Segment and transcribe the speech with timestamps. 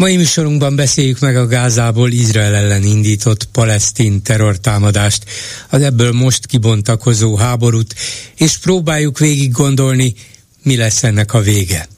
[0.00, 5.24] Mai műsorunkban beszéljük meg a Gázából Izrael ellen indított palesztin terrortámadást,
[5.68, 7.94] az ebből most kibontakozó háborút,
[8.36, 10.14] és próbáljuk végig gondolni,
[10.62, 11.88] mi lesz ennek a vége.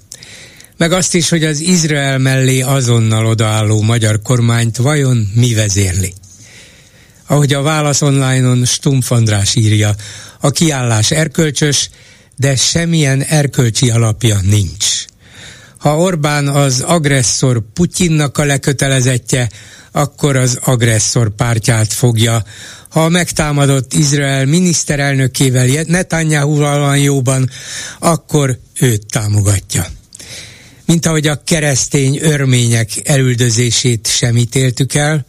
[0.77, 6.15] Meg azt is, hogy az Izrael mellé azonnal odaálló magyar kormányt vajon mi vezérli.
[7.27, 9.95] Ahogy a Válasz online-on Stumpf András írja,
[10.41, 11.91] a kiállás erkölcsös,
[12.37, 15.05] de semmilyen erkölcsi alapja nincs.
[15.83, 19.49] Ha Orbán az agresszor Putyinnak a lekötelezettje,
[19.93, 22.45] akkor az agresszor pártját fogja.
[22.89, 27.51] Ha a megtámadott Izrael miniszterelnökével Netanyahu-val van jóban,
[27.99, 29.87] akkor őt támogatja.
[30.85, 35.27] Mint ahogy a keresztény örmények elüldözését sem ítéltük el,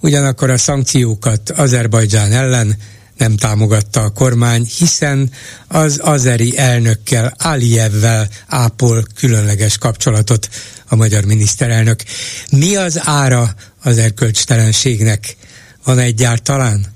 [0.00, 2.76] ugyanakkor a szankciókat Azerbajdzsán ellen
[3.20, 5.30] nem támogatta a kormány, hiszen
[5.68, 10.48] az azeri elnökkel, Aliyevvel ápol különleges kapcsolatot
[10.88, 12.02] a magyar miniszterelnök.
[12.50, 15.36] Mi az ára az erkölcstelenségnek?
[15.84, 16.86] Van egyáltalán?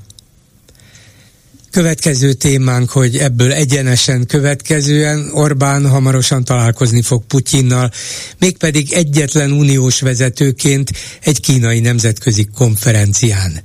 [1.71, 7.91] Következő témánk, hogy ebből egyenesen következően Orbán hamarosan találkozni fog Putyinnal,
[8.39, 13.63] mégpedig egyetlen uniós vezetőként egy kínai nemzetközi konferencián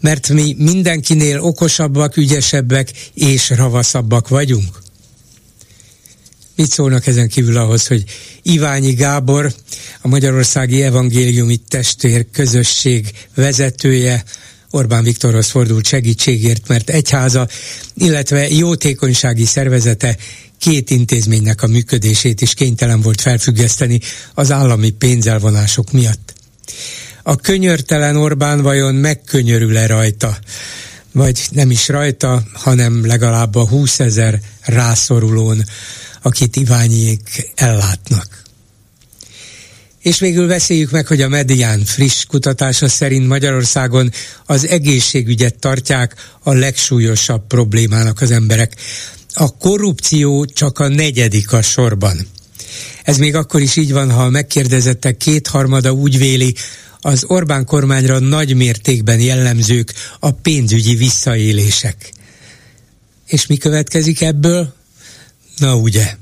[0.00, 4.78] mert mi mindenkinél okosabbak, ügyesebbek és ravaszabbak vagyunk?
[6.56, 8.04] Mit szólnak ezen kívül ahhoz, hogy
[8.42, 9.54] Iványi Gábor,
[10.00, 14.24] a Magyarországi Evangéliumi Testvér közösség vezetője,
[14.70, 17.48] Orbán Viktorhoz fordult segítségért, mert egyháza,
[17.94, 20.16] illetve jótékonysági szervezete
[20.58, 24.00] két intézménynek a működését is kénytelen volt felfüggeszteni
[24.34, 26.34] az állami pénzelvonások miatt
[27.22, 30.38] a könyörtelen Orbán vajon megkönyörül-e rajta?
[31.12, 35.64] Vagy nem is rajta, hanem legalább a 20 ezer rászorulón,
[36.22, 38.38] akit Iványék ellátnak.
[40.02, 44.10] És végül beszéljük meg, hogy a Medián friss kutatása szerint Magyarországon
[44.46, 48.76] az egészségügyet tartják a legsúlyosabb problémának az emberek.
[49.34, 52.26] A korrupció csak a negyedik a sorban.
[53.02, 56.54] Ez még akkor is így van, ha a megkérdezettek kétharmada úgy véli,
[57.00, 62.12] az Orbán kormányra nagy mértékben jellemzők a pénzügyi visszaélések.
[63.26, 64.74] És mi következik ebből?
[65.56, 66.16] Na ugye,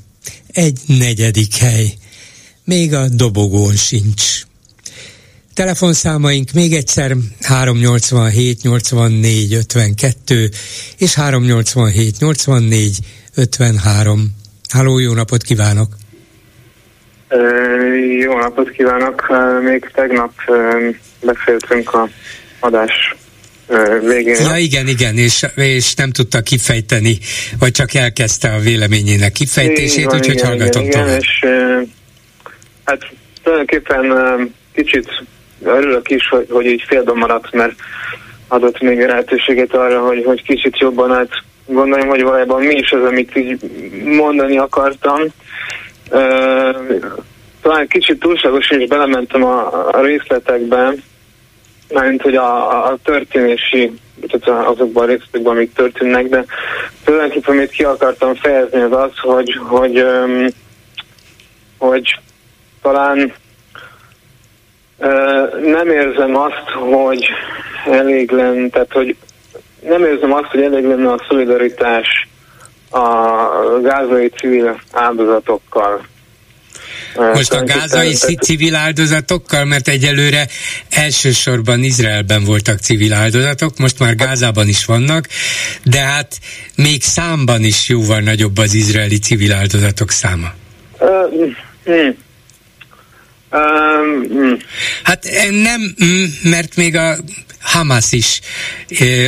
[0.47, 1.95] egy negyedik hely.
[2.65, 4.43] Még a dobogón sincs.
[5.55, 10.51] Telefonszámaink még egyszer 387 84 52
[10.97, 12.99] és 387 84
[13.35, 14.35] 53.
[14.69, 15.97] Háló, jó napot kívánok!
[18.19, 19.27] Jó napot kívánok!
[19.63, 20.33] Még tegnap
[21.21, 22.09] beszéltünk a
[22.61, 23.15] adás
[24.01, 24.37] végén.
[24.41, 27.19] Ja, igen, igen, és, és nem tudta kifejteni,
[27.59, 31.07] vagy csak elkezdte a véleményének kifejtését, úgyhogy hallgatom igen, tovább.
[31.07, 31.47] Igen, és
[32.85, 33.07] hát
[33.43, 35.25] tulajdonképpen kicsit
[35.63, 37.75] örülök is, hogy, hogy így félben maradt, mert
[38.49, 41.31] adott még lehetőséget arra, hogy, hogy kicsit jobban át
[41.67, 43.59] gondoljam, hogy valójában mi is az, amit így
[44.05, 45.21] mondani akartam
[47.63, 50.95] talán kicsit túlságosan is belementem a, a részletekbe,
[51.89, 53.93] mert hogy a, a történési,
[54.29, 56.45] tehát azokban a részletekben, amik történnek, de
[57.05, 60.55] tulajdonképpen amit ki akartam fejezni az az, hogy, hogy, hogy,
[61.79, 62.19] hogy
[62.83, 63.33] talán
[65.63, 67.29] nem érzem azt, hogy
[67.91, 69.17] elég lenne, tehát hogy
[69.81, 72.29] nem érzem azt, hogy elég lenne a szolidaritás
[72.97, 76.07] a gázai civil áldozatokkal.
[77.35, 80.47] Most a gázai civil áldozatokkal, mert egyelőre
[80.91, 85.29] elsősorban Izraelben voltak civil áldozatok, most már Gázában is vannak,
[85.83, 86.39] de hát
[86.75, 90.53] még számban is jóval nagyobb az izraeli civil áldozatok száma.
[95.03, 95.95] Hát nem,
[96.43, 97.17] mert még a
[97.61, 98.41] Hamas is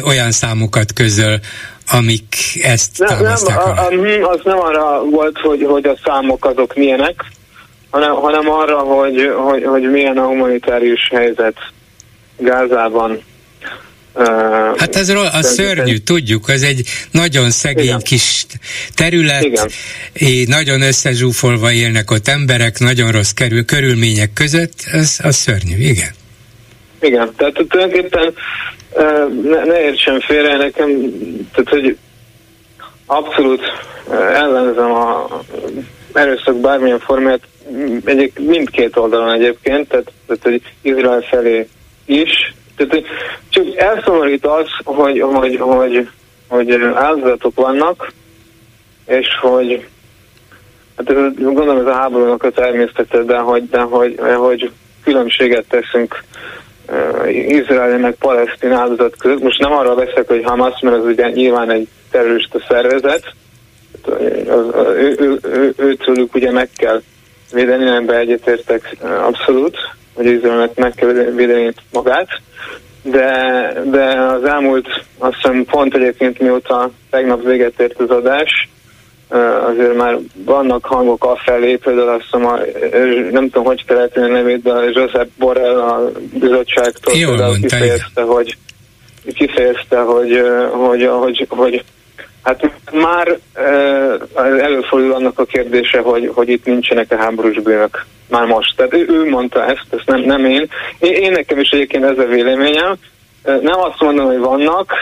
[0.02, 1.40] olyan számokat közöl,
[1.90, 6.44] amik ezt nem, támaszták nem, a, a, az nem arra volt, hogy, hogy a számok
[6.44, 7.24] azok milyenek,
[7.90, 11.56] hanem, hanem arra, hogy, hogy, hogy milyen a humanitárius helyzet
[12.36, 13.22] Gázában.
[14.76, 17.98] Hát ez a szörnyű, tudjuk, ez egy nagyon szegény Igen.
[17.98, 18.46] kis
[18.94, 19.68] terület, Igen.
[20.48, 26.10] nagyon összezsúfolva élnek ott emberek, nagyon rossz kerül, körülmények között, ez a szörnyű, igen.
[27.00, 28.34] Igen, tehát tulajdonképpen
[29.42, 30.88] ne, ne értsen félre, nekem,
[31.52, 31.96] tehát hogy
[33.06, 33.62] abszolút
[34.32, 35.26] ellenzem a
[36.12, 37.40] erőszak bármilyen formát,
[38.04, 41.68] egyik mindkét oldalon egyébként, tehát, tehát hogy Izrael felé
[42.04, 42.54] is.
[42.76, 43.04] Tehát, hogy
[43.48, 46.08] csak elszomorít az, hogy, hogy, hogy,
[46.48, 48.12] hogy áldozatok vannak,
[49.06, 49.86] és hogy
[50.96, 54.70] hát ez, gondolom ez a háborúnak a természete, de hogy, de hogy, hogy
[55.04, 56.24] különbséget teszünk
[57.28, 59.42] Izrael meg palesztin áldozat között.
[59.42, 63.34] Most nem arra veszek, hogy Hamas, mert az ugye nyilván egy terrorista szervezet,
[65.76, 67.02] őtőlük ugye meg kell
[67.52, 69.76] védeni, nem egyetértek abszolút,
[70.14, 72.28] hogy Izraelnek meg kell védeni magát,
[73.02, 78.68] de, de az elmúlt, azt hiszem pont egyébként mióta tegnap véget ért az adás,
[79.66, 82.58] azért már vannak hangok afelé, például azt hiszem, a,
[83.30, 88.56] nem tudom, hogy kell a nevét, de Josep Borrell a bizottságtól Jól például kifejezte, hogy
[89.34, 90.42] kifejezte, hogy,
[90.72, 91.84] hogy, hogy, hogy
[92.48, 93.38] Hát már
[94.60, 98.06] előfordul annak a kérdése, hogy, hogy itt nincsenek a háborús bűnök.
[98.28, 98.76] Már most.
[98.76, 100.68] Tehát ő, ő mondta ezt, ezt nem, nem én.
[100.98, 101.12] én.
[101.12, 102.96] Én nekem is egyébként ez a véleményem.
[103.42, 104.92] Nem azt mondom, hogy vannak,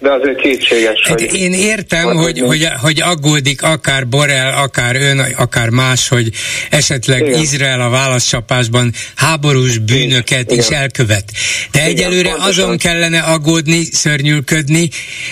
[0.00, 1.34] de azért kétséges, hogy...
[1.34, 6.30] Én értem, hogy, hogy, hogy aggódik akár Borel, akár ön, akár más, hogy
[6.70, 7.40] esetleg Igen.
[7.40, 10.58] Izrael a válaszcsapásban háborús bűnöket Igen.
[10.58, 11.24] is elkövet.
[11.72, 12.50] De Igen, egyelőre pontosan.
[12.50, 14.88] azon kellene aggódni, szörnyülködni,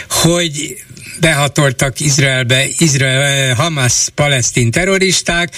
[0.08, 0.76] hogy
[1.20, 5.56] behatoltak Izraelbe Izrael, eh, Hamas palesztin terroristák,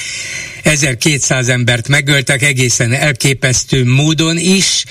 [0.62, 4.84] 1200 embert megöltek egészen elképesztő módon is,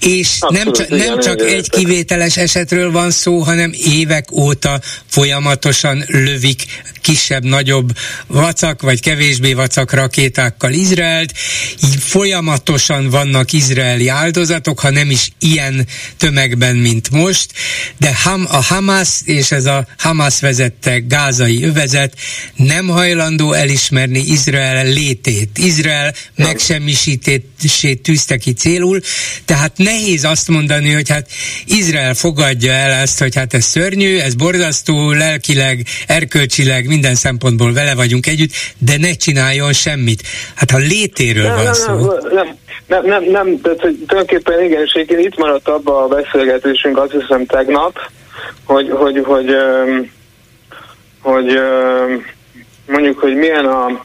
[0.00, 6.04] és Abszolút, nem, csak, nem csak egy kivételes esetről van szó, hanem évek óta folyamatosan
[6.06, 6.64] lövik
[7.00, 7.96] kisebb-nagyobb
[8.26, 11.32] vacak, vagy kevésbé vacak rakétákkal Izraelt,
[11.84, 15.86] így folyamatosan vannak izraeli áldozatok, ha nem is ilyen
[16.16, 17.52] tömegben, mint most,
[17.98, 20.09] de Ham, a Hamas és ez a Hamas
[20.40, 22.12] vezette gázai övezet
[22.56, 25.58] nem hajlandó elismerni Izrael létét.
[25.58, 29.00] Izrael megsemmisítését tűzte ki célul,
[29.44, 31.28] tehát nehéz azt mondani, hogy hát
[31.66, 37.94] Izrael fogadja el ezt, hogy hát ez szörnyű, ez borzasztó, lelkileg, erkölcsileg, minden szempontból vele
[37.94, 40.22] vagyunk együtt, de ne csináljon semmit.
[40.54, 42.12] Hát ha létéről nem, van nem, szó.
[42.32, 47.12] Nem, nem, nem, nem, tehát hogy tulajdonképpen igen, és itt maradt abba a beszélgetésünk, azt
[47.12, 47.98] hiszem tegnap,
[48.64, 49.56] hogy, hogy, hogy, hogy,
[51.22, 51.60] hogy
[52.86, 54.04] mondjuk, hogy milyen a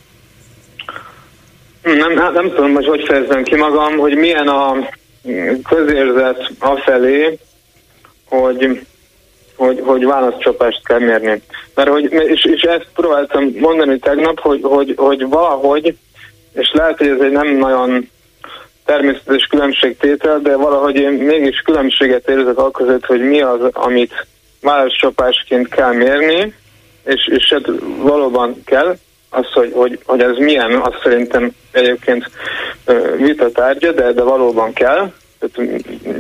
[1.82, 4.90] nem, nem, nem tudom, hogy hogy fejezem ki magam, hogy milyen a
[5.70, 7.38] közérzet afelé,
[8.30, 8.86] hogy,
[9.56, 11.42] hogy, hogy válaszcsapást kell mérni.
[11.74, 15.98] Mert hogy, és, és ezt próbáltam mondani tegnap, hogy, hogy, hogy valahogy,
[16.54, 18.10] és lehet, hogy ez egy nem nagyon
[18.86, 24.26] természetes különbségtétel, de valahogy én mégis különbséget érzek a között, hogy mi az, amit
[24.62, 26.54] válaszcsapásként kell mérni,
[27.06, 28.96] és, és hát valóban kell,
[29.30, 32.30] az, hogy, hogy, hogy ez milyen, azt szerintem egyébként
[33.18, 35.12] vita tárgya, de, de valóban kell,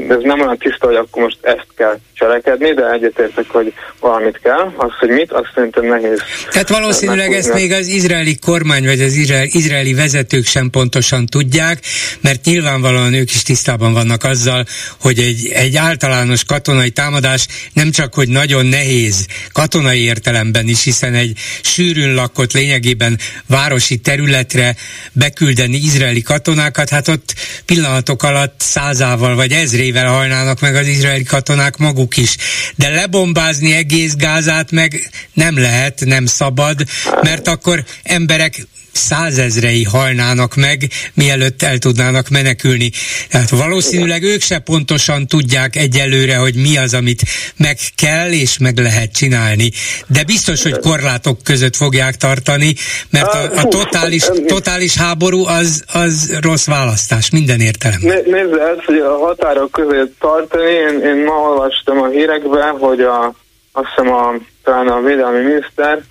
[0.09, 4.73] ez nem olyan tiszta, hogy akkor most ezt kell cselekedni, de egyetértek, hogy valamit kell.
[4.75, 6.21] Az, hogy mit, azt szerintem nehéz.
[6.51, 11.79] Tehát valószínűleg ezt még az izraeli kormány vagy az izrael, izraeli vezetők sem pontosan tudják,
[12.21, 14.65] mert nyilvánvalóan ők is tisztában vannak azzal,
[15.01, 21.13] hogy egy, egy általános katonai támadás nem csak, hogy nagyon nehéz katonai értelemben is, hiszen
[21.13, 23.17] egy sűrűn lakott lényegében
[23.47, 24.75] városi területre
[25.11, 27.33] beküldeni izraeli katonákat, hát ott
[27.65, 32.35] pillanatok alatt százával százával vagy ezrével halnának meg az izraeli katonák maguk is.
[32.75, 36.83] De lebombázni egész Gázát meg nem lehet, nem szabad,
[37.21, 42.91] mert akkor emberek százezrei halnának meg, mielőtt el tudnának menekülni.
[43.29, 47.21] Tehát valószínűleg ők se pontosan tudják egyelőre, hogy mi az, amit
[47.57, 49.71] meg kell és meg lehet csinálni.
[50.07, 52.73] De biztos, hogy korlátok között fogják tartani,
[53.09, 54.23] mert a, a totális,
[54.55, 58.23] totális háború az, az rossz választás minden értelemben.
[58.25, 63.33] Nézd, ez, hogy a határok között tartani, én, én ma olvastam a hírekben, hogy a,
[63.71, 64.33] azt hiszem a,
[64.63, 66.01] talán a védelmi miniszter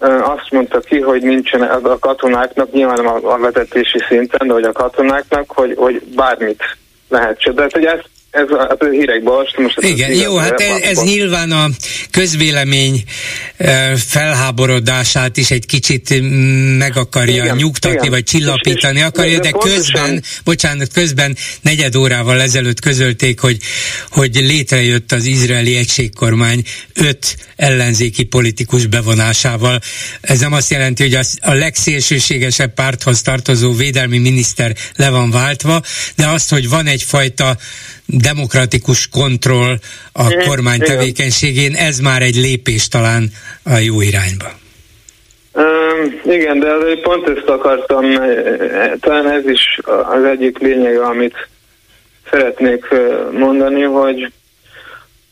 [0.00, 5.50] azt mondta ki, hogy nincsen a katonáknak, nyilván a vezetési szinten, de hogy a katonáknak,
[5.52, 6.62] hogy, hogy bármit
[7.08, 7.54] lehet.
[7.54, 9.62] De hogy ezt ez a, hát a hírekben olvastam.
[9.62, 11.68] Most Igen, jó, hát ez, ez nyilván a
[12.10, 13.04] közvélemény
[13.96, 16.14] felháborodását is egy kicsit
[16.78, 18.10] meg akarja igen, nyugtatni, igen.
[18.10, 23.56] vagy csillapítani és, akarja, de, de közben, bocsánat, közben negyed órával ezelőtt közölték, hogy,
[24.10, 26.62] hogy létrejött az izraeli egységkormány
[26.94, 29.80] öt ellenzéki politikus bevonásával.
[30.20, 35.82] Ez nem azt jelenti, hogy az, a legszélsőségesebb párthoz tartozó védelmi miniszter le van váltva,
[36.16, 37.56] de azt, hogy van egyfajta
[38.10, 39.74] demokratikus kontroll
[40.12, 43.28] a kormány tevékenységén, ez már egy lépés talán
[43.64, 44.58] a jó irányba.
[46.24, 46.68] Igen, de
[47.02, 48.04] pont ezt akartam,
[49.00, 51.48] talán ez is az egyik lényege, amit
[52.30, 52.84] szeretnék
[53.32, 54.32] mondani, hogy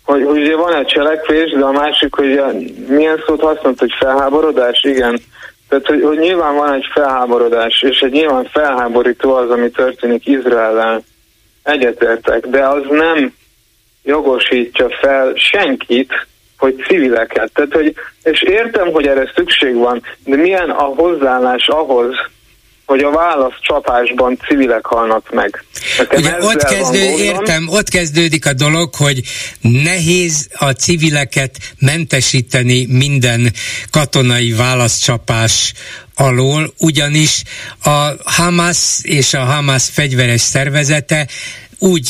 [0.08, 2.42] hogy, hogy ugye van egy cselekvés, de a másik, hogy
[2.88, 5.20] milyen szót használt, hogy felháborodás, igen.
[5.68, 11.02] Tehát, hogy, hogy nyilván van egy felháborodás, és egy nyilván felháborító az, ami történik Izrael
[11.68, 13.34] egyetértek, de az nem
[14.02, 16.26] jogosítja fel senkit,
[16.58, 17.50] hogy civileket.
[17.52, 22.14] Tehát, hogy, és értem, hogy erre szükség van, de milyen a hozzáállás ahhoz,
[22.88, 25.64] hogy a válasz csapásban civilek halnak meg.
[26.16, 29.20] Ugye ott kezdő, értem, ott kezdődik a dolog, hogy
[29.60, 33.52] nehéz a civileket mentesíteni minden
[33.90, 35.72] katonai válaszcsapás
[36.18, 37.42] alól, ugyanis
[37.82, 41.28] a Hamas és a Hamas fegyveres szervezete
[41.78, 42.08] úgy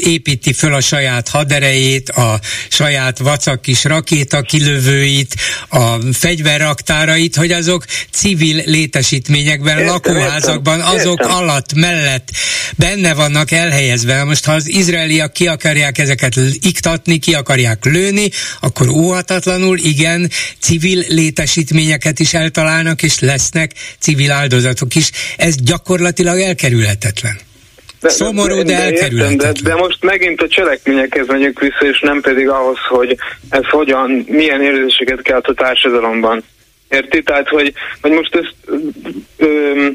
[0.00, 5.34] építi föl a saját haderejét, a saját vacak kis rakéta kilövőit,
[5.68, 11.36] a fegyverraktárait, hogy azok civil létesítményekben, értem, lakóházakban, értem, azok értem.
[11.36, 12.30] alatt, mellett
[12.76, 14.24] benne vannak elhelyezve.
[14.24, 21.04] Most ha az izraeliak ki akarják ezeket iktatni, ki akarják lőni, akkor óhatatlanul igen, civil
[21.08, 25.10] létesítményeket is eltalálnak, és lesznek civil áldozatok is.
[25.36, 27.45] Ez gyakorlatilag elkerülhetetlen.
[28.00, 29.36] De, Szomorú, de, de elkerülhetetlen.
[29.36, 33.16] De, de most megint a cselekményekhez megyünk vissza, és nem pedig ahhoz, hogy
[33.50, 36.44] ez hogyan, milyen érzéseket kelt a társadalomban.
[36.88, 37.22] Érti?
[37.22, 38.54] Tehát, hogy, hogy most ezt
[39.36, 39.88] ö,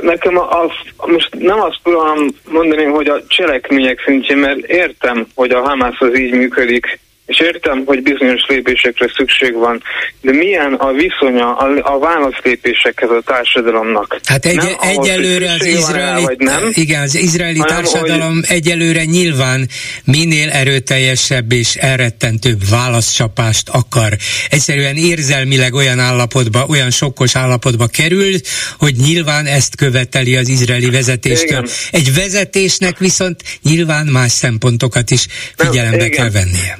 [0.00, 5.60] nekem az, most nem azt tudom mondani, hogy a cselekmények szintjén, mert értem, hogy a
[5.60, 6.98] Hamas az így működik,
[7.30, 9.82] és értem, hogy bizonyos lépésekre szükség van,
[10.20, 14.20] de milyen a viszonya a, a válaszlépésekhez a társadalomnak?
[14.24, 18.44] Hát egy, nem egyelőre az izraeli, vagy nem, igen, az izraeli hanem, társadalom hogy...
[18.48, 19.68] egyelőre nyilván
[20.04, 24.16] minél erőteljesebb és elrettentőbb válaszcsapást akar.
[24.48, 28.34] Egyszerűen érzelmileg olyan állapotba, olyan sokkos állapotba kerül,
[28.78, 31.58] hogy nyilván ezt követeli az izraeli vezetéstől.
[31.58, 31.68] Igen.
[31.90, 36.78] Egy vezetésnek viszont nyilván más szempontokat is figyelembe nem, kell vennie.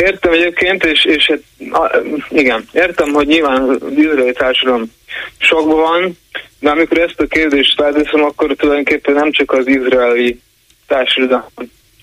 [0.00, 1.32] Értem egyébként, és, és
[1.72, 4.92] hát, igen, értem, hogy nyilván az izraeli társadalom
[5.38, 6.18] sokban van,
[6.58, 10.40] de amikor ezt a kérdést felteszem, akkor tulajdonképpen nem csak az izraeli
[10.86, 11.44] társadalom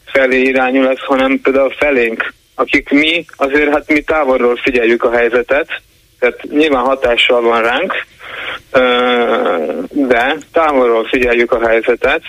[0.05, 5.81] felé irányul ez, hanem például felénk, akik mi, azért hát mi távolról figyeljük a helyzetet,
[6.19, 8.05] tehát nyilván hatással van ránk,
[9.89, 12.21] de távolról figyeljük a helyzetet.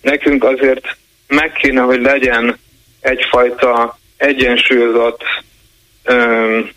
[0.00, 0.96] Nekünk azért
[1.28, 2.58] meg kéne, hogy legyen
[3.00, 5.22] egyfajta egyensúlyozott
[6.08, 6.70] um,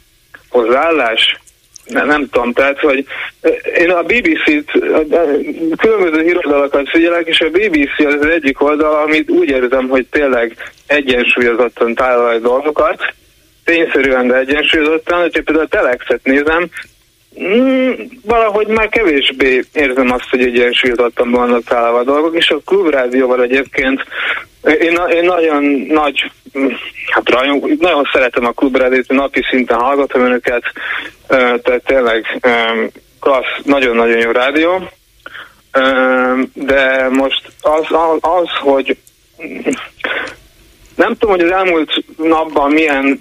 [0.50, 1.40] hozzáállás,
[1.86, 3.06] nem, nem tudom, tehát, hogy
[3.78, 4.72] én a BBC-t,
[5.78, 11.96] különböző híradalakat figyelek, és a BBC az, egyik oldal, amit úgy érzem, hogy tényleg egyensúlyozottan
[11.96, 13.14] tárolaj dolgokat,
[13.64, 16.70] tényszerűen, de egyensúlyozottan, hogyha például a Telexet nézem,
[17.44, 17.92] Mm,
[18.26, 24.04] valahogy már kevésbé érzem azt, hogy egyensúlyozottan vannak találva a dolgok, és a klubrádióval egyébként
[24.64, 26.32] én, én nagyon nagy,
[27.10, 30.64] hát rajong, nagyon szeretem a klubrádiót, napi szinten hallgatom önöket,
[31.28, 32.40] tehát tényleg
[33.20, 34.90] klassz, nagyon-nagyon jó rádió,
[36.54, 37.86] de most az,
[38.20, 38.98] az, hogy
[40.96, 43.20] nem tudom, hogy az elmúlt napban milyen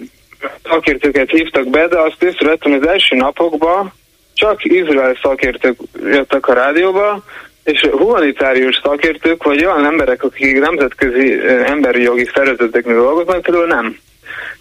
[0.69, 3.93] szakértőket hívtak be, de azt észrevettem, hogy az első napokban
[4.33, 7.23] csak Izrael szakértők jöttek a rádióba,
[7.63, 13.97] és humanitárius szakértők, vagy olyan emberek, akik nemzetközi emberi jogi szervezeteknél dolgoznak, például nem.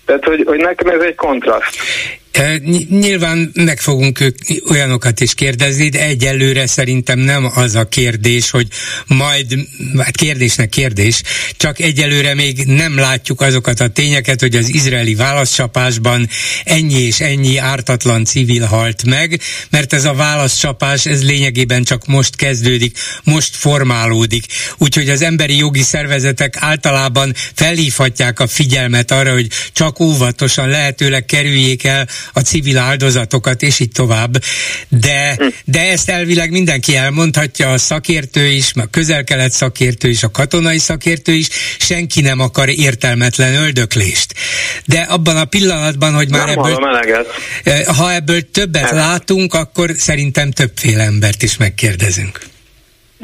[0.05, 1.76] Tehát, hogy, hogy nekem ez egy kontraszt.
[2.88, 4.18] Nyilván meg fogunk
[4.71, 8.66] olyanokat is kérdezni, de egyelőre szerintem nem az a kérdés, hogy
[9.07, 9.59] majd,
[9.99, 11.23] hát kérdésnek kérdés,
[11.57, 16.28] csak egyelőre még nem látjuk azokat a tényeket, hogy az izraeli válaszcsapásban
[16.64, 19.40] ennyi és ennyi ártatlan civil halt meg,
[19.71, 24.45] mert ez a válaszcsapás, ez lényegében csak most kezdődik, most formálódik.
[24.76, 31.85] Úgyhogy az emberi jogi szervezetek általában felhívhatják a figyelmet arra, hogy csak óvatosan lehetőleg kerüljék
[31.85, 34.42] el a civil áldozatokat, és így tovább.
[34.88, 40.78] De, de ezt elvileg mindenki elmondhatja, a szakértő is, a közel-kelet szakértő is, a katonai
[40.78, 44.35] szakértő is, senki nem akar értelmetlen öldöklést.
[44.85, 48.94] De abban a pillanatban, hogy már nem ebből, ha ebből többet nem.
[48.94, 52.40] látunk, akkor szerintem többféle embert is megkérdezünk.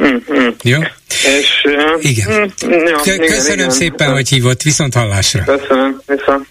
[0.02, 0.49] Mm-hmm.
[0.62, 0.80] Jó?
[1.38, 2.30] És, uh, igen.
[2.30, 2.96] Mm, jó,
[3.26, 4.12] Köszönöm igen, szépen, igen.
[4.12, 4.62] hogy hívott.
[4.62, 5.44] Viszont hallásra.
[5.44, 6.00] Köszönöm.
[6.06, 6.46] Viszont.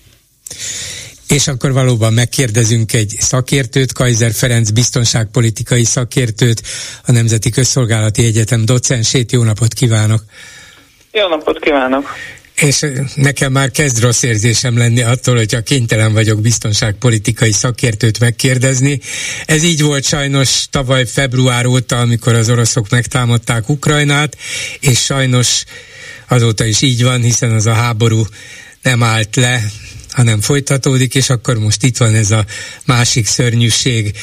[1.27, 6.61] És akkor valóban megkérdezünk egy szakértőt, Kaiser Ferenc biztonságpolitikai szakértőt,
[7.05, 9.31] a Nemzeti Közszolgálati Egyetem docensét.
[9.31, 10.23] Jó napot kívánok!
[11.11, 12.09] Jó napot kívánok!
[12.55, 18.99] és nekem már kezd rossz érzésem lenni attól, hogyha kénytelen vagyok biztonságpolitikai szakértőt megkérdezni.
[19.45, 24.37] Ez így volt sajnos tavaly február óta, amikor az oroszok megtámadták Ukrajnát,
[24.79, 25.63] és sajnos
[26.27, 28.25] azóta is így van, hiszen az a háború
[28.81, 29.63] nem állt le,
[30.13, 32.45] hanem folytatódik, és akkor most itt van ez a
[32.85, 34.15] másik szörnyűség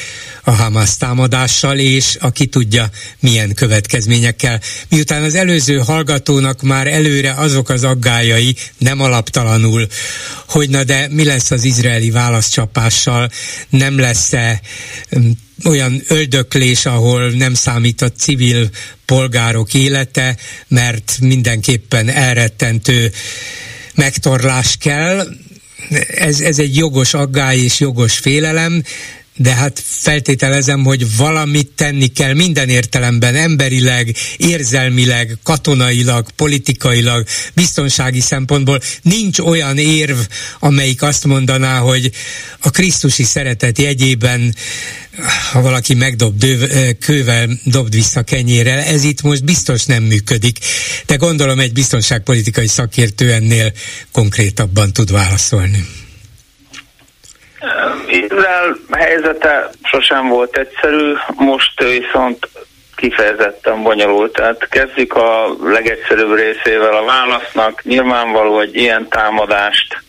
[0.43, 4.61] a Hamas támadással, és aki tudja milyen következményekkel.
[4.89, 9.87] Miután az előző hallgatónak már előre azok az aggájai nem alaptalanul,
[10.47, 13.29] hogy na de mi lesz az izraeli válaszcsapással,
[13.69, 14.61] nem lesz-e
[15.17, 15.31] mm,
[15.65, 18.69] olyan öldöklés, ahol nem számít a civil
[19.05, 23.11] polgárok élete, mert mindenképpen elrettentő
[23.95, 25.27] megtorlás kell,
[26.07, 28.83] ez, ez egy jogos aggály és jogos félelem,
[29.41, 38.81] de hát feltételezem, hogy valamit tenni kell minden értelemben, emberileg, érzelmileg, katonailag, politikailag, biztonsági szempontból.
[39.01, 40.17] Nincs olyan érv,
[40.59, 42.11] amelyik azt mondaná, hogy
[42.59, 44.55] a Krisztusi szeretet jegyében,
[45.51, 46.69] ha valaki megdob döv,
[46.99, 50.57] kővel, dobd vissza kenyérrel, ez itt most biztos nem működik.
[51.05, 53.73] De gondolom egy biztonságpolitikai szakértő ennél
[54.11, 56.00] konkrétabban tud válaszolni.
[58.07, 62.49] Izrael helyzete sosem volt egyszerű, most viszont
[62.95, 64.33] kifejezetten bonyolult.
[64.33, 67.83] Tehát kezdjük a legegyszerűbb részével a válasznak.
[67.83, 70.01] Nyilvánvaló, hogy ilyen támadást,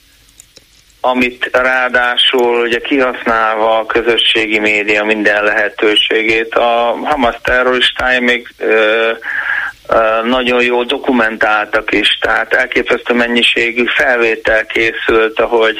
[1.01, 9.11] amit ráadásul ugye kihasználva a közösségi média minden lehetőségét, a Hamas terroristái még ö,
[10.25, 15.77] nagyon jó dokumentáltak is, tehát elképesztő mennyiségű felvétel készült, ahogy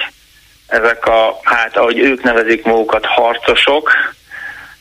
[0.73, 3.91] ezek a, hát ahogy ők nevezik magukat, harcosok,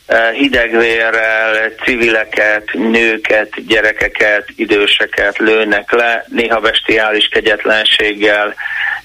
[0.06, 8.54] eh, hidegvérrel civileket, nőket, gyerekeket, időseket lőnek le, néha bestiális kegyetlenséggel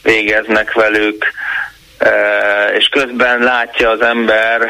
[0.01, 1.25] végeznek velük,
[1.97, 4.69] eh, és közben látja az ember eh,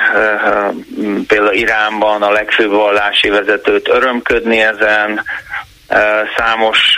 [1.27, 5.23] például Iránban a legfőbb vallási vezetőt örömködni ezen,
[6.38, 6.97] számos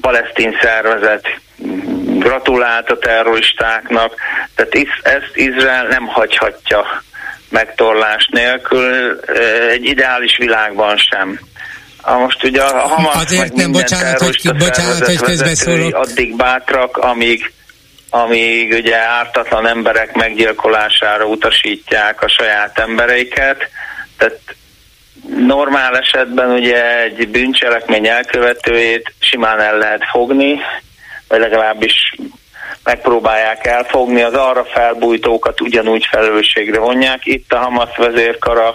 [0.00, 1.40] palesztin szervezet
[2.18, 4.14] gratulált a terroristáknak,
[4.54, 7.02] tehát ezt Izrael nem hagyhatja
[7.48, 9.20] megtorlás nélkül,
[9.70, 11.40] egy ideális világban sem.
[12.00, 15.94] A most ugye a Hamas Azért nem, bocsánat, hogy, bocsánat, hogy közbeszólok.
[15.94, 17.52] Addig bátrak, amíg,
[18.10, 23.68] amíg ugye ártatlan emberek meggyilkolására utasítják a saját embereiket,
[24.16, 24.40] tehát
[25.28, 30.60] normál esetben ugye egy bűncselekmény elkövetőjét simán el lehet fogni,
[31.28, 32.16] vagy legalábbis
[32.84, 37.26] megpróbálják elfogni, az arra felbújtókat ugyanúgy felelősségre vonják.
[37.26, 38.74] Itt a Hamas vezérkara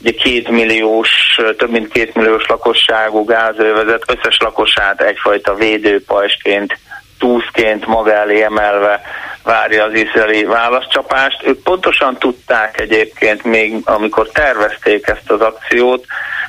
[0.00, 1.08] ugye két milliós,
[1.56, 6.78] több mint két milliós lakosságú gázövezet összes lakosát egyfajta védőpajsként,
[7.18, 9.00] túszként maga elé emelve
[9.42, 11.42] várja az izraeli válaszcsapást.
[11.46, 16.04] Ők pontosan tudták egyébként még, amikor tervezték ezt az akciót,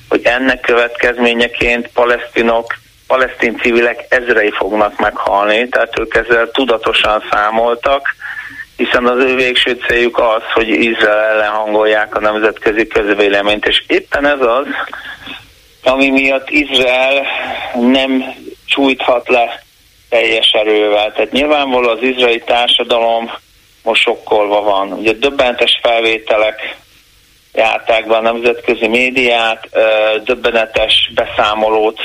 [0.10, 2.78] hogy ennek következményeként palesztinok
[3.08, 8.16] palesztin civilek ezrei fognak meghalni, tehát ők ezzel tudatosan számoltak,
[8.76, 14.26] hiszen az ő végső céljuk az, hogy Izrael ellen hangolják a nemzetközi közvéleményt, és éppen
[14.26, 14.66] ez az,
[15.84, 17.26] ami miatt Izrael
[17.74, 18.24] nem
[18.66, 19.64] csújthat le
[20.10, 21.12] teljes erővel.
[21.14, 23.32] Tehát nyilvánvaló az izraeli társadalom
[23.84, 24.92] most sokkolva van.
[24.92, 26.78] Ugye döbbentes felvételek
[27.54, 29.70] járták be a nemzetközi médiát,
[30.24, 32.00] döbbenetes beszámolót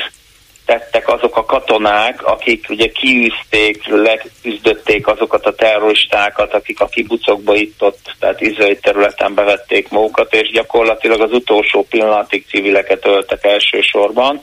[0.65, 7.81] tettek azok a katonák, akik ugye kiűzték, leküzdötték azokat a terroristákat, akik a kibucokba itt
[7.81, 14.41] ott, tehát izraeli területen bevették magukat, és gyakorlatilag az utolsó pillanatig civileket öltek elsősorban,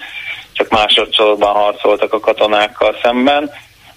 [0.53, 3.51] csak másodszorban harcoltak a katonákkal szemben.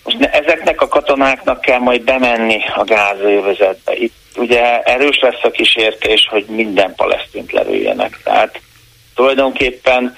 [0.04, 3.96] Most ne, ezeknek a katonáknak kell majd bemenni a gázövezetbe.
[3.96, 8.20] Itt ugye erős lesz a kísértés, hogy minden palesztint lelőjenek.
[8.24, 8.60] Tehát
[9.16, 10.18] tulajdonképpen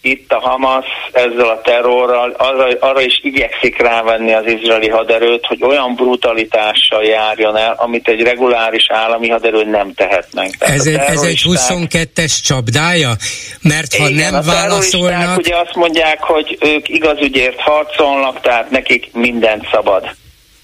[0.00, 5.62] itt a Hamas ezzel a terrorral arra, arra is igyekszik rávenni az izraeli haderőt, hogy
[5.62, 10.50] olyan brutalitással járjon el, amit egy reguláris állami haderő nem tehetnek.
[10.58, 13.16] ez, egy, ez egy 22-es csapdája?
[13.62, 15.38] Mert ha igen, nem válaszolnak...
[15.38, 20.02] ugye azt mondják, hogy ők igazügyért harcolnak, tehát nekik mindent szabad.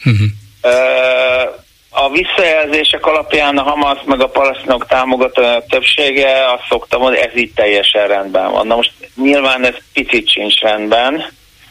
[0.05, 0.27] Uh-huh.
[0.63, 1.64] Uh,
[1.97, 7.53] a visszajelzések alapján a Hamas meg a palasztinok támogatónak többsége azt szokta mondani, ez így
[7.55, 8.67] teljesen rendben van.
[8.67, 11.25] Na most nyilván ez picit sincs rendben,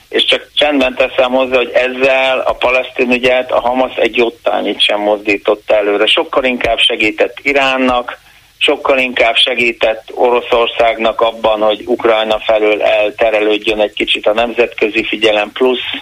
[0.09, 4.99] és csak csendben teszem hozzá, hogy ezzel a palesztin ügyet a Hamas egy jottányit sem
[4.99, 6.05] mozdított előre.
[6.05, 8.17] Sokkal inkább segített Iránnak,
[8.57, 16.01] sokkal inkább segített Oroszországnak abban, hogy Ukrajna felől elterelődjön egy kicsit a nemzetközi figyelem, plusz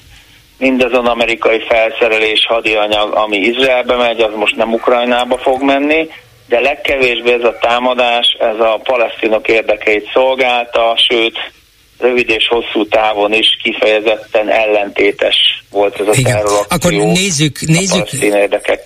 [0.62, 6.10] mindazon amerikai felszerelés, hadianyag, ami Izraelbe megy, az most nem Ukrajnába fog menni,
[6.48, 11.52] de legkevésbé ez a támadás, ez a palesztinok érdekeit szolgálta, sőt,
[12.02, 15.36] rövid és hosszú távon is kifejezetten ellentétes
[15.72, 16.38] volt ez a Igen.
[16.70, 18.08] Akkor nézzük, nézzük,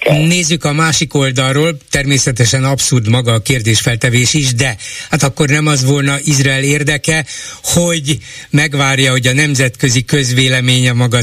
[0.06, 4.76] a nézzük a másik oldalról, természetesen abszurd maga a kérdésfeltevés is, de
[5.10, 7.26] hát akkor nem az volna Izrael érdeke,
[7.64, 8.18] hogy
[8.50, 11.20] megvárja, hogy a nemzetközi közvéleménye maga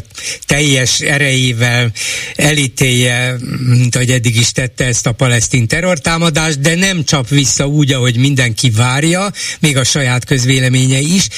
[0.46, 1.90] teljes erejével
[2.37, 3.37] elítélje,
[3.81, 8.16] mint ahogy eddig is tette ezt a palesztin terrortámadást, de nem csap vissza úgy, ahogy
[8.16, 11.28] mindenki várja, még a saját közvéleménye is,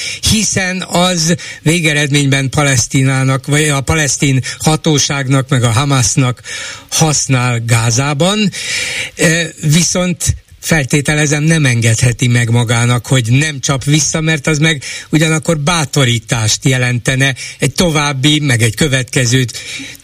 [0.45, 6.41] hiszen az végeredményben Palesztinának, vagy a palesztin hatóságnak, meg a Hamasnak
[6.89, 8.51] használ Gázában,
[9.61, 16.65] viszont feltételezem nem engedheti meg magának, hogy nem csap vissza, mert az meg ugyanakkor bátorítást
[16.65, 19.43] jelentene egy további, meg egy következő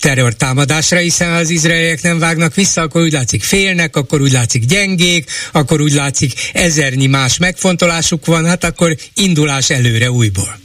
[0.02, 5.30] terrortámadásra, hiszen az izraeliek nem vágnak vissza, akkor úgy látszik félnek, akkor úgy látszik gyengék,
[5.52, 10.60] akkor úgy látszik ezernyi más megfontolásuk van, hát akkor indulás előre újból.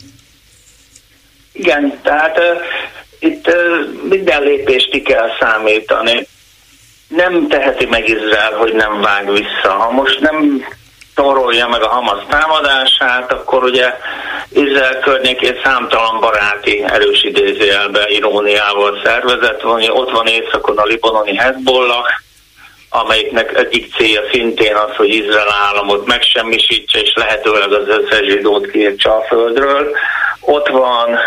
[1.52, 2.38] Igen, tehát
[3.18, 3.46] itt
[4.08, 6.26] minden lépést ki kell számítani.
[7.08, 9.70] Nem teheti meg Izrael, hogy nem vág vissza.
[9.70, 10.66] Ha most nem
[11.14, 13.94] torolja meg a Hamas támadását, akkor ugye
[14.52, 19.90] Izrael környékén számtalan baráti erős idézőjelbe iróniával szervezett van.
[19.90, 22.06] Ott van északon a libanoni Hezbollah,
[22.88, 29.16] amelyiknek egyik célja szintén az, hogy Izrael államot megsemmisítse, és lehetőleg az összes zsidót kiírtsa
[29.16, 29.90] a földről.
[30.40, 31.18] Ott van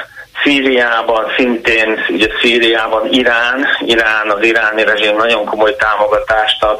[0.44, 6.80] Szíriában szintén, ugye Szíriában Irán, Irán, az iráni rezsim nagyon komoly támogatást ad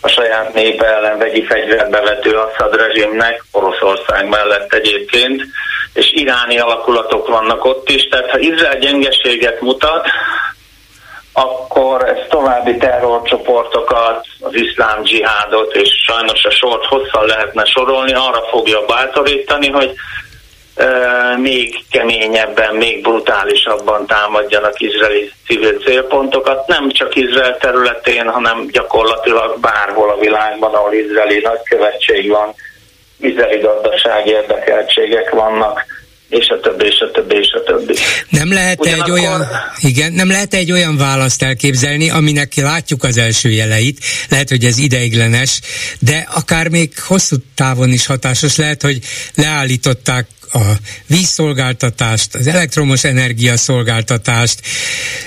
[0.00, 5.42] a saját népe ellen vegyi fegyvert bevető Assad rezsimnek, Oroszország mellett egyébként,
[5.94, 10.06] és iráni alakulatok vannak ott is, tehát ha Izrael gyengeséget mutat,
[11.32, 18.42] akkor ez további terrorcsoportokat, az iszlám dzsihádot, és sajnos a sort hosszan lehetne sorolni, arra
[18.50, 19.94] fogja bátorítani, hogy
[21.36, 30.10] még keményebben, még brutálisabban támadjanak izraeli civil célpontokat, nem csak Izrael területén, hanem gyakorlatilag bárhol
[30.10, 32.54] a világban, ahol izraeli nagykövetség van,
[33.20, 35.84] izraeli gazdasági érdekeltségek vannak
[36.30, 37.94] és a többi, és a többi, és a többi.
[38.28, 39.18] Nem lehet Ugyanakkor...
[39.18, 39.46] egy olyan,
[39.80, 44.78] igen, nem lehet egy olyan választ elképzelni, aminek látjuk az első jeleit, lehet, hogy ez
[44.78, 45.60] ideiglenes,
[45.98, 48.98] de akár még hosszú távon is hatásos lehet, hogy
[49.34, 50.72] leállították a
[51.06, 54.60] vízszolgáltatást, az elektromos energiaszolgáltatást,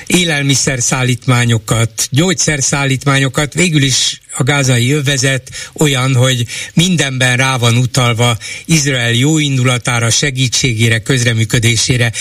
[0.08, 9.38] élelmiszerszállítmányokat, gyógyszerszállítmányokat, végül is a gázai övezet olyan, hogy mindenben rá van utalva Izrael jó
[9.38, 12.12] indulatára, segítségére, közreműködésére.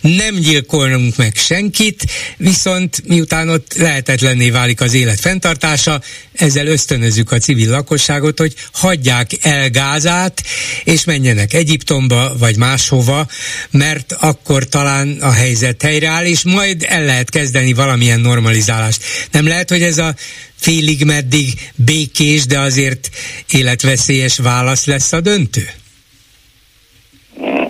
[0.00, 2.04] Nem gyilkolnunk meg senkit,
[2.36, 9.30] viszont miután ott lehetetlenné válik az élet fenntartása, ezzel ösztönözzük a civil lakosságot, hogy hagyják
[9.40, 10.42] el Gázát,
[10.84, 13.26] és menjenek Egyiptomba, vagy máshova,
[13.70, 19.04] mert akkor talán a helyzet helyreáll, és majd el lehet kezdeni valamilyen normalizálást.
[19.30, 20.14] Nem lehet, hogy ez a
[20.62, 21.46] félig meddig
[21.76, 23.08] békés, de azért
[23.50, 25.62] életveszélyes válasz lesz a döntő?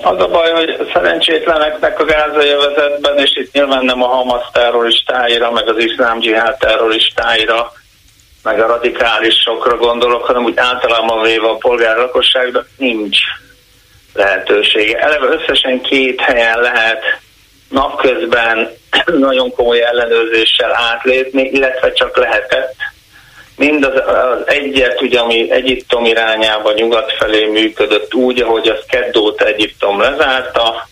[0.03, 5.51] Az a baj, hogy szerencsétleneknek a gázai övezetben, és itt nyilván nem a Hamas terroristáira,
[5.51, 7.73] meg az iszlám dzsihád terroristáira,
[8.43, 13.19] meg a radikálisokra gondolok, hanem úgy általában véve a polgár lakosságnak nincs
[14.15, 14.99] lehetősége.
[14.99, 17.03] Eleve összesen két helyen lehet
[17.69, 18.71] napközben
[19.07, 22.75] nagyon komoly ellenőrzéssel átlépni, illetve csak lehetett.
[23.57, 29.43] Mind az, az egyet, ugye, ami Egyiptom irányába nyugat felé működött úgy, ahogy az Keddót
[29.43, 30.89] Egyiptom lezárta,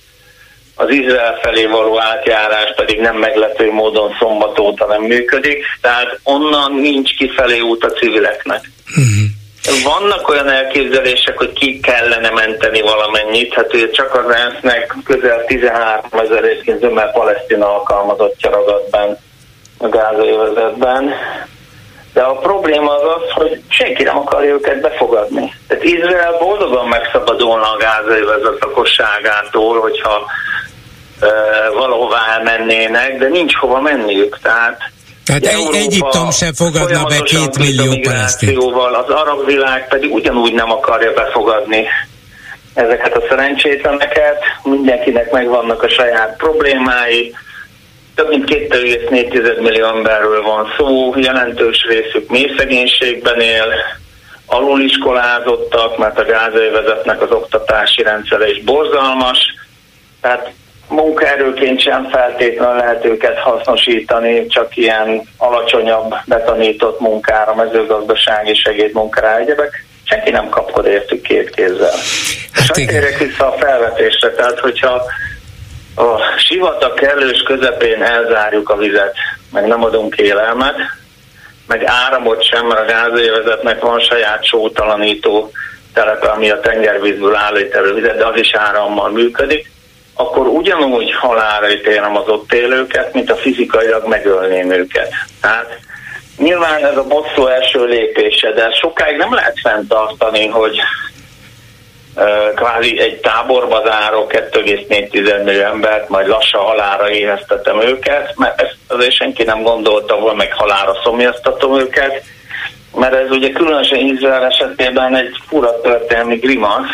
[0.75, 6.73] az Izrael felé való átjárás pedig nem meglepő módon szombat óta nem működik, tehát onnan
[6.73, 8.71] nincs kifelé út a civileknek.
[8.89, 9.40] Uh-huh.
[9.85, 16.05] Vannak olyan elképzelések, hogy ki kellene menteni valamennyit, hát ugye csak az ENSZ-nek közel 13
[16.11, 19.15] ezer részként zömmel palesztina alkalmazottja ragad benn
[19.79, 21.15] a gázai vezetben.
[22.13, 25.55] De a probléma az az, hogy senki nem akarja őket befogadni.
[25.69, 30.27] Tehát Izrael boldogan megszabadulna a gázai vezet lakosságától, hogyha
[31.21, 31.27] e,
[31.75, 34.39] valahová elmennének, de nincs hova menniük.
[34.43, 34.91] Tehát
[35.31, 38.59] tehát egy, Egyiptom sem fogadna be két millió palesztint.
[39.07, 41.87] Az arab világ pedig ugyanúgy nem akarja befogadni
[42.75, 47.35] ezeket a szerencsétleneket, mindenkinek megvannak a saját problémái,
[48.15, 53.75] több mint 2,4 millió emberről van szó, jelentős részük mély szegénységben él,
[54.47, 59.39] aluliskolázottak, mert a gázővezetnek az oktatási rendszere is borzalmas,
[60.21, 60.53] tehát
[60.91, 69.85] munkaerőként sem feltétlenül lehet őket hasznosítani, csak ilyen alacsonyabb betanított munkára, mezőgazdasági segédmunkára, egyebek.
[70.05, 71.93] Senki nem kapkod értük két kézzel.
[72.53, 75.03] Hát És térjek vissza a felvetésre, tehát hogyha
[75.97, 79.15] a sivatag kellős közepén elzárjuk a vizet,
[79.53, 80.77] meg nem adunk élelmet,
[81.67, 85.51] meg áramot sem, mert a gázévezetnek van saját sótalanító
[85.93, 89.71] telepe, ami a tengervízből állít elő vizet, de az is árammal működik,
[90.21, 95.09] akkor ugyanúgy halára ítélem az ott élőket, mint a fizikailag megölném őket.
[95.41, 95.79] Tehát
[96.37, 100.81] nyilván ez a bosszú első lépése, de sokáig nem lehet fenntartani, hogy
[102.55, 109.15] kvázi egy táborba zárok 2,4 millió embert, majd lassan halára éheztetem őket, mert ezt azért
[109.15, 112.23] senki nem gondolta volna, meg halára szomjaztatom őket,
[112.95, 116.91] mert ez ugye különösen Izrael esetében egy fura történelmi grimasz,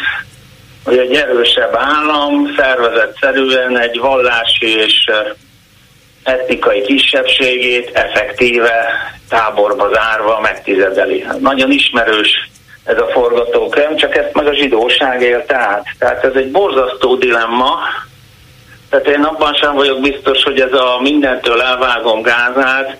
[0.87, 5.11] hogy egy erősebb állam szervezetszerűen egy vallási és
[6.23, 8.87] etnikai kisebbségét effektíve
[9.29, 11.27] táborba zárva megtizedeli.
[11.41, 12.51] Nagyon ismerős
[12.85, 15.87] ez a forgatókönyv, csak ezt meg a zsidóság élte át.
[15.99, 17.79] Tehát ez egy borzasztó dilemma,
[18.91, 22.97] tehát én abban sem vagyok biztos, hogy ez a mindentől elvágom gázát,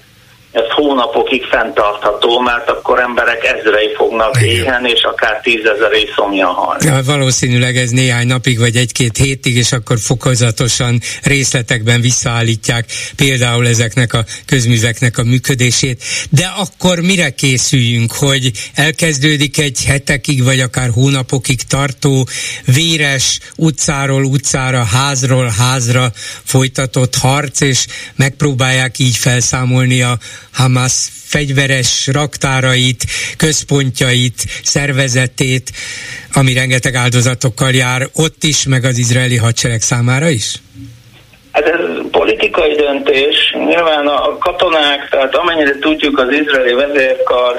[0.57, 6.87] ez hónapokig fenntartható, mert akkor emberek ezrei fognak éhen, és akár tízezeré szomja halni.
[6.87, 12.85] Ja, valószínűleg ez néhány napig, vagy egy-két hétig, és akkor fokozatosan részletekben visszaállítják
[13.17, 16.03] például ezeknek a közműveknek a működését.
[16.31, 22.29] De akkor mire készüljünk, hogy elkezdődik egy hetekig, vagy akár hónapokig tartó
[22.75, 26.13] véres utcáról utcára, házról házra
[26.45, 30.19] folytatott harc, és megpróbálják így felszámolni a
[30.57, 33.05] Hamas fegyveres raktárait,
[33.37, 35.71] központjait, szervezetét,
[36.33, 40.55] ami rengeteg áldozatokkal jár ott is, meg az izraeli hadsereg számára is?
[41.53, 43.37] Hát ez politikai döntés.
[43.67, 47.55] Nyilván a katonák, tehát amennyire tudjuk, az izraeli vezérkar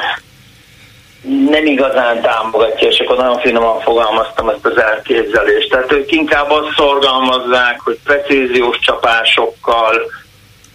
[1.49, 5.69] nem igazán támogatja, és akkor nagyon finoman fogalmaztam ezt az elképzelést.
[5.69, 10.11] Tehát ők inkább azt szorgalmazzák, hogy precíziós csapásokkal,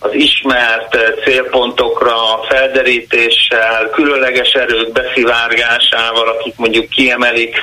[0.02, 2.14] az ismert eh, célpontokra
[2.48, 7.56] felderítéssel, különleges erők beszivárgásával, akik mondjuk kiemelik,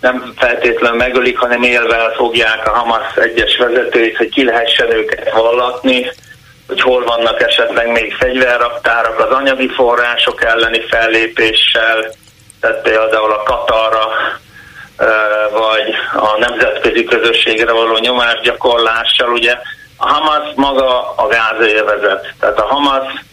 [0.00, 6.10] nem feltétlenül megölik, hanem élvel fogják a Hamas egyes vezetőit, hogy ki lehessen őket vallatni,
[6.66, 12.10] hogy hol vannak esetleg még fegyverraktárak az anyagi források elleni fellépéssel,
[12.60, 14.08] tehát például a Katarra
[14.96, 15.08] eh,
[15.50, 19.54] vagy a nemzetközi közösségre való nyomásgyakorlással, ugye
[19.96, 22.34] a Hamas maga a gázélvezet.
[22.40, 23.24] Tehát a Hamas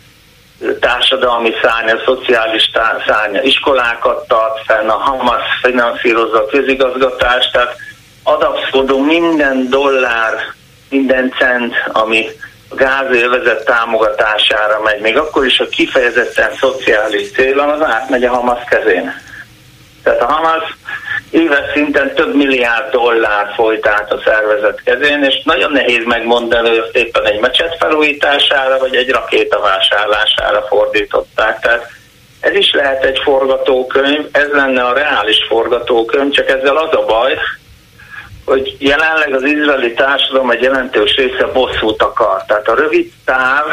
[0.80, 2.72] társadalmi szárnya, szociális
[3.08, 7.76] szárnya, iskolákat tart fenn, a Hamas finanszírozza a közigazgatást, tehát
[8.24, 10.34] ad abszolút minden dollár,
[10.90, 12.28] minden cent, ami
[12.70, 18.64] a gázélvezet támogatására megy, még akkor is, a kifejezetten szociális célon, az átmegy a Hamas
[18.70, 19.14] kezén.
[20.04, 20.76] Tehát a Hamas
[21.30, 26.78] éves szinten több milliárd dollár folyt át a szervezet kezén, és nagyon nehéz megmondani, hogy
[26.78, 31.60] azt éppen egy mecset felújítására, vagy egy rakéta vásárlására fordították.
[31.60, 31.92] Tehát
[32.40, 37.38] ez is lehet egy forgatókönyv, ez lenne a reális forgatókönyv, csak ezzel az a baj,
[38.46, 42.44] hogy jelenleg az izraeli társadalom egy jelentős része bosszút akar.
[42.48, 43.66] Tehát a rövid táv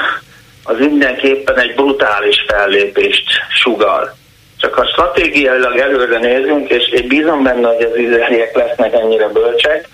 [0.65, 3.25] az mindenképpen egy brutális fellépést
[3.63, 4.19] sugal.
[4.61, 9.89] Csak ha stratégiailag előre nézünk, és én bízom benne, hogy az izraeliek lesznek ennyire bölcsek,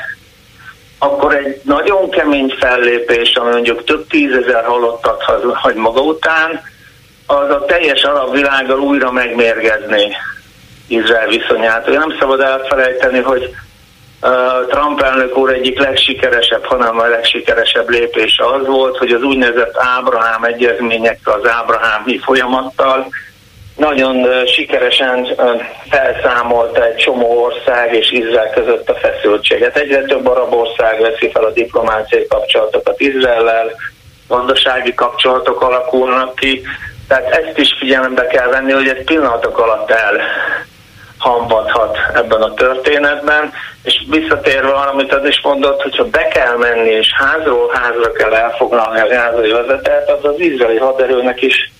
[0.98, 5.22] akkor egy nagyon kemény fellépés, ami mondjuk több tízezer halottat
[5.54, 6.60] hagy maga után,
[7.26, 10.16] az a teljes arab világgal újra megmérgezni
[10.88, 11.88] Izrael viszonyát.
[11.88, 13.54] Ugye nem szabad elfelejteni, hogy
[14.68, 20.44] Trump elnök úr egyik legsikeresebb, hanem a legsikeresebb lépése az volt, hogy az úgynevezett Ábrahám
[20.44, 23.08] egyezményekkel, az Ábrahámi folyamattal
[23.76, 25.28] nagyon sikeresen
[25.90, 29.76] felszámolta egy csomó ország és Izrael között a feszültséget.
[29.76, 33.70] Egyre több arab ország veszi fel a diplomáciai kapcsolatokat Izraellel,
[34.28, 36.62] gazdasági kapcsolatok alakulnak ki,
[37.08, 40.20] tehát ezt is figyelembe kell venni, hogy egy pillanatok alatt el
[41.18, 46.90] hamvadhat ebben a történetben, és visszatérve arra, amit az is mondott, hogyha be kell menni,
[46.90, 51.70] és házról házra kell elfoglalni a gázai vezetet, az az izraeli haderőnek is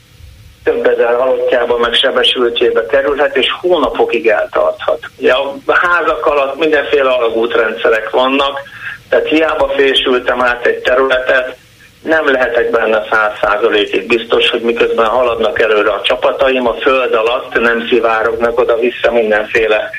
[0.67, 4.99] több ezer halottjába, meg sebesültjébe kerülhet, és hónapokig eltarthat.
[5.19, 8.61] Ugye a házak alatt mindenféle alagútrendszerek vannak,
[9.09, 11.57] tehát hiába fésültem át egy területet,
[12.03, 17.61] nem lehetek benne száz százalékig biztos, hogy miközben haladnak előre a csapataim, a föld alatt
[17.61, 19.91] nem szivárognak oda-vissza mindenféle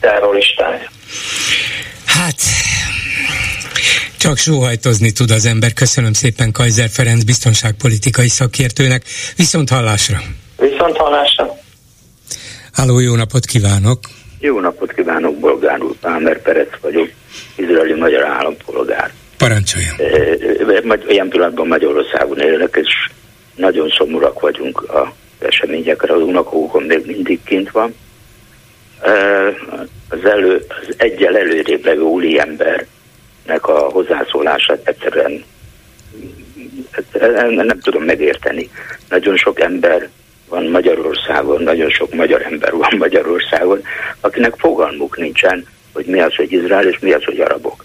[0.00, 0.90] terroristák.
[2.06, 2.40] Hát,
[4.26, 5.72] csak sóhajtozni tud az ember.
[5.72, 9.02] Köszönöm szépen Kaiser Ferenc biztonságpolitikai szakértőnek.
[9.36, 10.18] Viszont hallásra!
[10.58, 11.58] Viszont hallásra!
[12.72, 13.98] Háló, jó napot kívánok!
[14.40, 17.08] Jó napot kívánok, Bolgár úr, Pámer Perec vagyok,
[17.56, 19.12] izraeli magyar állampolgár.
[19.36, 19.94] Parancsoljon.
[21.08, 23.10] Olyan pillanatban Magyarországon élek, és
[23.54, 26.14] nagyon szomorúak vagyunk a eseményekre.
[26.14, 27.94] Az unokókon még mindig kint van.
[30.08, 32.32] Az, elő, az egyel előrébb levő úli
[33.46, 35.44] embernek a hozzászólását egyszerűen
[37.50, 38.70] nem tudom megérteni.
[39.08, 40.08] Nagyon sok ember
[40.48, 43.82] van Magyarországon, nagyon sok magyar ember van Magyarországon,
[44.20, 47.84] akinek fogalmuk nincsen, hogy mi az, hogy Izrael, és mi az, hogy arabok.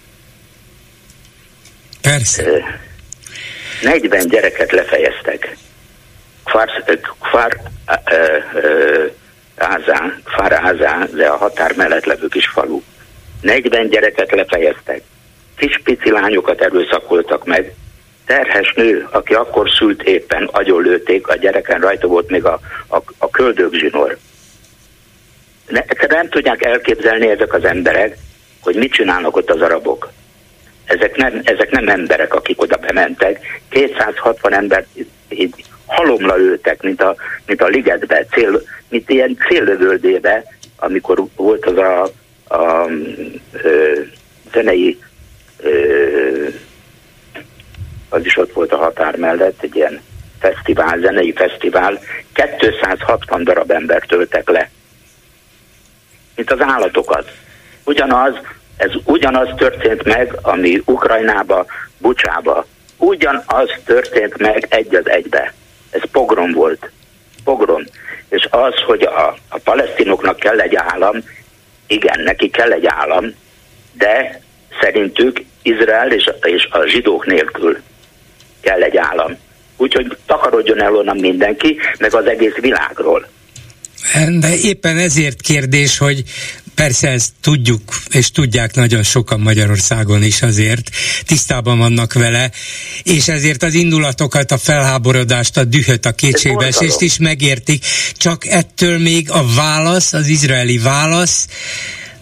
[2.01, 2.43] Persze.
[3.81, 5.57] 40 gyereket lefejeztek.
[6.43, 6.69] Kfar,
[7.19, 7.57] kfar
[9.57, 12.81] Ázá, Kfar Ázá, de a határ mellett levő kis falu.
[13.41, 15.01] 40 gyereket lefejeztek.
[15.61, 17.73] Kis pici lányokat erőszakoltak meg.
[18.25, 23.29] Terhes nő, aki akkor szült éppen, agyonlőtték, a gyereken rajta volt még a, a, a
[23.29, 24.17] köldögzsinor.
[25.67, 28.17] Ne, nem tudják elképzelni ezek az emberek,
[28.61, 30.09] hogy mit csinálnak ott az arabok
[30.85, 33.61] ezek nem, ezek nem emberek, akik oda bementek.
[33.69, 34.85] 260 ember
[35.29, 40.43] így halomla ültek, mint a, mint a ligetbe, cél, mint ilyen céllövöldébe,
[40.75, 42.01] amikor volt az a,
[42.47, 42.87] a, a
[43.51, 43.99] ö,
[44.53, 44.99] zenei
[48.09, 50.01] az is ott volt a határ mellett, egy ilyen
[50.39, 51.99] fesztivál, zenei fesztivál,
[52.57, 54.69] 260 darab ember töltek le.
[56.35, 57.31] Mint az állatokat.
[57.83, 58.35] Ugyanaz,
[58.77, 61.65] ez ugyanaz történt meg, ami Ukrajnába,
[61.97, 62.65] Bucsába.
[62.97, 65.53] Ugyanaz történt meg egy az egybe.
[65.89, 66.91] Ez pogrom volt.
[67.43, 67.83] Pogrom.
[68.29, 71.15] És az, hogy a, a palesztinoknak kell egy állam,
[71.87, 73.35] igen, neki kell egy állam,
[73.93, 74.41] de
[74.81, 77.77] szerintük Izrael és, és a zsidók nélkül
[78.61, 79.37] kell egy állam.
[79.77, 83.27] Úgyhogy takarodjon el onnan mindenki, meg az egész világról.
[84.39, 86.23] De éppen ezért kérdés, hogy
[86.75, 90.89] Persze ezt tudjuk, és tudják nagyon sokan Magyarországon is azért,
[91.25, 92.51] tisztában vannak vele,
[93.03, 97.85] és ezért az indulatokat, a felháborodást, a dühöt, a kétségbeesést is megértik,
[98.17, 101.47] csak ettől még a válasz, az izraeli válasz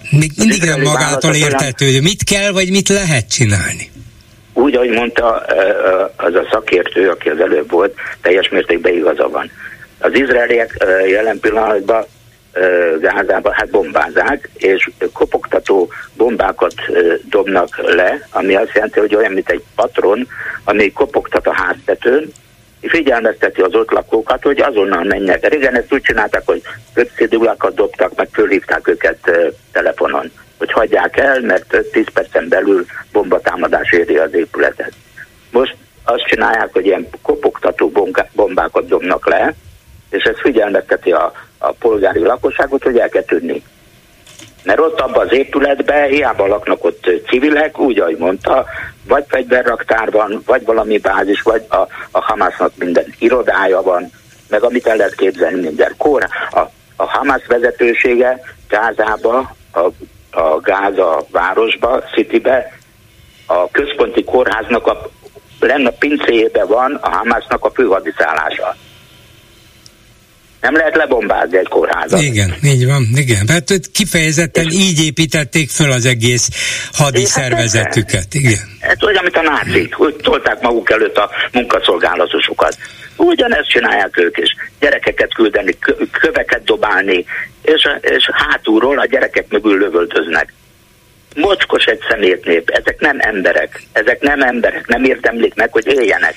[0.10, 2.02] még mindig nem magától értetődő.
[2.02, 3.92] Mit kell, vagy mit lehet csinálni?
[4.54, 5.46] Úgy, ahogy mondta
[6.16, 9.52] az a szakértő, aki az előbb volt, teljes mértékben igaza van.
[10.00, 12.06] Az izraeliek jelen pillanatban
[13.02, 16.74] Gázába hát bombázák, és kopogtató bombákat
[17.30, 20.28] dobnak le, ami azt jelenti, hogy olyan, mint egy patron,
[20.64, 22.32] ami kopogtat a háztetőn,
[22.82, 25.48] figyelmezteti az ott lakókat, hogy azonnal menjenek.
[25.48, 26.62] Régen ezt úgy csinálták, hogy
[26.94, 29.32] kötszédulákat dobtak, meg fölhívták őket
[29.72, 34.94] telefonon, hogy hagyják el, mert 10 percen belül bombatámadás éri az épületet.
[35.52, 37.92] Most azt csinálják, hogy ilyen kopogtató
[38.34, 39.54] bombákat dobnak le,
[40.10, 43.64] és ez figyelmezteti a a polgári lakosságot, hogy el kell tűnni.
[44.64, 48.66] Mert ott abban az épületben hiába laknak ott civilek, úgy, ahogy mondta,
[49.08, 51.78] vagy fegyverraktárban, vagy valami bázis, vagy a,
[52.12, 54.12] a Hamasnak minden irodája van,
[54.50, 56.28] meg amit el lehet képzelni minden kor.
[56.52, 56.60] A,
[56.96, 59.80] a Hamas vezetősége Gázába, a,
[60.40, 62.72] a Gáza városba, Citybe,
[63.46, 65.10] a központi kórháznak a
[65.60, 68.76] lenne pincéjében van a Hamasnak a főhadiszállása.
[70.62, 72.22] Nem lehet lebombázni egy kórházat.
[72.22, 73.48] Igen, így van, igen.
[73.48, 76.50] Hát kifejezetten és így építették föl az egész
[76.94, 78.34] hadi hát szervezetüket.
[78.34, 78.78] Igen.
[78.80, 82.78] Hát olyan, mint a nácik, hogy tolták maguk előtt a munkaszolgálatosokat.
[83.16, 84.56] Ugyanezt csinálják ők is.
[84.80, 85.78] Gyerekeket küldeni,
[86.12, 87.26] köveket dobálni,
[87.62, 90.54] és, és hátulról a gyerekek mögül lövöldöznek.
[91.36, 96.36] Mocskos egy szemétnép, ezek nem emberek, ezek nem emberek, nem érdemlik meg, hogy éljenek.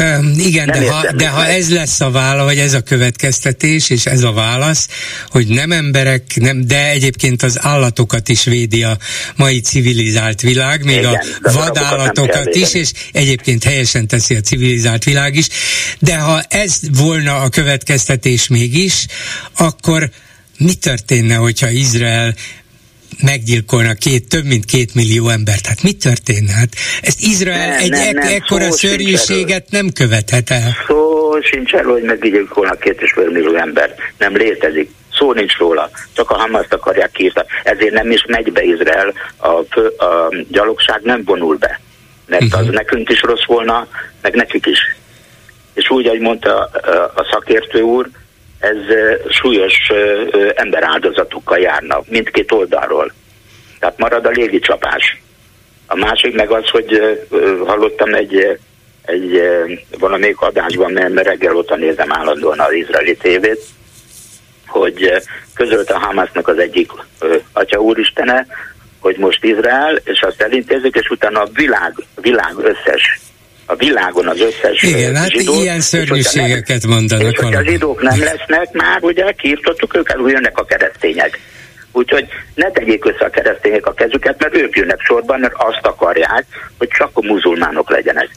[0.00, 4.06] Um, igen, de ha, de ha ez lesz a válasz, vagy ez a következtetés, és
[4.06, 4.88] ez a válasz,
[5.28, 8.98] hogy nem emberek, nem, de egyébként az állatokat is védi a
[9.36, 15.36] mai civilizált világ, még igen, a vadállatokat is, és egyébként helyesen teszi a civilizált világ
[15.36, 15.46] is,
[15.98, 19.06] de ha ez volna a következtetés mégis,
[19.56, 20.10] akkor
[20.58, 22.34] mi történne, hogyha Izrael
[23.22, 25.66] meggyilkolnak két, több mint két millió embert.
[25.66, 26.52] Hát mi történne?
[26.52, 26.68] Hát
[27.02, 30.76] ezt Izrael nem, egy nem, nem, ekkora szörnyűséget nem követhet el.
[30.86, 34.00] Szó sincs erről, hogy meggyilkolnak két és fél millió embert.
[34.18, 34.90] Nem létezik.
[35.12, 35.90] Szó nincs róla.
[36.12, 37.46] Csak a Hamaszt akarják kiírtani.
[37.62, 39.12] Ezért nem is megy be Izrael.
[39.36, 41.80] A, fő, a gyalogság nem vonul be.
[42.26, 42.60] Mert uh-huh.
[42.60, 43.86] az nekünk is rossz volna,
[44.22, 44.78] meg nekik is.
[45.74, 46.70] És úgy, ahogy mondta
[47.14, 48.08] a szakértő úr,
[48.62, 48.76] ez
[49.28, 49.92] súlyos
[50.54, 53.12] emberáldozatokkal járna mindkét oldalról.
[53.78, 55.22] Tehát marad a légicsapás.
[55.86, 57.18] A másik meg az, hogy
[57.66, 58.58] hallottam egy,
[59.02, 59.42] egy
[59.98, 63.60] valamelyik adásban, mert reggel óta nézem állandóan az izraeli tévét,
[64.66, 65.12] hogy
[65.54, 66.90] közölt a Hamasnak az egyik
[67.52, 68.46] atya úristene,
[69.00, 73.20] hogy most Izrael, és azt elintézik, és utána a világ, világ összes
[73.66, 77.32] a világon az összes Igen, hát zsidót, ilyen szörnyűségeket mondanak.
[77.32, 81.40] És hogyha a zsidók nem lesznek már, ugye kiirtottuk őket, úgy jönnek a keresztények.
[81.92, 86.44] Úgyhogy ne tegyék össze a keresztények a kezüket, mert ők jönnek sorban, mert azt akarják,
[86.78, 88.28] hogy csak a muzulmánok legyenek.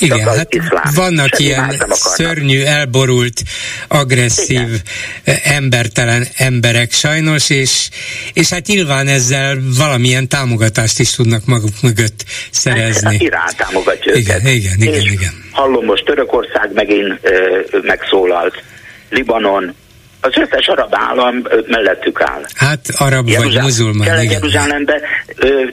[0.00, 0.82] Igen, hát iszlám.
[0.94, 3.42] vannak ilyen szörnyű, elborult,
[3.88, 4.80] agresszív, Igen.
[5.24, 7.88] Eh, embertelen emberek sajnos, és,
[8.32, 13.12] és hát nyilván ezzel valamilyen támogatást is tudnak maguk mögött szerezni.
[13.12, 14.54] Hát, Irán támogatja igen, őket.
[14.54, 15.32] Igen, igen, és igen.
[15.52, 18.62] Hallom, most Törökország megint ö, megszólalt,
[19.10, 19.74] Libanon,
[20.20, 22.42] az összes arab állam mellettük áll.
[22.54, 24.32] Hát arab Jeruzsál, vagy muzulmán, igen.
[24.32, 25.00] Jeruzsálemben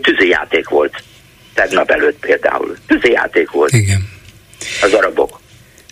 [0.02, 1.04] tűzijáték volt
[1.54, 2.78] tegnap előtt például.
[2.88, 3.72] Tűzijáték volt.
[3.72, 4.10] Igen.
[4.82, 5.40] Az arabok.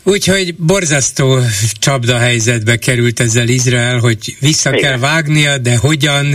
[0.08, 1.38] Úgyhogy borzasztó
[1.80, 4.82] csapdahelyzetbe került ezzel Izrael, hogy vissza Igen.
[4.82, 6.26] kell vágnia, de hogyan,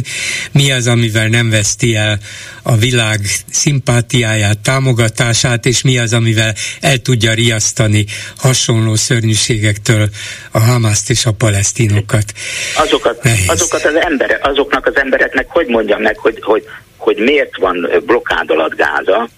[0.53, 2.19] mi az, amivel nem veszti el
[2.63, 3.21] a világ
[3.51, 8.05] szimpátiáját, támogatását, és mi az, amivel el tudja riasztani
[8.37, 10.09] hasonló szörnyűségektől
[10.51, 12.33] a Hamaszt és a palesztinokat.
[12.77, 16.65] Azokat, azokat az emberek, azoknak az embereknek hogy mondjam meg, hogy, hogy,
[16.97, 19.29] hogy miért van blokkád alatt Gáza,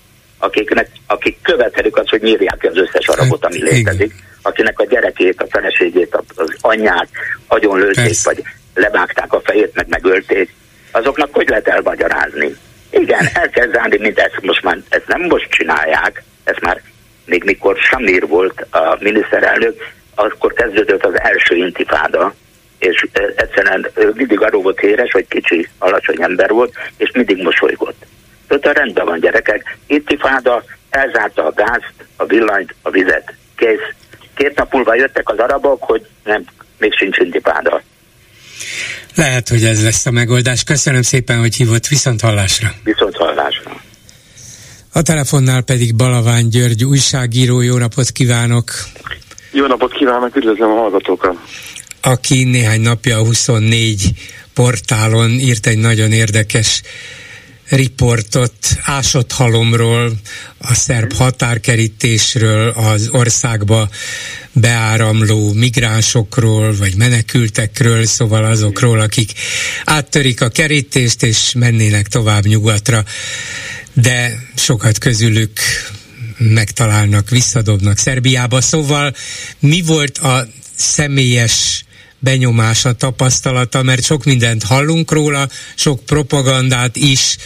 [0.42, 5.40] akiknek, akik követelik azt, hogy nyírják ki az összes arabot, ami létezik, akinek a gyerekét,
[5.40, 7.08] a feleségét, az anyját
[7.46, 8.42] agyon lőtték, vagy
[8.74, 10.54] levágták a fejét, meg megölték,
[10.90, 12.56] azoknak hogy lehet elmagyarázni?
[12.90, 16.82] Igen, el kell zárni, mint ezt most már, ezt nem most csinálják, ezt már
[17.24, 19.80] még mikor Samir volt a miniszterelnök,
[20.14, 22.34] akkor kezdődött az első intifáda,
[22.78, 28.06] és egyszerűen mindig arról volt éres, hogy kicsi, alacsony ember volt, és mindig mosolygott.
[28.60, 33.34] Tehát rendben van gyerekek, intifáda, elzárta a gázt, a villanyt, a vizet.
[33.56, 33.94] Kész.
[34.34, 36.44] Két nap múlva jöttek az arabok, hogy nem,
[36.78, 37.82] még sincs intifáda.
[39.14, 40.64] Lehet, hogy ez lesz a megoldás.
[40.64, 42.68] Köszönöm szépen, hogy hívott viszont hallásra.
[42.84, 43.80] Viszont hallásra.
[44.92, 47.60] A telefonnál pedig Balavány György újságíró.
[47.60, 48.70] Jó napot kívánok!
[49.50, 51.36] Jó napot kívánok, üdvözlöm a hallgatókat!
[52.00, 54.10] Aki néhány napja a 24
[54.54, 56.82] portálon írt egy nagyon érdekes
[57.72, 60.12] riportot ásott halomról,
[60.58, 63.88] a szerb határkerítésről, az országba
[64.52, 69.32] beáramló migránsokról, vagy menekültekről, szóval azokról, akik
[69.84, 73.04] áttörik a kerítést, és mennének tovább nyugatra,
[73.92, 75.60] de sokat közülük
[76.38, 78.60] megtalálnak, visszadobnak Szerbiába.
[78.60, 79.14] Szóval
[79.58, 81.84] mi volt a személyes
[82.22, 87.36] benyomása, tapasztalata, mert sok mindent hallunk róla, sok propagandát is,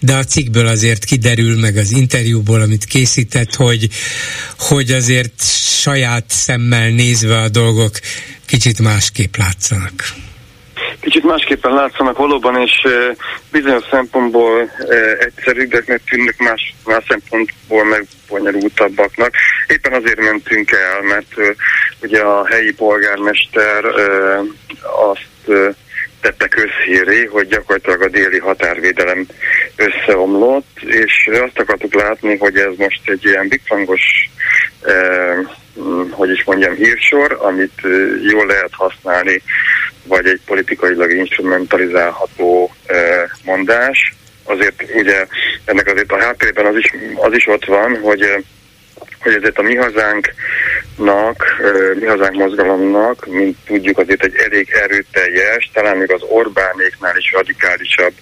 [0.00, 3.88] de a cikkből azért kiderül, meg az interjúból, amit készített, hogy,
[4.58, 5.42] hogy azért
[5.80, 8.00] saját szemmel nézve a dolgok
[8.46, 10.14] kicsit másképp látszanak
[11.12, 12.86] kicsit másképpen látszanak valóban, és
[13.50, 14.70] bizonyos szempontból
[15.18, 19.34] egyszerűbbeknek tűnnek, más, más szempontból meg bonyolultabbaknak.
[19.66, 21.56] Éppen azért mentünk el, mert
[22.02, 23.84] ugye a helyi polgármester
[25.10, 25.72] azt
[26.22, 29.26] tette közhíré, hogy gyakorlatilag a déli határvédelem
[29.76, 34.30] összeomlott, és azt akartuk látni, hogy ez most egy ilyen bigfangos,
[34.82, 35.36] eh,
[36.10, 37.80] hogy is mondjam, hírsor, amit
[38.30, 39.42] jól lehet használni
[40.04, 44.14] vagy egy politikailag instrumentalizálható eh, mondás.
[44.44, 45.26] Azért ugye
[45.64, 48.36] ennek azért a háttérben az is, az is ott van, hogy eh,
[49.22, 51.44] hogy ezért a mi hazánknak,
[51.94, 58.12] mi hazánk mozgalomnak, mint tudjuk, azért egy elég erőteljes, talán még az Orbánéknál is radikálisabb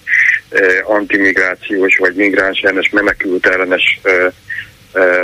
[0.83, 3.99] antimigrációs vagy migráns ellenes menekült ellenes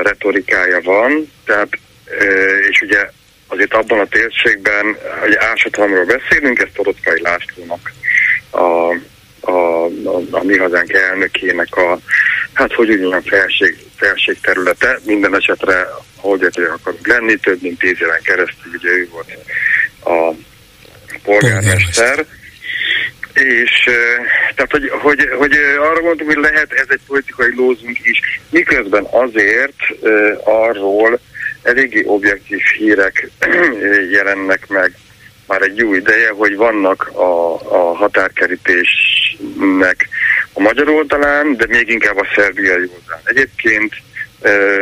[0.03, 1.31] retorikája van.
[1.45, 1.69] Tehát,
[2.69, 3.09] és ugye
[3.47, 7.91] azért abban a térségben, hogy ásatlanról beszélünk, ezt Torockai Lászlónak
[8.49, 8.59] a,
[9.51, 11.99] a, a, a mi hazánk elnökének a,
[12.53, 14.99] hát hogy úgy mondjam, felség, felség területe.
[15.05, 19.37] Minden esetre holgetőek akarunk lenni, több mint tíz éven keresztül ugye ő volt
[20.03, 20.35] a
[21.23, 22.25] polgármester.
[23.33, 23.83] És
[24.55, 28.19] tehát, hogy, hogy, hogy arra mondom, hogy lehet ez egy politikai lózunk is,
[28.49, 29.75] miközben azért
[30.43, 31.19] arról
[31.63, 33.29] eléggé objektív hírek
[34.11, 34.91] jelennek meg
[35.47, 40.07] már egy jó ideje, hogy vannak a, a határkerítésnek
[40.53, 43.21] a magyar oldalán, de még inkább a szerbiai oldalán.
[43.23, 43.95] Egyébként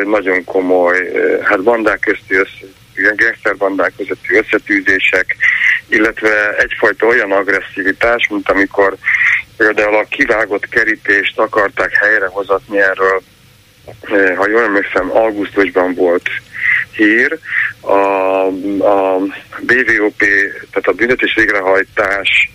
[0.04, 1.12] nagyon komoly,
[1.44, 2.66] hát bandák közti össze,
[3.58, 5.36] bandák közötti összetűzések,
[5.90, 8.96] illetve egyfajta olyan agresszivitás, mint amikor
[9.58, 13.22] például a kivágott kerítést akarták helyrehozatni erről,
[14.36, 16.30] ha jól emlékszem, augusztusban volt
[16.92, 17.38] hír,
[17.82, 18.46] a,
[18.86, 19.18] a
[19.62, 20.18] BVOP,
[20.72, 22.50] tehát a büntetés végrehajtás,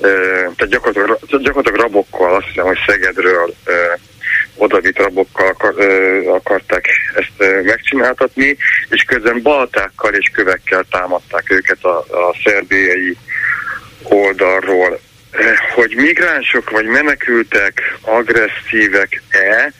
[0.00, 3.54] tehát gyakorlatilag, gyakorlatilag rabokkal, azt hiszem, hogy Szegedről
[4.56, 5.74] odavitt rabokkal akar,
[6.26, 8.56] akarták ezt megcsináltatni,
[8.88, 13.16] és közben baltákkal és kövekkel támadták őket a, a szerbiai
[14.02, 15.00] oldalról.
[15.74, 19.72] Hogy migránsok vagy menekültek agresszívek-e,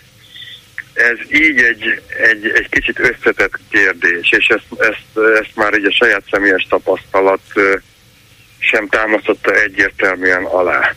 [0.96, 5.92] ez így egy, egy, egy kicsit összetett kérdés, és ezt, ezt, ezt már egy a
[5.92, 7.40] saját személyes tapasztalat
[8.58, 10.94] sem támasztotta egyértelműen alá.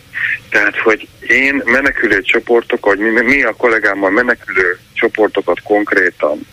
[0.50, 6.46] Tehát, hogy én menekülő csoportok, vagy mi, mi a kollégámmal menekülő csoportokat konkrétan,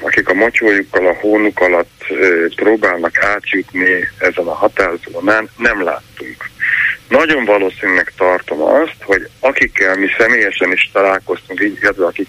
[0.00, 2.04] akik a motyójukkal, a hónuk alatt
[2.56, 6.50] próbálnak átjutni ezen a határzónán, nem láttunk.
[7.08, 12.28] Nagyon valószínűleg tartom azt, hogy akikkel mi személyesen is találkoztunk, illetve akik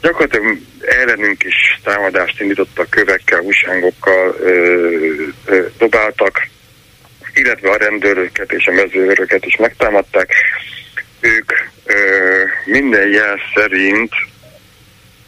[0.00, 4.36] gyakorlatilag ellenünk is támadást indítottak kövekkel, húsángokkal,
[5.78, 6.48] dobáltak,
[7.34, 10.34] illetve a rendőröket és a mezőröket is megtámadták.
[11.20, 11.52] Ők
[11.84, 11.94] ö,
[12.64, 14.12] minden jel szerint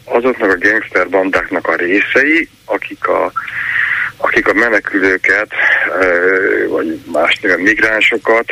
[0.07, 3.31] azoknak a gangster bandáknak a részei, akik a,
[4.17, 5.51] akik a menekülőket,
[6.69, 8.45] vagy más néven migránsokat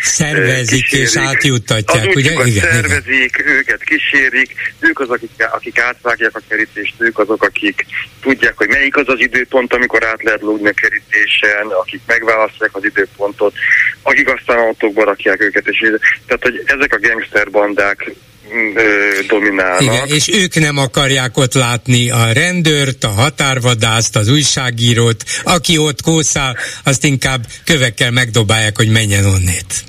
[0.00, 1.06] szervezik kísérik.
[1.06, 2.30] és átjuttatják, az ugye?
[2.30, 3.52] Igen, szervezik, igen.
[3.52, 7.86] őket kísérik, ők azok, akik, akik átvágják a kerítést, ők azok, akik
[8.20, 12.84] tudják, hogy melyik az az időpont, amikor át lehet lógni a kerítésen, akik megválasztják az
[12.84, 13.54] időpontot,
[14.02, 15.78] akik aztán autókba rakják őket, és
[16.26, 18.10] tehát, hogy ezek a gangster bandák
[19.28, 19.82] dominálnak.
[19.82, 26.02] Igen, és ők nem akarják ott látni a rendőrt, a határvadászt, az újságírót, aki ott
[26.02, 29.84] kószál, azt inkább kövekkel megdobálják, hogy menjen onnét.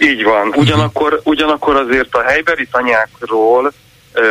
[0.00, 0.46] Így van.
[0.46, 0.58] Mhm.
[0.58, 3.72] Ugyanakkor, ugyanakkor azért a helybeli tanyákról,
[4.12, 4.22] ö,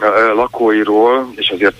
[0.00, 1.76] ö, lakóiról, és azért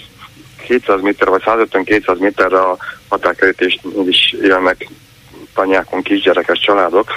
[0.67, 2.77] 200 méter vagy 150-200 méterre a
[3.09, 4.89] határkerítést is élnek
[5.55, 7.11] tanyákon kisgyerekes családok.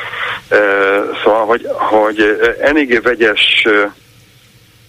[1.23, 3.67] Szóval, hogy, hogy eléggé vegyes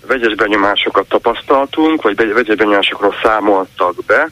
[0.07, 4.31] vegyes benyomásokat tapasztaltunk, vagy vegyes benyomásokról számoltak be.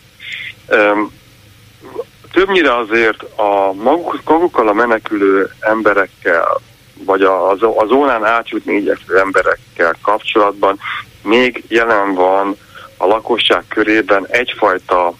[2.32, 6.60] Többnyire azért a maguk, magukkal a menekülő emberekkel,
[7.04, 10.78] vagy a, a zónán átjutni igyekvő emberekkel kapcsolatban
[11.22, 12.56] még jelen van
[12.96, 15.14] a lakosság körében egyfajta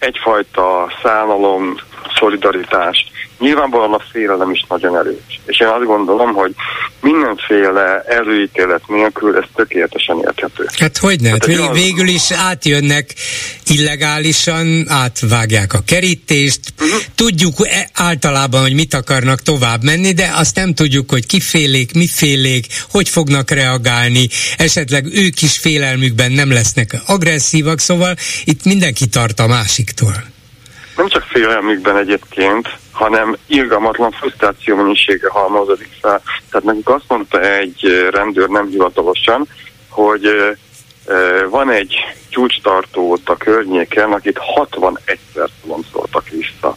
[0.00, 1.74] egyfajta szállalom,
[2.18, 3.09] szolidaritás.
[3.40, 5.40] Nyilvánvalóan a félelem is nagyon erős.
[5.44, 6.54] És én azt gondolom, hogy
[7.00, 10.66] mindenféle előítélet nélkül ez tökéletesen érthető.
[10.78, 11.30] Hát hogy ne?
[11.30, 11.76] Hát vég, az...
[11.76, 13.14] Végül is átjönnek
[13.66, 17.00] illegálisan, átvágják a kerítést, uh-huh.
[17.14, 22.66] tudjuk e- általában, hogy mit akarnak tovább menni, de azt nem tudjuk, hogy kifélék, mifélék,
[22.90, 28.14] hogy fognak reagálni, esetleg ők is félelmükben nem lesznek agresszívak, szóval
[28.44, 30.38] itt mindenki tart a másiktól
[31.00, 36.22] nem csak félelmükben egyébként, hanem irgalmatlan frusztráció mennyisége halmozódik fel.
[36.50, 39.48] Tehát nekünk azt mondta egy rendőr nem hivatalosan,
[39.88, 40.56] hogy
[41.50, 41.94] van egy
[42.28, 45.48] csúcstartó ott a környéken, akit 61-szer
[45.92, 46.76] szóltak vissza.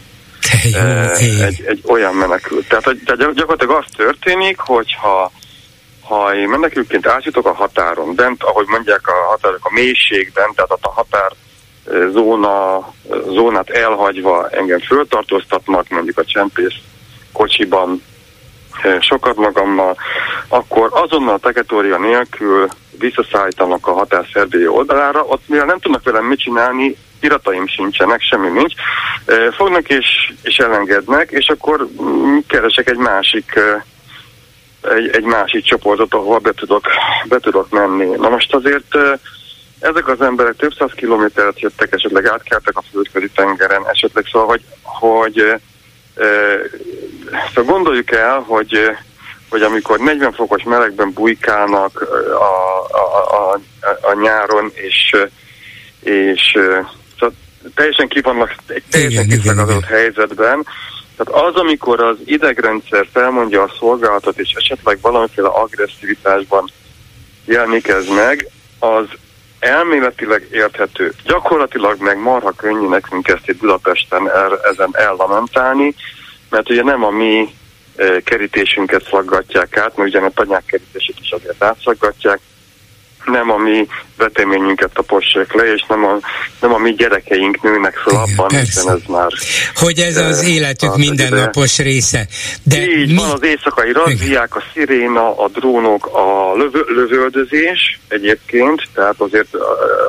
[1.40, 2.68] Egy, egy olyan menekült.
[2.68, 5.32] Tehát, tehát gyakorlatilag az történik, hogyha
[6.02, 10.90] ha én menekülként átjutok a határon, bent, ahogy mondják a határok, a mélységben, tehát a
[10.90, 11.32] határ
[12.12, 12.88] zóna,
[13.28, 16.74] zónát elhagyva engem föltartóztatnak, mondjuk a csempész
[17.32, 18.02] kocsiban
[19.00, 19.98] sokat magammal,
[20.48, 22.68] akkor azonnal teketória nélkül
[23.00, 28.50] visszaszállítanak a határ szerbiai oldalára, ott mivel nem tudnak velem mit csinálni, irataim sincsenek, semmi
[28.50, 28.74] nincs,
[29.56, 33.60] fognak és, és elengednek, és akkor mm, keresek egy másik
[34.82, 36.86] egy, egy másik csoportot, ahol be tudok,
[37.26, 38.06] be tudok menni.
[38.06, 38.98] Na most azért
[39.84, 44.62] ezek az emberek több száz kilométert jöttek, esetleg átkeltek a földközi tengeren, esetleg szóval, hogy,
[44.82, 45.62] hogy e,
[47.54, 48.96] szóval gondoljuk el, hogy
[49.54, 53.60] hogy amikor 40 fokos melegben bujkálnak a, a, a,
[54.02, 55.16] a nyáron, és,
[56.00, 56.52] és
[57.20, 57.36] szóval
[57.76, 60.66] teljesen ki vannak egy teljesen kiszakazott helyzetben,
[61.18, 66.70] tehát az, amikor az idegrendszer felmondja a szolgálatot, és esetleg valamiféle agresszivitásban
[67.46, 68.48] jelenik ez meg,
[68.80, 69.06] az
[69.64, 71.14] elméletileg érthető.
[71.24, 75.96] Gyakorlatilag meg marha könnyű nekünk ezt itt Budapesten el, ezen ellamentálni,
[76.50, 77.50] mert ugye nem a mi
[77.96, 82.40] e, kerítésünket szaggatják át, mert ugye a tanyák kerítését is azért átszaggatják,
[83.26, 86.20] nem a mi veteményünket tapossák le, és nem a,
[86.62, 89.28] nem a mi gyerekeink nőnek fel abban, hiszen ez már...
[89.76, 91.90] Hogy ez az életük mindennapos ide.
[91.90, 92.28] része.
[92.64, 93.16] De Így mi...
[93.16, 99.56] van az éjszakai razziák, a sziréna, a drónok, a lövö, lövöldözés egyébként, tehát azért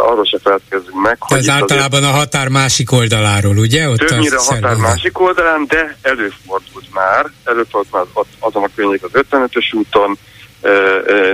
[0.08, 1.38] arról se feledkezzünk meg, hogy...
[1.38, 3.88] Ez általában a határ másik oldaláról, ugye?
[3.88, 9.10] Ott többnyire a határ másik oldalán, de előfordult már, előfordult már azon a környék az
[9.30, 10.18] 55-ös úton,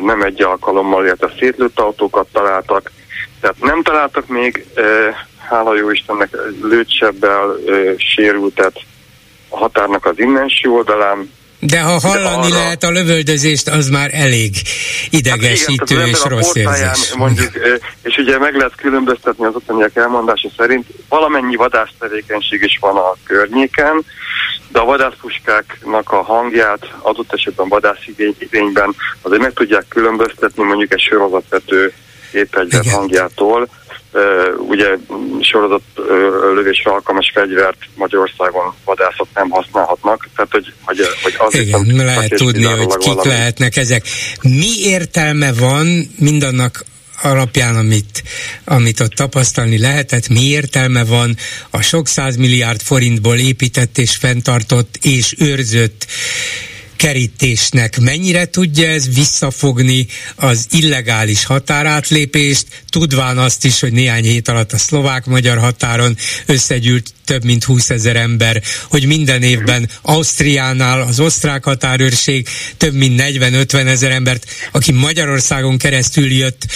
[0.00, 2.90] nem egy alkalommal, illetve szétlőtt autókat találtak.
[3.40, 4.66] Tehát nem találtak még,
[5.48, 7.56] hála jó Istennek, lőtsebbel
[7.96, 8.80] sérültet
[9.48, 12.48] a határnak az innensi oldalán, de ha hallani De arra...
[12.48, 14.54] lehet a lövöldözést, az már elég
[15.10, 17.14] idegesítő hát igen, és rossz érzés.
[17.14, 17.50] Mondjuk,
[18.02, 24.04] és ugye meg lehet különböztetni az otthoniak elmondása szerint, valamennyi vadásztevékenység is van a környéken,
[24.68, 31.92] de a vadászpuskáknak a hangját adott esetben vadászigényben azért meg tudják különböztetni mondjuk egy sorozatvető
[32.32, 33.68] gépegyver hangjától,
[34.12, 34.96] Uh, ugye
[35.40, 36.06] sorozott uh,
[36.54, 42.34] lövésre alkalmas fegyvert Magyarországon vadászok nem használhatnak, tehát hogy, hogy, hogy az Igen, viszont, lehet
[42.34, 43.28] tudni, hogy kik valami.
[43.28, 44.04] lehetnek ezek.
[44.42, 45.86] Mi értelme van
[46.18, 46.84] mindannak
[47.22, 48.22] alapján, amit,
[48.64, 51.36] amit ott tapasztalni lehetett, mi értelme van
[51.70, 56.06] a sok százmilliárd forintból épített és fenntartott és őrzött
[57.00, 57.98] kerítésnek.
[57.98, 64.78] Mennyire tudja ez visszafogni az illegális határátlépést, tudván azt is, hogy néhány hét alatt a
[64.78, 72.48] szlovák-magyar határon összegyűlt több mint 20 ezer ember, hogy minden évben Ausztriánál az osztrák határőrség
[72.76, 76.66] több mint 40-50 ezer embert, aki Magyarországon keresztül jött,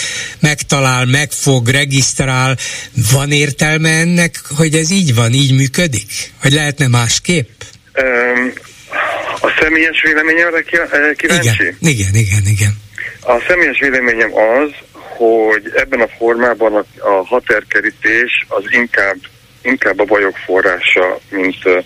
[0.40, 2.56] megtalál, megfog, regisztrál.
[3.12, 6.32] Van értelme ennek, hogy ez így van, így működik?
[6.42, 7.62] Vagy lehetne másképp?
[7.96, 8.72] Um
[9.64, 11.62] személyes véleményemre eh, kíváncsi?
[11.62, 12.72] Igen, igen, igen, igen.
[13.20, 19.16] A személyes véleményem az, hogy ebben a formában a, a határkerítés az inkább,
[19.62, 21.82] inkább a bajok forrása, mint, eh,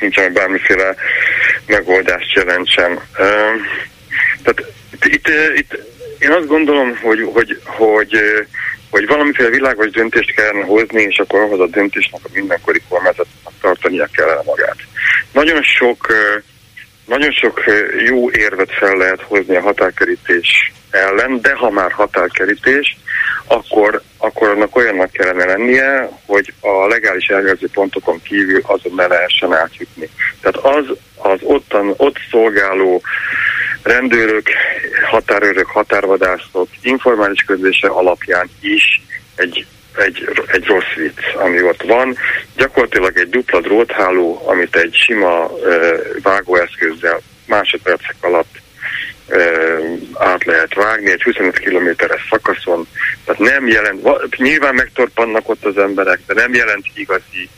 [0.00, 0.94] mint ami bármiféle
[1.66, 3.00] megoldást jelentsen.
[4.42, 5.78] Tehát itt, itt, itt
[6.18, 8.16] én azt gondolom, hogy, hogy, hogy,
[8.90, 14.08] hogy valamiféle világos döntést kellene hozni, és akkor ahhoz a döntésnek a mindenkori kormányzatnak tartania
[14.12, 14.76] kellene magát.
[15.32, 16.06] Nagyon sok
[17.10, 17.62] nagyon sok
[18.06, 22.96] jó érvet fel lehet hozni a határkerítés ellen, de ha már határkerítés,
[23.46, 29.54] akkor, akkor annak olyannak kellene lennie, hogy a legális ellenőrző pontokon kívül azon ne lehessen
[29.54, 30.08] átjutni.
[30.40, 33.02] Tehát az, az ottan, ott szolgáló
[33.82, 34.46] rendőrök,
[35.10, 39.02] határőrök, határvadászok informális közlése alapján is
[39.34, 39.66] egy
[39.96, 42.16] egy, egy rossz vicc, ami ott van.
[42.56, 48.60] Gyakorlatilag egy dupla drótháló, amit egy sima uh, vágóeszközzel másodpercek alatt
[49.28, 52.86] uh, át lehet vágni, egy 25 kilométeres szakaszon.
[53.24, 57.48] Tehát nem jelent, nyilván megtorpannak ott az emberek, de nem jelent igazi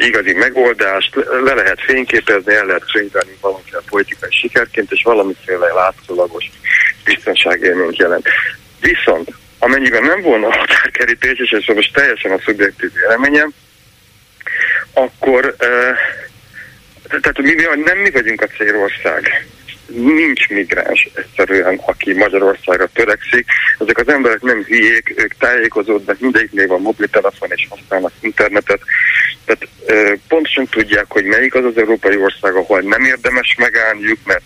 [0.00, 1.14] igazi megoldást,
[1.44, 6.50] le lehet fényképezni, el lehet könyvelni valamiféle politikai sikerként, és valamiféle látszólagos
[7.04, 8.28] biztonságélményt jelent.
[8.80, 13.52] Viszont amennyiben nem volna határkerítés, és ez most teljesen a szubjektív véleményem,
[14.92, 15.56] akkor
[17.08, 17.54] tehát mi,
[17.84, 19.46] nem mi vagyunk a célország.
[19.86, 23.46] Nincs migráns egyszerűen, aki Magyarországra törekszik.
[23.78, 28.80] Ezek az emberek nem hülyék, ők tájékozódnak, mindegyiknél van mobiltelefon és használnak internetet.
[29.44, 34.42] Tehát uh, pontosan tudják, hogy melyik az az európai ország, ahol nem érdemes megállniuk, mert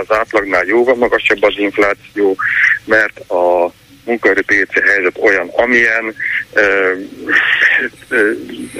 [0.00, 2.36] az átlagnál jóval magasabb az infláció,
[2.84, 3.72] mert a
[4.06, 6.14] munkaerőpiaci helyzet olyan, amilyen.
[6.52, 6.92] Ö,
[8.08, 8.30] ö,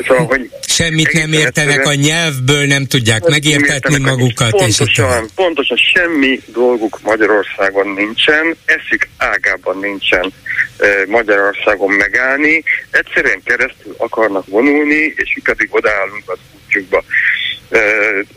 [0.06, 4.50] szóval, hogy Semmit nem értenek a nyelvből, nem tudják megértetni magukat.
[4.50, 10.32] Pontosan, és pontosan semmi dolguk Magyarországon nincsen, eszik ágában nincsen
[10.76, 17.04] ö, Magyarországon megállni, egyszerűen keresztül akarnak vonulni, és mi pedig odaállunk az útjukba.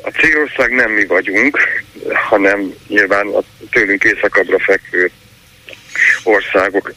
[0.01, 1.57] A célország nem mi vagyunk,
[2.29, 5.11] hanem nyilván a tőlünk északabbra fekvő
[6.23, 6.93] országok.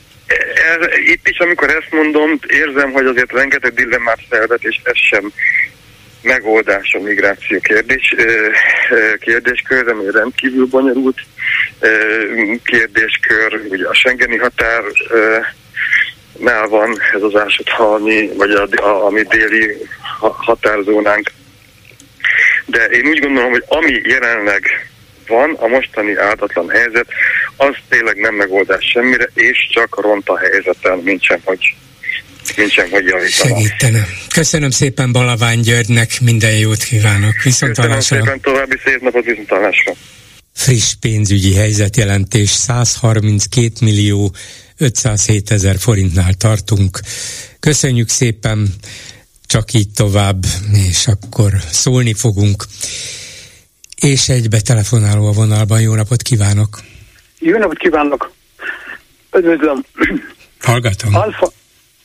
[0.55, 5.33] Ez, itt is, amikor ezt mondom, érzem, hogy azért rengeteg dilemmát felvet, és ez sem
[6.23, 8.15] megoldás a migráció kérdés,
[9.21, 11.19] kérdéskör, ami rendkívül bonyolult
[12.65, 13.61] kérdéskör.
[13.69, 14.83] Ugye a Schengeni határ
[16.39, 19.77] nál van ez az ásathalmi, vagy a, a, a mi déli
[20.19, 21.31] határzónánk.
[22.67, 24.92] De én úgy gondolom, hogy ami jelenleg
[25.27, 27.07] van, a mostani áldatlan helyzet,
[27.57, 31.75] az tényleg nem megoldás semmire, és csak ront a helyzeten, mint sem, hogy
[32.57, 33.61] nincsen, hogy javítana.
[33.61, 34.07] Segítene.
[34.35, 37.43] Köszönöm szépen Balavány Györgynek, minden jót kívánok.
[37.43, 37.97] Viszontalásra.
[37.97, 39.93] Köszönöm szépen, további szép napot, viszontalásra.
[40.55, 44.35] friss pénzügyi helyzetjelentés 132 millió
[44.79, 47.01] 507 ezer forintnál tartunk.
[47.61, 48.75] Köszönjük szépen,
[49.47, 50.45] csak így tovább,
[50.89, 52.65] és akkor szólni fogunk.
[54.03, 55.81] És egybe telefonáló a vonalban.
[55.81, 56.69] Jó napot kívánok!
[57.39, 58.33] Jó napot kívánok!
[59.37, 59.85] Üdvözlöm!
[60.61, 61.15] Hallgatom.
[61.15, 61.53] Alfa,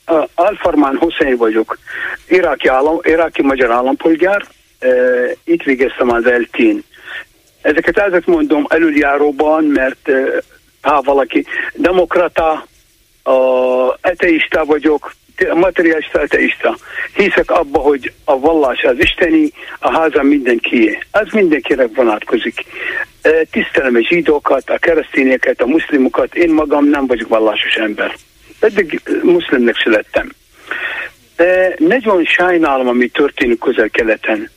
[0.07, 1.77] uh, Alfarmán Hussein vagyok.
[2.27, 4.47] Iráki, állam, iráki magyar állampolgár.
[4.81, 6.83] Uh, itt végeztem az eltén.
[7.61, 10.37] Ezeket ezek mondom előjáróban, mert uh,
[10.81, 12.67] ha valaki demokrata,
[13.23, 15.13] uh, ateista vagyok,
[15.53, 16.77] materiális ateista.
[17.13, 20.99] Hiszek abba, hogy a vallás az isteni, a háza mindenkié.
[21.11, 22.65] Ez mindenkire vonatkozik.
[23.51, 28.15] Tisztelem a zsidókat, a keresztényeket, a muszlimokat, én magam nem vagyok vallásos ember.
[28.59, 30.31] Pedig muszlimnek születtem.
[31.35, 34.49] De nagyon sajnálom, ami történik közel-keleten.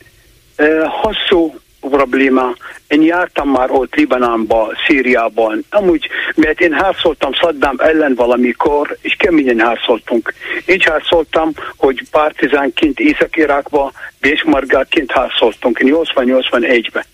[1.01, 2.55] Hosszú probléma.
[2.87, 5.65] Én jártam már ott Libanánban, Szíriában.
[5.69, 10.33] Amúgy, mert én harcoltam Saddam ellen valamikor, és keményen harcoltunk.
[10.65, 17.05] Így harcoltam, hogy partizánként Észak-Irakba, Bésmargátként harcoltunk, 80-81-ben.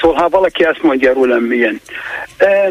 [0.00, 1.80] Szóval, ha valaki azt mondja rólam milyen.
[2.36, 2.70] E,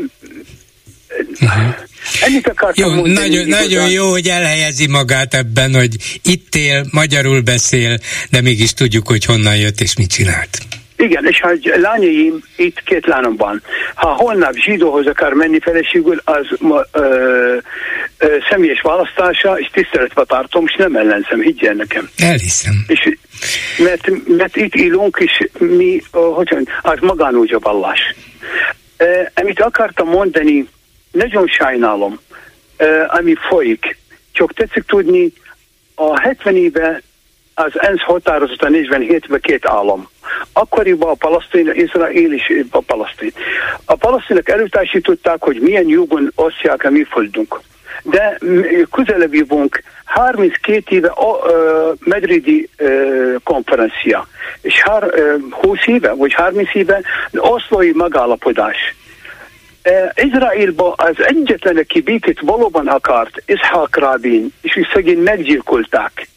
[1.39, 1.75] Uh-huh.
[2.21, 7.41] Ennyit akartam jó, mondani, nagyon, nagyon jó, hogy elhelyezi magát ebben, hogy itt él, magyarul
[7.41, 7.97] beszél,
[8.29, 10.57] de mégis tudjuk, hogy honnan jött és mit csinált.
[10.97, 13.61] Igen, és ha lányaim, itt két lányom van,
[13.95, 16.47] ha holnap zsidóhoz akar menni feleségül, az
[16.91, 17.57] ö,
[18.17, 22.09] ö, személyes választása, és tiszteletbe tartom, és nem ellenzem, higgyel nekem.
[22.17, 22.73] Elhiszem.
[22.87, 23.17] És,
[23.77, 27.99] mert, mert itt élünk, és mi, hogy az magánúgy a vallás.
[28.97, 30.67] E, amit akartam mondani,
[31.11, 32.19] nagyon sajnálom,
[32.77, 33.97] e, ami folyik.
[34.31, 35.33] Csak tetszik tudni,
[35.95, 37.01] a 70 éve
[37.55, 40.09] az ENSZ határozata 47-ben két állam.
[40.53, 43.31] Akkoriban a palasztin, Izrael és a palasztin.
[43.85, 47.59] A palasztinek elutasították, hogy milyen jogon osztják a mi földünk.
[48.03, 48.37] De
[48.91, 51.51] közelebb jövünk 32 éve a uh,
[51.99, 54.27] medridi uh, konferencia,
[54.61, 57.01] és hár, uh, 20 éve, vagy 30 éve
[57.31, 58.95] oszlói megállapodás.
[60.15, 66.27] Izraelban az egyetlen, aki békét valóban akart, Ishak Rabin, és szegény meggyilkolták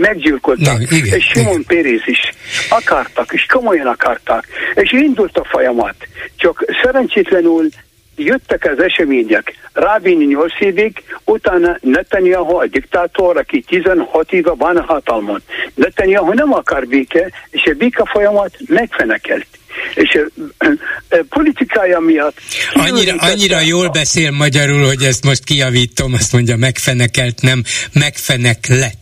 [0.00, 2.32] meggyilkoltak, Na, igen, és Simon Péréz is
[2.68, 5.94] akartak, és komolyan akartak, és indult a folyamat.
[6.36, 7.68] Csak szerencsétlenül
[8.16, 9.54] jöttek az események.
[9.72, 15.42] Rabin 8 évig, utána Netanyahu a diktátor, aki 16 éve van a hatalmon.
[15.74, 19.46] Netanyahu nem akar béke, és a béke folyamat megfenekelt
[19.94, 20.18] és
[21.28, 22.38] politikája miatt...
[22.72, 27.62] Annyira, annyira jól beszél magyarul, hogy ezt most kiavítom, azt mondja megfenekelt, nem
[27.92, 28.98] megfenek lett.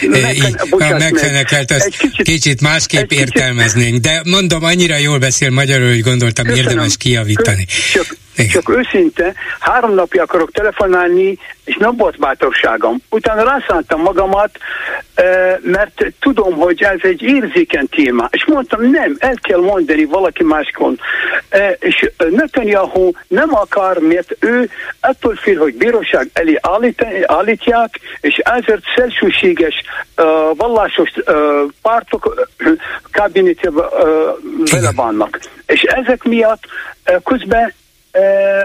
[0.00, 5.88] Megfen, a megfenekelt, azt kicsit, kicsit másképp kicsit, értelmeznénk, de mondom, annyira jól beszél magyarul,
[5.88, 6.68] hogy gondoltam Köszönöm.
[6.68, 7.66] érdemes kiavítani.
[7.92, 8.16] Csak,
[8.50, 12.96] csak őszinte, három napja akarok telefonálni, és nem volt bátorságom.
[13.10, 14.50] Utána rászántam magamat,
[15.62, 18.28] mert tudom, hogy ez egy érzékeny téma.
[18.30, 20.98] És mondtam, nem, el kell mondani valaki máskon.
[21.78, 26.58] És Netanyahu nem akar, mert ő attól fél, hogy bíróság elé
[27.26, 29.74] állítják, és ezért szélsőséges
[30.54, 31.10] vallásos
[31.82, 32.48] pártok
[33.12, 33.84] kabinetjében
[34.70, 35.40] vele vannak.
[35.66, 36.62] És ezek miatt
[37.24, 37.72] közben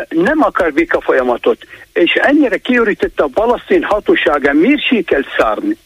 [0.10, 1.58] nem akar béka folyamatot,
[1.94, 5.78] és ennyire kiürítette a balasztin hatósága, miért sikerült szárni?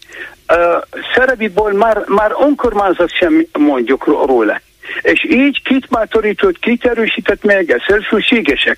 [1.16, 4.62] Szerebiból már, már önkormányzat sem mondjuk róla.
[5.02, 8.78] És így kit bátorított, kit erősített meg, a szélsőségesek.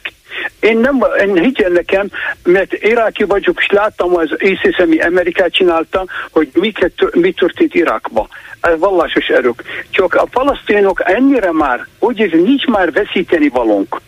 [0.59, 2.07] Én nem, én higgyel nekem,
[2.43, 8.27] mert iráki vagyok, és láttam az ISIS, ami Amerikát csinálta, hogy miket, mi történt Irakba.
[8.61, 9.63] Ez vallásos erők.
[9.89, 14.01] Csak a palasztinok ennyire már, úgy ez nincs már veszíteni valónk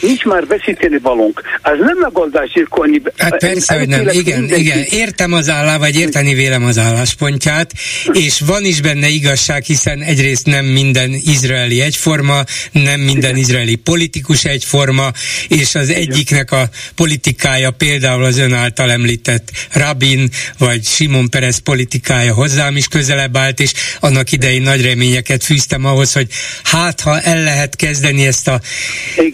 [0.00, 1.42] nincs már veszíteni valónk.
[1.62, 3.02] Ez nem megoldás gyilkolni.
[3.16, 4.08] Hát persze, hogy nem.
[4.10, 4.62] Igen, mindenki.
[4.62, 4.82] igen.
[4.90, 7.72] Értem az állá, vagy érteni vélem az álláspontját,
[8.12, 13.36] és van is benne igazság, hiszen egyrészt nem minden izraeli egyforma, nem minden igen.
[13.36, 15.10] izraeli politikus egyforma,
[15.48, 20.28] és az egyiknek a politikája például az ön által említett Rabin,
[20.58, 26.12] vagy Simon Perez politikája hozzám is közelebb állt, és annak idején nagy reményeket fűztem ahhoz,
[26.12, 26.26] hogy
[26.62, 28.60] hát ha el lehet kezdeni ezt a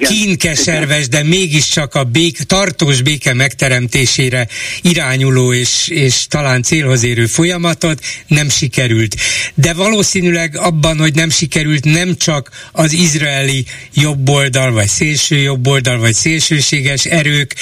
[0.09, 4.49] Igen keserves, de mégiscsak a bék, tartós béke megteremtésére
[4.83, 9.17] irányuló és, és talán célhoz érő folyamatot nem sikerült.
[9.55, 16.15] De valószínűleg abban, hogy nem sikerült, nem csak az izraeli jobboldal, vagy szélső jobboldal, vagy
[16.15, 17.55] szélsőséges erők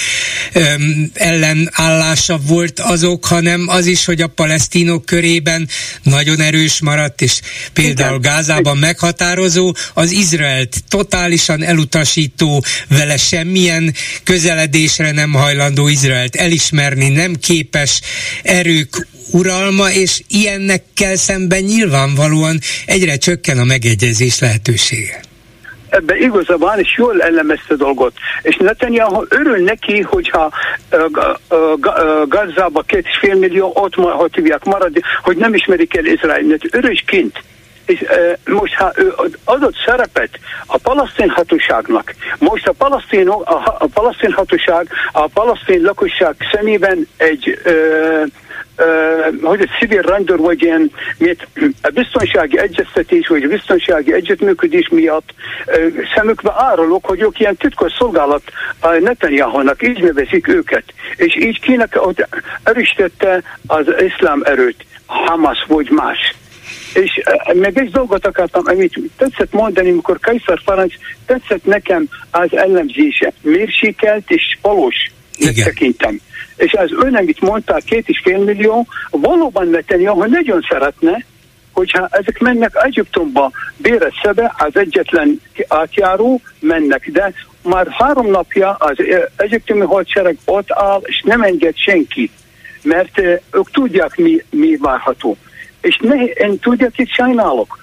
[0.53, 5.69] öm, ellenállása volt azok, hanem az is, hogy a palesztinok körében
[6.03, 7.39] nagyon erős maradt, és
[7.73, 8.19] például.
[8.19, 18.01] Gázában meghatározó, az Izraelt totálisan elutasító, vele semmilyen közeledésre nem hajlandó Izraelt elismerni, nem képes
[18.43, 25.21] erők uralma, és ilyennek kell szemben nyilvánvalóan egyre csökken a megegyezés lehetősége
[25.93, 28.13] ebben igaza van, és jól elemezte dolgot.
[28.41, 30.51] És Netanyahu örül neki, hogyha
[32.27, 36.61] Gazába két és fél millió ott, hogy hívják, marad, hogy nem ismerik el Izraelet.
[36.71, 37.43] Örösként
[37.85, 38.05] és
[38.45, 39.13] most ha ő
[39.43, 46.35] adott szerepet a palasztin hatóságnak, most a palasztin, a, a palasztin hatóság, a palasztin lakosság
[46.51, 47.71] szemében egy e,
[49.41, 51.47] hogy egy civil rendőr vagy ilyen, mert
[51.81, 55.33] a biztonsági egyeztetés vagy a biztonsági együttműködés miatt
[56.15, 58.41] szemükbe árulok, hogy ők ilyen titkos szolgálat
[58.79, 60.83] a Netanyahu-nak, így nevezik őket.
[61.15, 61.99] És így kinek
[62.63, 66.35] erősítette az iszlám erőt, Hamas vagy más.
[66.93, 67.21] És
[67.53, 70.93] meg egy dolgot akartam, amit tetszett mondani, amikor Kajszar Ferenc
[71.25, 73.33] tetszett nekem az ellenzése.
[73.41, 74.95] Mérsékelt és valós
[75.63, 76.19] tekintem.
[76.55, 81.25] És az ön, amit mondta, két és fél millió, valóban Netanyahu nagyon szeretne,
[81.71, 88.95] hogyha ezek mennek Egyiptomba, Béreszebe, az egyetlen átjáró mennek, de már három napja az
[89.35, 92.29] egyiptomi hadsereg ott áll, és nem enged senki,
[92.83, 93.19] mert
[93.51, 95.37] ők tudják, mi, mi várható.
[95.83, 97.77] És ne, én tudják, itt sajnálok,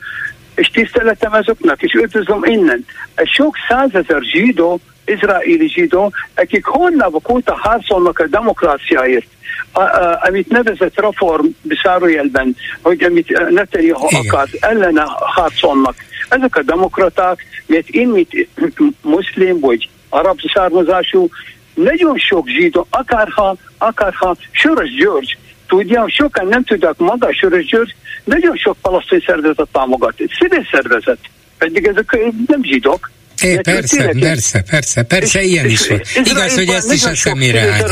[0.54, 2.84] és tiszteletem azoknak, és üdvözlöm innen.
[3.24, 9.26] Sok százezer zsidó izraeli zsidó, akik hónapok óta harcolnak a demokráciáért,
[9.72, 11.46] a, a, amit nevezett reform
[11.82, 15.94] zárójelben, hogy amit Netanyahu akar, ellene harcolnak.
[16.28, 18.32] Ezek a demokraták, mert én, mint
[19.02, 21.28] muszlim vagy arab származású,
[21.74, 25.38] nagyon sok zsidó, akárha, akárha Soros György,
[25.70, 27.94] tudja, sokan nem tudják maga Soros György,
[28.24, 30.14] nagyon sok palasztin szervezet támogat.
[30.38, 31.18] Civil szervezet,
[31.58, 33.10] pedig ezek nem zsidók,
[33.42, 36.00] É, persze, persze, persze, persze, ilyen is van.
[36.24, 37.84] Igaz, hogy ezt is a szemére.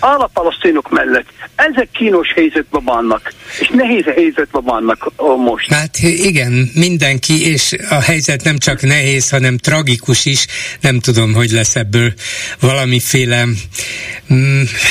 [0.00, 1.26] Áll a palasztinok mellett.
[1.54, 5.10] Ezek kínos helyzetben vannak, és nehéz helyzetben vannak
[5.44, 5.72] most.
[5.72, 10.46] Hát igen, mindenki, és a helyzet nem csak nehéz, hanem tragikus is.
[10.80, 12.12] Nem tudom, hogy lesz ebből
[12.60, 13.44] valamiféle,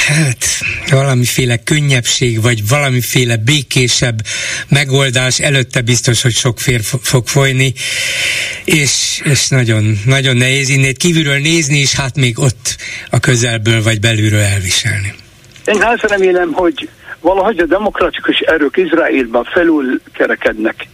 [0.07, 0.45] hát
[0.89, 4.21] valamiféle könnyebbség, vagy valamiféle békésebb
[4.67, 5.39] megoldás.
[5.39, 7.73] Előtte biztos, hogy sok fér fog folyni,
[8.65, 12.75] és, és nagyon nagyon, nehéz innét kívülről nézni, és hát még ott
[13.09, 15.13] a közelből vagy belülről elviselni.
[15.65, 16.89] Én azt remélem, hogy
[17.19, 20.87] valahogy a demokratikus erők Izraelben felül kerekednek.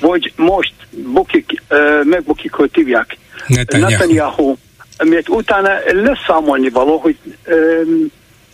[0.00, 1.62] Vagy most bukik,
[2.02, 3.16] megbukik, hogy hívják.
[3.46, 3.90] Netanyahu.
[3.90, 4.56] Netanyahu.
[5.04, 7.16] Mert utána lesz számolni való, hogy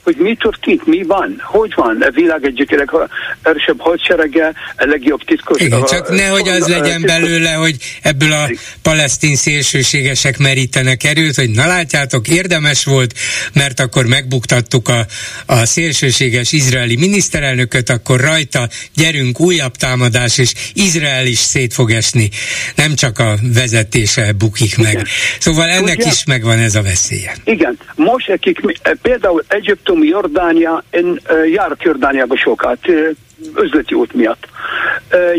[0.02, 5.60] hogy mi történt, mi van, hogy van a világ egyik legerősebb hadserege, a legjobb titkos...
[5.60, 8.50] Igen, csak nehogy az legyen belőle, hogy ebből a
[8.82, 13.14] palesztin szélsőségesek merítenek erőt, hogy na látjátok, érdemes volt,
[13.52, 15.06] mert akkor megbuktattuk a,
[15.46, 22.30] a szélsőséges izraeli miniszterelnököt, akkor rajta gyerünk újabb támadás, és Izrael is szét fog esni.
[22.74, 24.92] Nem csak a vezetése bukik meg.
[24.92, 25.06] Igen.
[25.38, 27.34] Szóval ennek Tudja, is megvan ez a veszélye.
[27.44, 27.78] Igen.
[27.94, 28.60] Most akik
[29.02, 31.20] például Egyiptom Egyiptom, Jordánia, én
[31.52, 32.78] járok Jordániába sokat,
[33.62, 34.48] üzleti út miatt.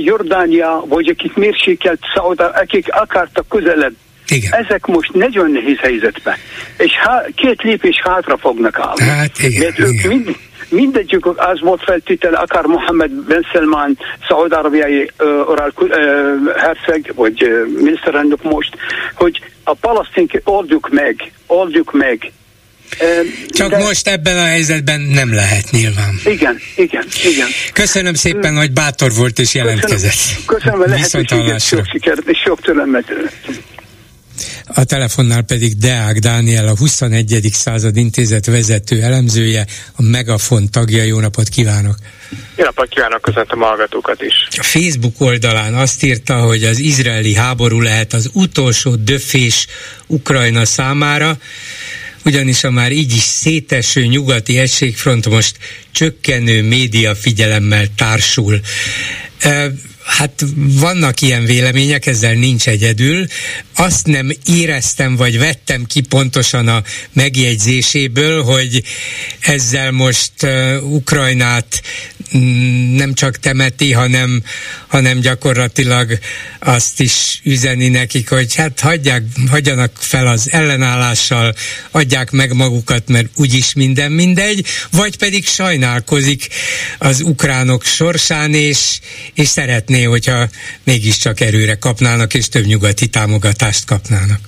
[0.03, 3.93] Jordánia, vagy akik mérsékelt Szaudá, akik akartak közelebb
[4.27, 4.53] igen.
[4.53, 6.35] Ezek most nagyon nehéz helyzetben.
[6.77, 9.03] És há, két lépés hátra fognak állni.
[9.03, 10.07] Hát igen, Mert ők igen.
[10.09, 10.35] mind,
[10.69, 13.97] mindegyik az volt feltétele, akár Mohammed Ben Salman,
[14.27, 18.75] szaud-arabiai uh, herceg, vagy uh, miniszterelnök most,
[19.13, 22.31] hogy a palasztinket oldjuk meg, oldjuk meg,
[23.47, 23.77] csak De...
[23.77, 26.19] most ebben a helyzetben nem lehet nyilván.
[26.25, 27.47] Igen, igen, igen.
[27.73, 30.11] Köszönöm szépen, hogy bátor volt és jelentkezett.
[30.11, 33.05] Köszönöm, köszönöm a lehetőséget, sok sikert és sok türelmet.
[34.73, 37.49] A telefonnál pedig Deák Dániel, a 21.
[37.51, 39.65] század intézet vezető elemzője,
[39.95, 41.03] a Megafon tagja.
[41.03, 41.95] Jó napot kívánok!
[42.55, 44.47] Jó napot kívánok, köszöntöm a hallgatókat is.
[44.57, 49.67] A Facebook oldalán azt írta, hogy az izraeli háború lehet az utolsó döfés
[50.07, 51.37] Ukrajna számára,
[52.25, 55.57] ugyanis a már így is széteső nyugati egységfront most
[55.91, 58.61] csökkenő média figyelemmel társul.
[60.03, 63.25] hát vannak ilyen vélemények, ezzel nincs egyedül.
[63.75, 68.83] Azt nem éreztem, vagy vettem ki pontosan a megjegyzéséből, hogy
[69.39, 71.81] ezzel most uh, Ukrajnát
[72.37, 74.43] mm, nem csak temeti, hanem,
[74.89, 76.19] hanem gyakorlatilag
[76.59, 81.55] azt is üzeni nekik, hogy hát hagyják, hagyjanak fel az ellenállással,
[81.91, 86.47] adják meg magukat, mert úgyis minden mindegy, vagy pedig sajnálkozik
[86.97, 88.99] az ukránok sorsán, és,
[89.33, 90.49] és szeretné, hogyha
[90.83, 94.39] mégiscsak erőre kapnának, és több nyugati támogatást kapnának.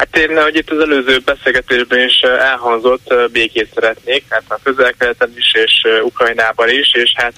[0.00, 4.94] Hát én, hogy itt az előző beszélgetésben is elhangzott, békét szeretnék, hát a közel
[5.36, 7.34] is és Ukrajnában is, és hát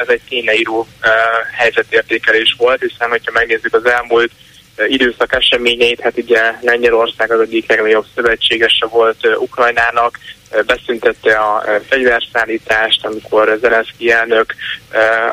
[0.00, 0.86] ez egy tényleíró
[1.52, 4.30] helyzetértékelés volt, hiszen hogyha megnézzük az elmúlt
[4.88, 10.18] időszak eseményeit, hát ugye Lengyelország az egyik legnagyobb szövetségese volt Ukrajnának,
[10.66, 14.54] beszüntette a fegyverszállítást, amikor Zelenszky elnök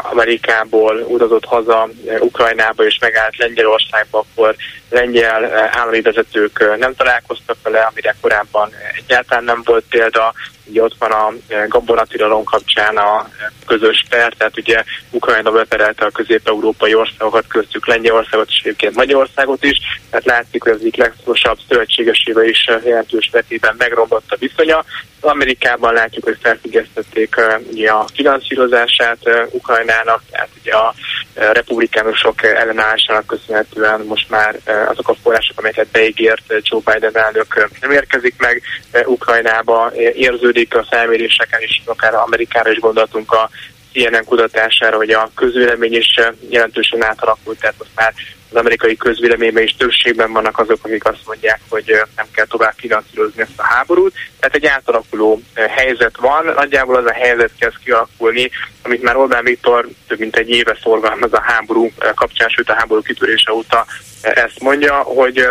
[0.01, 4.55] Amerikából utazott haza Ukrajnába és megállt Lengyelországba, akkor
[4.89, 10.33] lengyel állami vezetők nem találkoztak vele, amire korábban egyáltalán nem volt példa.
[10.71, 11.33] Ugye ott van a
[11.67, 13.29] gabonatilalom kapcsán a
[13.65, 19.77] közös per, tehát ugye Ukrajna beperelte a közép-európai országokat, köztük Lengyelországot és egyébként Magyarországot is,
[20.09, 24.85] tehát látszik, hogy az egyik legfontosabb szövetségesével is jelentős vetében megromlott a viszonya.
[25.23, 27.35] Amerikában látjuk, hogy felfüggesztették
[27.71, 29.17] ugye, a finanszírozását
[29.51, 30.93] Ukrajnának, tehát ugye a
[31.33, 38.35] republikánusok ellenállásának köszönhetően most már azok a források, amelyeket beígért Joe Biden elnök nem érkezik
[38.37, 38.61] meg
[39.05, 43.49] Ukrajnába, érződik a felméréseken is, akár Amerikára is gondoltunk a
[43.93, 48.13] CNN kutatására, hogy a közvélemény is jelentősen átalakult, tehát most már
[48.49, 53.41] az amerikai közvéleményben is többségben vannak azok, akik azt mondják, hogy nem kell tovább finanszírozni
[53.41, 54.13] ezt a háborút.
[54.39, 58.49] Tehát egy átalakuló helyzet van, nagyjából az a helyzet kezd kialakulni,
[58.83, 63.01] amit már Orbán Viktor több mint egy éve szorgalmaz a háború kapcsán, sőt a háború
[63.01, 63.85] kitörése óta
[64.21, 65.45] ezt mondja, hogy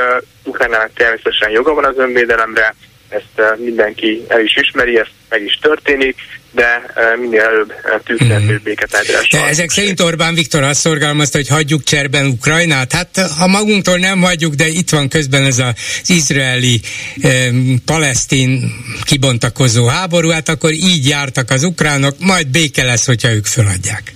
[0.45, 2.75] Ukrajnának természetesen joga van az önvédelemre,
[3.11, 6.17] ezt mindenki el is ismeri, ez meg is történik,
[6.53, 6.83] de
[7.21, 7.73] minél előbb
[8.05, 8.63] tűzszerző mhm.
[8.63, 9.39] béketárgyalásra.
[9.39, 12.93] De ezek szerint Orbán Viktor azt szorgalmazta, hogy hagyjuk cserben Ukrajnát.
[12.93, 16.81] Hát ha magunktól nem hagyjuk, de itt van közben ez az izraeli
[17.23, 17.49] eh,
[17.85, 18.73] palesztin
[19.05, 24.13] kibontakozó háború, hát akkor így jártak az ukránok, majd béke lesz, hogyha ők föladják.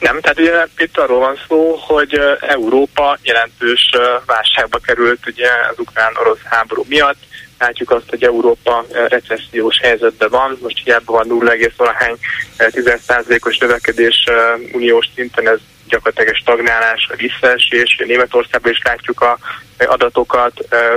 [0.00, 3.90] Nem, tehát ugye itt arról van szó, hogy Európa jelentős
[4.26, 7.16] válságba került ugye az ukrán-orosz háború miatt,
[7.58, 12.16] látjuk azt, hogy Európa eh, recessziós helyzetben van, most hiába van 0,valahány
[12.58, 15.58] 10%-os eh, növekedés eh, uniós szinten, ez
[15.94, 17.96] gyakorlatilag egy stagnálás, a visszaesés.
[18.06, 19.38] Németországban is látjuk a
[19.78, 20.52] adatokat,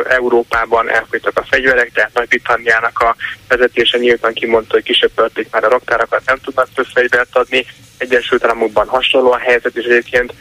[0.09, 3.15] Európában elfogytak a fegyverek, tehát Nagy-Britanniának a
[3.47, 7.65] vezetése nyíltan kimondta, hogy kisöpörték már a raktárakat, nem tudnak több fegyvert adni.
[7.97, 10.33] Egyesült Államokban hasonló a helyzet, és egyébként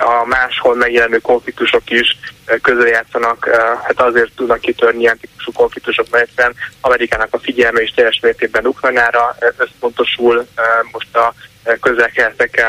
[0.00, 2.16] a máshol megjelenő konfliktusok is
[2.62, 3.48] közrejátszanak,
[3.82, 8.66] hát azért tudnak kitörni ilyen típusú konfliktusok, mert egyszerűen Amerikának a figyelme is teljes mértékben
[8.66, 10.46] Ukrajnára összpontosul,
[10.92, 11.34] most a
[11.80, 12.10] közel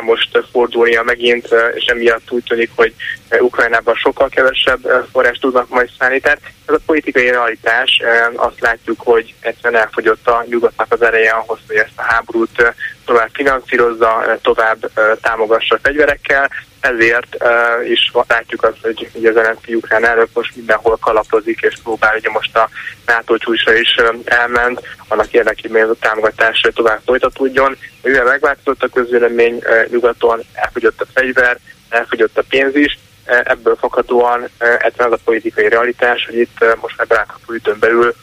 [0.01, 2.93] most fordulnia megint, és emiatt úgy tűnik, hogy
[3.39, 6.19] Ukrajnában sokkal kevesebb forrást tudnak majd szállni.
[6.19, 8.01] Tehát ez a politikai realitás,
[8.35, 12.73] azt látjuk, hogy egyszerűen elfogyott a nyugatnak az ereje ahhoz, hogy ezt a háborút
[13.09, 14.91] tovább finanszírozza, tovább
[15.21, 16.49] támogassa a fegyverekkel,
[16.79, 21.75] ezért uh, is látjuk azt, hogy ugye az Zelenszky ukrán elnök most mindenhol kalapozik, és
[21.83, 22.69] próbál, ugye most a
[23.05, 27.77] NATO csúcsra is uh, elment, annak érdekében, hogy a támogatás tovább folytatódjon.
[28.01, 31.57] Mivel megváltozott a közvélemény uh, nyugaton, elfogyott a fegyver,
[31.89, 36.57] elfogyott a pénz is, uh, ebből fakadóan uh, ez az a politikai realitás, hogy itt
[36.61, 38.13] uh, most már belátható időn belül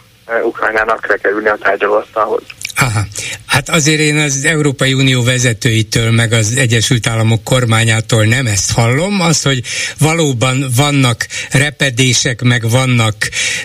[0.43, 2.43] Ukrajnának kell kerülni a tárgyalóasztalhoz.
[2.79, 3.01] Aha.
[3.47, 9.21] Hát azért én az Európai Unió vezetőitől, meg az Egyesült Államok kormányától nem ezt hallom,
[9.21, 9.63] az, hogy
[9.99, 13.15] valóban vannak repedések, meg vannak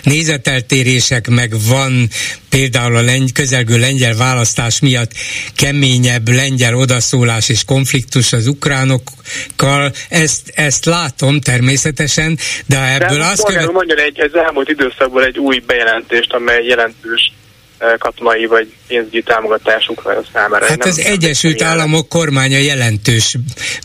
[0.02, 2.08] nézeteltérések, meg van
[2.50, 5.12] például a lengy, közelgő lengyel választás miatt
[5.56, 13.42] keményebb lengyel odaszólás és konfliktus az ukránokkal, ezt, ezt látom természetesen, de ebből de az
[13.46, 13.72] követ...
[13.72, 17.32] Mondjon egy, ez elmúlt időszakból egy új bejelentést, amely jelentős
[17.98, 20.66] katonai vagy pénzügyi támogatás Ukrajna számára.
[20.66, 23.36] Hát az Egyesült Államok kormánya jelentős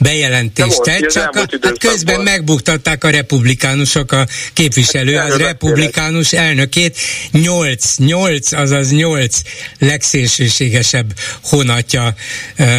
[0.01, 6.97] bejelentést tett, csak a, hát közben megbuktatták a republikánusok a képviselő, az republikánus elnökét.
[7.31, 9.41] Nyolc, nyolc, azaz nyolc
[9.79, 12.13] legszélsőségesebb honatja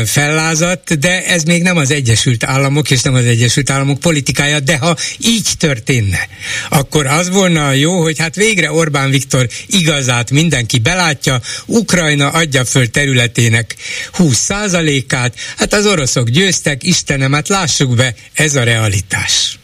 [0.04, 4.78] fellázadt, de ez még nem az Egyesült Államok és nem az Egyesült Államok politikája, de
[4.78, 6.28] ha így történne,
[6.68, 11.36] akkor az volna jó, hogy hát végre Orbán Viktor igazát mindenki belát, látja,
[11.66, 13.74] Ukrajna adja föl területének
[14.18, 19.58] 20%-át, hát az oroszok győztek, Istenem, hát lássuk be, ez a realitás.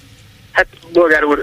[0.53, 1.43] Hát, Bolgár úr,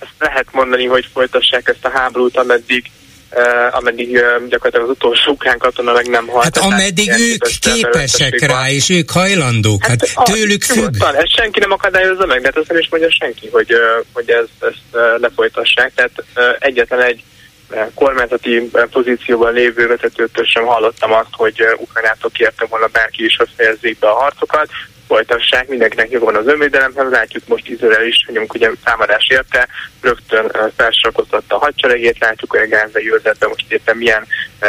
[0.00, 2.90] ezt lehet mondani, hogy folytassák ezt a háborút, ameddig
[3.32, 6.44] uh, ameddig uh, gyakorlatilag az utolsó ukrán katona meg nem halt.
[6.44, 10.94] Hát ameddig ők képesek rá, és ők hajlandók, hát, hát tőlük függ.
[11.02, 14.30] Ezt senki nem akadályozza meg, de hát azt nem is mondja senki, hogy, uh, hogy
[14.30, 15.92] ez, ezt uh, lefolytassák.
[15.94, 17.22] Tehát uh, egyetlen egy
[17.94, 23.98] kormányzati pozícióban lévő vezetőtől sem hallottam azt, hogy Ukrajnától kértem volna bárki is, hogy fejezzék
[23.98, 24.68] be a harcokat.
[25.08, 29.68] Folytassák, mindenkinek joga van az önvédelemhez, látjuk most Izrael is, hogy ugye támadás érte,
[30.00, 34.26] rögtön felsorakoztatta a hadseregét, látjuk, hogy a gázai őrzetben most éppen milyen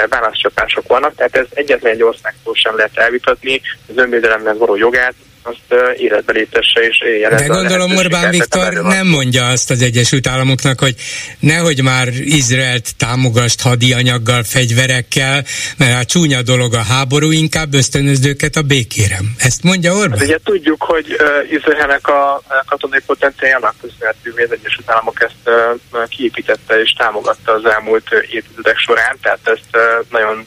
[0.10, 5.14] válaszcsapások vannak, tehát ez egyetlen egy országtól sem lehet elvitatni, az önvédelemhez való jogát,
[5.48, 10.80] azt életbe léptesse és éljen De gondolom Orbán Viktor nem mondja azt az Egyesült Államoknak,
[10.80, 10.96] hogy
[11.40, 15.44] nehogy már Izraelt támogast hadi anyaggal, fegyverekkel,
[15.78, 19.18] mert hát csúnya dolog a háború, inkább ösztönözd őket a békére.
[19.38, 20.18] Ezt mondja Orbán?
[20.18, 25.50] Hát ugye tudjuk, hogy uh, Izraelnek a katonai potenciálnak köszönhetővé az Egyesült Államok ezt
[25.92, 30.46] uh, kiépítette és támogatta az elmúlt évtizedek során, tehát ezt uh, nagyon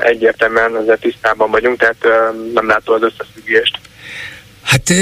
[0.00, 3.78] egyértelműen ezzel tisztában vagyunk, tehát nem látom az összefüggést.
[4.68, 4.92] Hát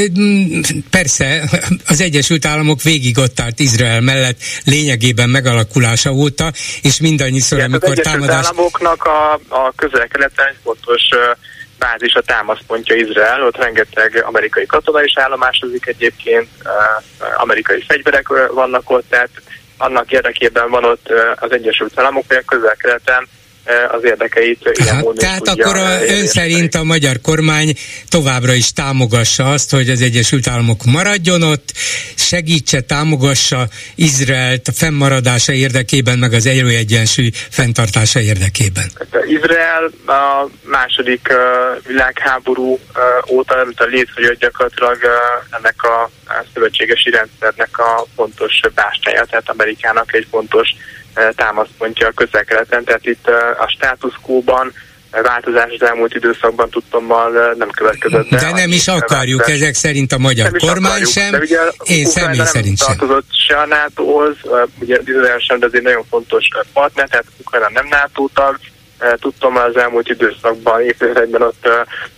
[0.90, 1.42] persze,
[1.86, 6.52] az Egyesült Államok végig ott állt Izrael mellett lényegében megalakulása óta,
[6.82, 8.38] és mindannyiszor, Igen, amikor az támadás...
[8.38, 11.02] Az Államoknak a, a közel-keleten fontos
[11.78, 16.48] bázis a támaszpontja Izrael, ott rengeteg amerikai katona is állomásozik egyébként,
[17.36, 19.30] amerikai fegyverek vannak ott, tehát
[19.76, 23.28] annak érdekében van ott az Egyesült Államok, hogy a közel-keleten
[23.88, 27.74] az érdekeit ilyen hát, módon Tehát akkor a, ön szerint a magyar kormány
[28.08, 31.72] továbbra is támogassa azt, hogy az Egyesült Államok maradjon ott,
[32.14, 38.84] segítse, támogassa Izraelt a fennmaradása érdekében, meg az erőegyensúly fenntartása érdekében.
[38.98, 42.78] Hát, Izrael a második uh, világháború uh,
[43.30, 44.98] óta, amit a létrejött gyakorlatilag
[45.50, 50.68] ennek a, a szövetségesi rendszernek a fontos bástája, tehát Amerikának egy fontos
[51.36, 53.26] támaszpontja a közel-keleten, tehát itt
[53.58, 54.72] a status quo-ban
[55.22, 58.28] változás az elmúlt időszakban tudtommal nem következett.
[58.28, 59.60] De, de nem is akarjuk, változás.
[59.60, 62.96] ezek szerint a magyar kormány akarjuk, sem, de ugye én személy nem szerint sem.
[62.96, 64.36] tartozott se a NATO-hoz,
[64.80, 68.58] ugye Izrael sem, de egy nagyon fontos partner, tehát Ukrajna nem NATO tag,
[69.20, 71.68] Tudtam az elmúlt időszakban, évtizedekben ott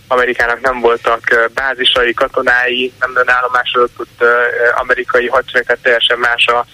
[0.07, 4.23] Amerikának nem voltak bázisai, katonái, nem állomásodott ott
[4.75, 6.65] amerikai hadsereg, tehát teljesen más a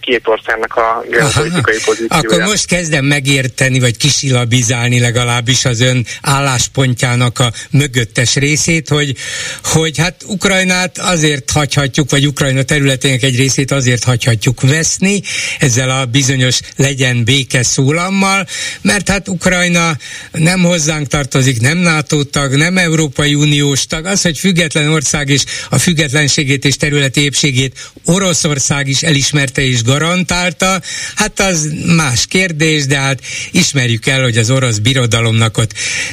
[0.00, 2.08] két országnak a geopolitikai pozíciója.
[2.08, 9.16] Akkor most kezdem megérteni, vagy kisilabizálni legalábbis az ön álláspontjának a mögöttes részét, hogy,
[9.64, 15.22] hogy hát Ukrajnát azért hagyhatjuk, vagy Ukrajna területének egy részét azért hagyhatjuk veszni,
[15.58, 18.46] ezzel a bizonyos legyen béke szólammal,
[18.80, 19.96] mert hát Ukrajna
[20.32, 25.44] nem hozzánk tartozik, nem NATO tag, nem Európai Uniós tag, az, hogy független ország és
[25.70, 30.80] a függetlenségét és területi épségét Oroszország is elismerte és garantálta,
[31.14, 33.18] hát az más kérdés, de hát
[33.50, 35.72] ismerjük el, hogy az orosz birodalomnak ott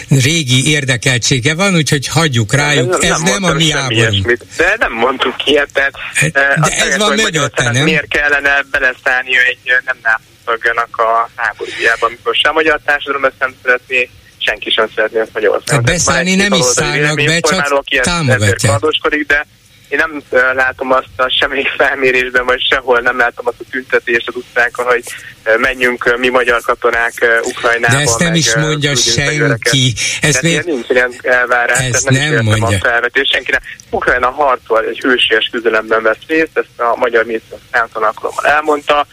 [0.09, 4.37] régi érdekeltsége van, úgyhogy hagyjuk rájuk, nem, ez nem, nem a mi háborunk.
[4.57, 7.83] De nem mondtuk ilyet, tehát hát, de ez ezt, van mögötte, nem?
[7.83, 13.55] Miért kellene beleszállni egy nem tagjának a háborújába, amikor sem a magyar társadalom ezt nem
[13.61, 15.83] szeretné, senki sem szeretné ezt Magyarországon.
[15.83, 18.79] Hát beszállni nem is szállnak be, csak támogatják.
[19.25, 19.45] De
[19.91, 20.21] én nem
[20.55, 25.03] látom azt a semmelyik felmérésben, vagy sehol nem látom azt a tüntetést az utcákon, hogy
[25.57, 27.93] menjünk mi magyar katonák Ukrajnába.
[27.93, 29.93] De ezt nem is mondja senki.
[30.21, 30.63] Ez még...
[30.63, 32.67] nincs ilyen elvárás, ezt nem, nem mondja.
[32.67, 33.61] a felvetés senkire.
[33.89, 39.07] Ukrajna harcol, egy hősies küzdelemben vesz részt, ezt a magyar miniszter számtalan alkalommal elmondta.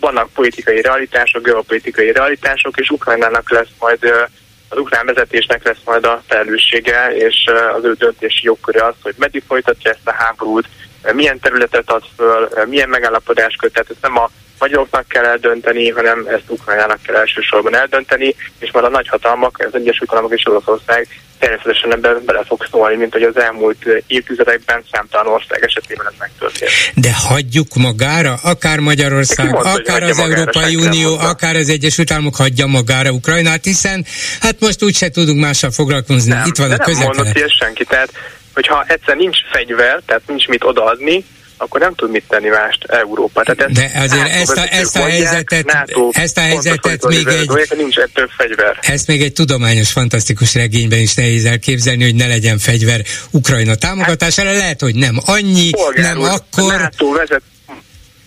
[0.00, 4.28] Vannak politikai realitások, geopolitikai realitások, és Ukrajnának lesz majd
[4.72, 7.44] az ukrán vezetésnek lesz majd a felelőssége, és
[7.76, 10.68] az ő döntési jogköre az, hogy meddig folytatja ezt a háborút,
[11.12, 14.30] milyen területet ad föl, milyen megállapodás köt, tehát ezt nem a
[14.62, 20.12] magyaroknak kell eldönteni, hanem ezt Ukrajnának kell elsősorban eldönteni, és már a nagyhatalmak, az Egyesült
[20.12, 21.08] Államok és Oroszország
[21.38, 26.70] természetesen ebben bele fog szólni, mint hogy az elmúlt évtizedekben számtalan ország esetében ez megtörtént.
[26.94, 32.66] De hagyjuk magára, akár Magyarország, mondta, akár az Európai Unió, akár az Egyesült Államok hagyja
[32.66, 34.06] magára Ukrajnát, hiszen
[34.40, 36.32] hát most úgyse tudunk mással foglalkozni.
[36.32, 38.12] Nem, Itt van a közel Nem mondott ilyet senki, tehát
[38.54, 41.24] hogyha egyszer nincs fegyver, tehát nincs mit odaadni,
[41.62, 43.42] akkor nem tud mit tenni mást Európa.
[43.42, 47.50] Tehát ezt De azért ezt a, ezt a helyzetet, NATO, ezt a helyzetet még egy...
[47.76, 48.78] Nincs több fegyver.
[48.80, 54.48] Ezt még egy tudományos, fantasztikus regényben is nehéz elképzelni, hogy ne legyen fegyver Ukrajna támogatására.
[54.48, 56.80] Hát, Lehet, hogy nem annyi, nem úr, akkor...
[56.80, 57.42] NATO vezet...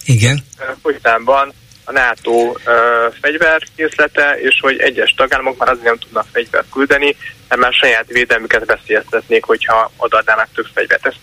[0.06, 0.44] Igen.
[0.82, 1.54] Folytánban
[1.84, 2.56] a NATO uh,
[3.22, 7.16] fegyverkészlete, és hogy egyes tagállamok már azért nem tudnak fegyvert küldeni,
[7.48, 11.06] mert már saját védelmüket veszélyeztetnék, hogyha odaadnának több fegyvert.
[11.06, 11.20] Ezt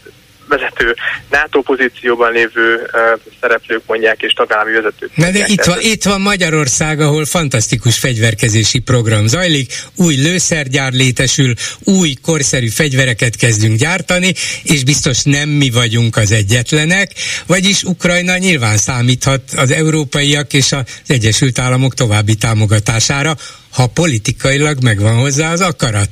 [0.59, 0.97] vezető
[1.31, 6.21] NATO pozícióban lévő uh, szereplők mondják, és tagállami vezetők Na de itt van, itt van
[6.21, 11.53] Magyarország, ahol fantasztikus fegyverkezési program zajlik, új lőszergyár létesül,
[11.85, 17.13] új korszerű fegyvereket kezdünk gyártani, és biztos nem mi vagyunk az egyetlenek,
[17.47, 23.37] vagyis Ukrajna nyilván számíthat az európaiak és az Egyesült Államok további támogatására,
[23.73, 26.09] ha politikailag megvan hozzá az akarat.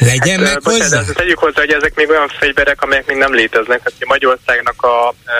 [0.00, 1.02] Legyen hát, meg hozzá?
[1.02, 3.80] De tegyük hozzá, hogy ezek még olyan fegyverek, amelyek még nem léteznek.
[3.84, 5.32] Hát Magyarországnak a e,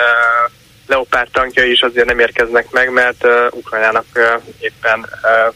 [0.87, 5.51] Leopard tankjai is azért nem érkeznek meg, mert e, Ukrajnának e, éppen e,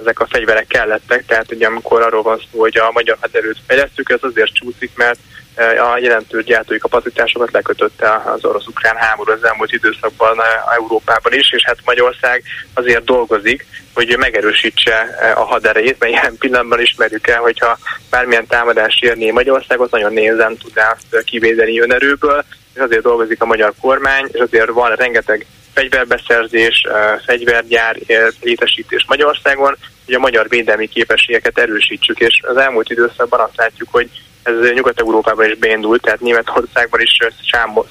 [0.00, 4.10] ezek a fegyverek kellettek, tehát ugye amikor arról van szó, hogy a magyar haderőt fejlesztük,
[4.10, 5.18] ez azért csúszik, mert
[5.56, 10.38] a jelentős gyártói kapacitásokat lekötötte az orosz-ukrán háború az elmúlt időszakban
[10.76, 12.42] Európában is, és hát Magyarország
[12.74, 17.78] azért dolgozik, hogy megerősítse a haderejét, mert ilyen pillanatban ismerjük el, hogyha
[18.10, 23.72] bármilyen támadás érné Magyarországot, nagyon nézen tudná azt kivédeni önerőből, és azért dolgozik a magyar
[23.80, 26.86] kormány, és azért van rengeteg fegyverbeszerzés,
[27.26, 27.96] fegyvergyár
[28.40, 34.08] létesítés Magyarországon, hogy a magyar védelmi képességeket erősítsük, és az elmúlt időszakban azt látjuk, hogy
[34.42, 37.16] ez Nyugat-Európában is beindult, tehát Németországban is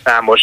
[0.03, 0.41] számos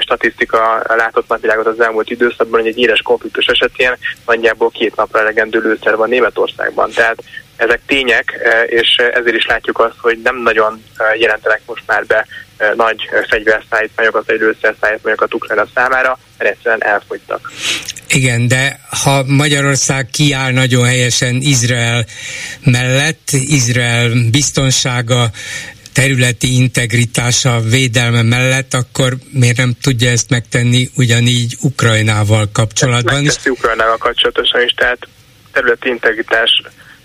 [0.00, 3.96] statisztika látott napvilágot az elmúlt időszakban, hogy egy éles konfliktus esetén
[4.26, 6.90] nagyjából két napra elegendő lőszer van Németországban.
[6.90, 7.22] Tehát
[7.60, 10.84] ezek tények, és ezért is látjuk azt, hogy nem nagyon
[11.18, 12.26] jelentenek most már be
[12.74, 17.50] nagy fegyverszállítmányokat, vagy lőszerszállítmányokat Ukrajna számára, mert egyszerűen elfogytak.
[18.08, 22.04] Igen, de ha Magyarország kiáll nagyon helyesen Izrael
[22.64, 25.30] mellett, Izrael biztonsága,
[25.92, 33.34] területi integritása, védelme mellett, akkor miért nem tudja ezt megtenni ugyanígy Ukrajnával kapcsolatban is?
[33.44, 34.98] Ukrajnával kapcsolatosan is, tehát
[35.52, 36.62] területi integritás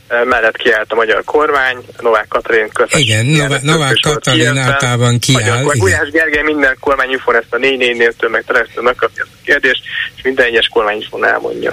[0.07, 2.99] mellett kiállt a magyar kormány, Novák Katalin közös.
[2.99, 5.61] Igen, Novák, Novák Katalin általában kiáll.
[5.64, 9.45] Magyar, Gulyás Gergely minden kormányinfon ezt a 4 4 nél meg telefonálja megkapja ezt a
[9.45, 9.82] kérdést,
[10.15, 11.72] és minden egyes kormányinfon elmondja.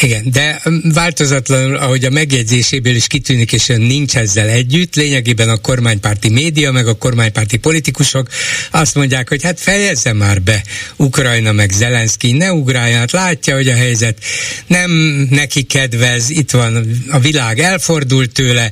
[0.00, 0.60] Igen, de
[0.94, 6.72] változatlanul, ahogy a megjegyzéséből is kitűnik, és ön nincs ezzel együtt, lényegében a kormánypárti média,
[6.72, 8.28] meg a kormánypárti politikusok
[8.70, 10.62] azt mondják, hogy hát fejezze már be
[10.96, 14.18] Ukrajna meg Zelenszky, ne ugráljon, hát látja, hogy a helyzet
[14.66, 14.90] nem
[15.30, 18.70] neki kedvez, itt van a világ elfordult tőle,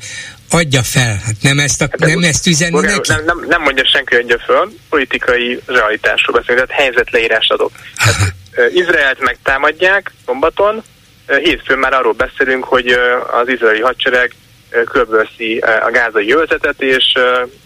[0.50, 1.20] adja fel.
[1.24, 3.10] Hát nem ezt, a, hát nem ezt Borja, neki?
[3.12, 7.72] Nem, nem, nem mondja senki, hogy adja föl, politikai realitásról beszélünk, tehát helyzetleírás adok.
[7.96, 8.34] Hát,
[8.72, 10.82] Izraelt megtámadják szombaton,
[11.26, 12.88] hétfőn már arról beszélünk, hogy
[13.40, 14.34] az izraeli hadsereg
[14.84, 17.04] körbőszi a gázai jövezetet, és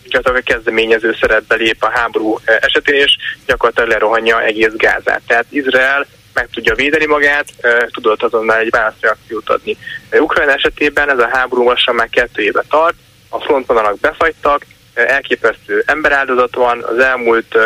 [0.09, 5.22] gyakorlatilag a kezdeményező szerepbe lép a háború esetén, és gyakorlatilag lerohanja egész Gázát.
[5.26, 7.46] Tehát Izrael meg tudja védeni magát,
[7.90, 9.76] tudott azonnal egy válaszreakciót adni.
[10.12, 12.94] Ukrajna esetében ez a háború lassan már kettő éve tart,
[13.28, 17.56] a frontvonalak befagytak, elképesztő emberáldozat van, az elmúlt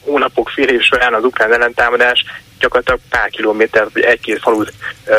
[0.00, 2.24] hónapok, fél év során az ukrán ellentámadás
[2.58, 4.72] gyakorlatilag pár kilométer, vagy egy-két falut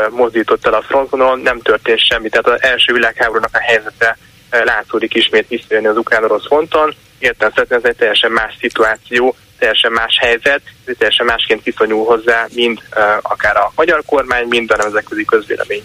[0.10, 2.30] mozdított el a frontvonalon, nem történt semmi.
[2.30, 4.18] Tehát az első világháborúnak a helyzete
[4.50, 6.96] látszódik ismét visszajönni az ukrán-orosz fronton.
[7.20, 10.62] Értem ez egy teljesen más szituáció, teljesen más helyzet,
[10.98, 12.82] teljesen másként viszonyul hozzá, mind
[13.22, 15.84] akár a magyar kormány, mind a nemzetközi közvélemény.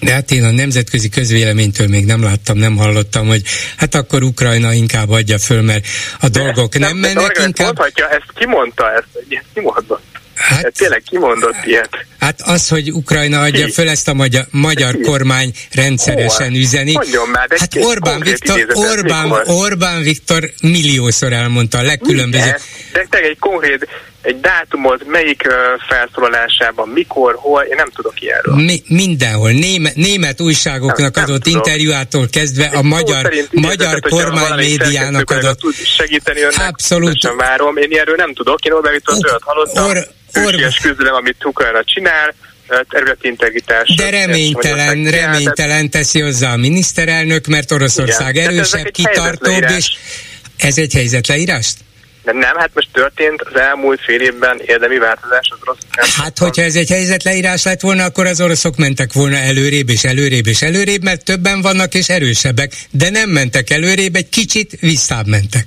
[0.00, 3.42] De hát én a nemzetközi közvéleménytől még nem láttam, nem hallottam, hogy
[3.76, 5.86] hát akkor Ukrajna inkább adja föl, mert
[6.20, 7.66] a de, dolgok nem, nem mennek inkább...
[7.66, 10.04] Mondhatja, ezt kimondta, ezt, ezt kimondott.
[10.36, 11.88] Hát, hát tényleg kimondott ilyet.
[12.18, 13.72] Hát az, hogy Ukrajna adja Ki?
[13.72, 15.00] föl ezt a magyar, magyar Ki?
[15.00, 16.58] kormány rendszeresen Hol?
[16.58, 16.92] üzeni.
[16.92, 22.60] Mondjon már, de hát Orbán Viktor, Orbán, Orbán Viktor milliószor elmondta a legkülönbözőbb.
[22.92, 23.88] De te egy konkrét
[24.26, 25.42] egy dátumot, melyik
[25.88, 28.54] felszólalásában, mikor, hol, én nem tudok ilyenről.
[28.54, 29.50] Mi, mindenhol.
[29.50, 35.58] Német, német újságoknak nem, adott nem interjúától kezdve a magyar, magyar kormány médiának adott.
[35.58, 37.32] Tud segíteni önnek, Abszolút.
[37.36, 37.76] várom.
[37.76, 38.64] Én ilyenről nem tudok.
[38.64, 39.84] Én Orbán Viktor olyat hallottam.
[39.84, 39.96] Or,
[40.44, 42.34] or, küzdelem, amit Ukrajna csinál,
[42.88, 43.94] területi integritás.
[43.96, 48.48] De reménytelen, reménytelen teszi hozzá a miniszterelnök, mert Oroszország Igen.
[48.48, 49.96] erősebb, kitartóbb, és
[50.56, 51.84] ez egy helyzetleírást?
[52.26, 55.78] De nem, hát most történt az elmúlt fél évben érdemi változás az orosz.
[56.16, 60.46] Hát, hogyha ez egy helyzetleírás lett volna, akkor az oroszok mentek volna előrébb és előrébb
[60.46, 65.66] és előrébb, mert többen vannak és erősebbek, de nem mentek előrébb, egy kicsit visszább mentek.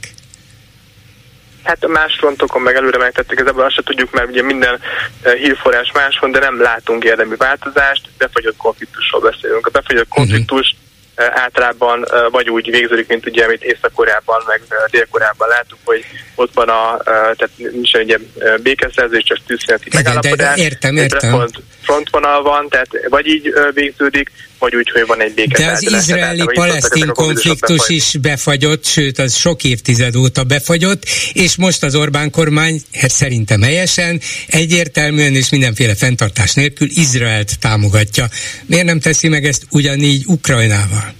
[1.64, 4.80] Hát más frontokon meg előre megtették, ebből azt se tudjuk, mert ugye minden
[5.22, 9.68] eh, hírforrás máshol, de nem látunk érdemi változást, befagyott konfliktusról beszélünk.
[9.68, 10.88] A befagyott konfliktus uh-huh
[11.20, 16.06] általában vagy úgy végződik, mint ugye, amit Észak-Koreában, meg Dél-Koreában láttuk, hogy
[16.36, 18.28] ott van a, tehát nincs egy
[18.64, 20.56] békeszerzés, csak tűzszüneti megállapodás.
[20.56, 21.30] De, de értem, értem.
[21.30, 25.65] Front, frontvonal van, tehát vagy így végződik, vagy úgy, hogy van egy béke.
[25.65, 31.95] De az izraeli-palesztin konfliktus is befagyott, sőt, az sok évtized óta befagyott, és most az
[31.95, 38.30] Orbán kormány, hát szerintem helyesen, egyértelműen és mindenféle fenntartás nélkül Izraelt támogatja.
[38.65, 41.19] Miért nem teszi meg ezt ugyanígy Ukrajnával?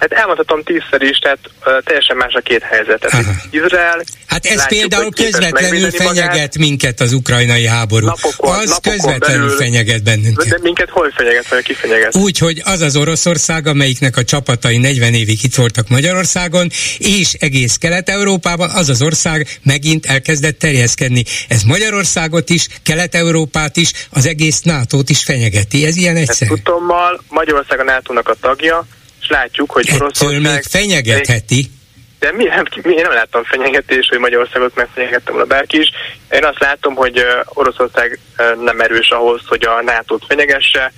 [0.00, 3.00] Hát elmondhatom tízszer is, tehát uh, teljesen más a két helyzet.
[3.00, 4.02] Tehát Izrael...
[4.26, 6.58] Hát ez látjuk, például közvetlenül fenyeget magát.
[6.58, 8.06] minket az ukrajnai háború.
[8.06, 10.48] Napokon, az napokon közvetlenül belül, fenyeget bennünket.
[10.48, 12.16] De minket hol fenyeget, vagy ki fenyeget?
[12.16, 16.68] Úgy, hogy az az Oroszország, amelyiknek a csapatai 40 évig itt voltak Magyarországon,
[16.98, 21.24] és egész Kelet-Európában, az az ország megint elkezdett terjeszkedni.
[21.48, 25.86] Ez Magyarországot is, Kelet-Európát is, az egész NATO-t is fenyegeti.
[25.86, 26.50] Ez ilyen egyszerű.
[26.50, 28.86] Hát, tudtommal Magyarország a NATO-nak a tagja,
[29.30, 30.40] látjuk, hogy Ettől Oroszország...
[30.40, 31.70] még fenyegetheti.
[32.18, 35.90] De mi, nem, mi, én nem láttam fenyegetés, hogy Magyarországot megfenyegettem volna bárki is.
[36.30, 38.18] Én azt látom, hogy Oroszország
[38.60, 40.92] nem erős ahhoz, hogy a NATO-t fenyegesse,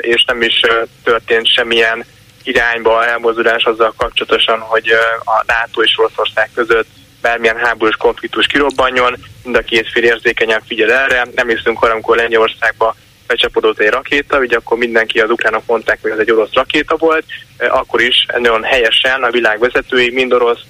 [0.00, 0.60] és nem is
[1.04, 2.04] történt semmilyen
[2.42, 4.88] irányba elmozdulás azzal kapcsolatosan, hogy
[5.24, 6.86] a NATO és Oroszország között
[7.20, 11.26] bármilyen háborús konfliktus kirobbanjon, mind a két fél érzékenyen figyel erre.
[11.34, 12.96] Nem hiszünk arra, amikor Lengyelországba
[13.28, 17.24] becsapodott egy rakéta, ugye akkor mindenki az ukránok mondták, hogy ez egy orosz rakéta volt,
[17.58, 20.60] akkor is nagyon helyesen a világ vezetői, mind orosz,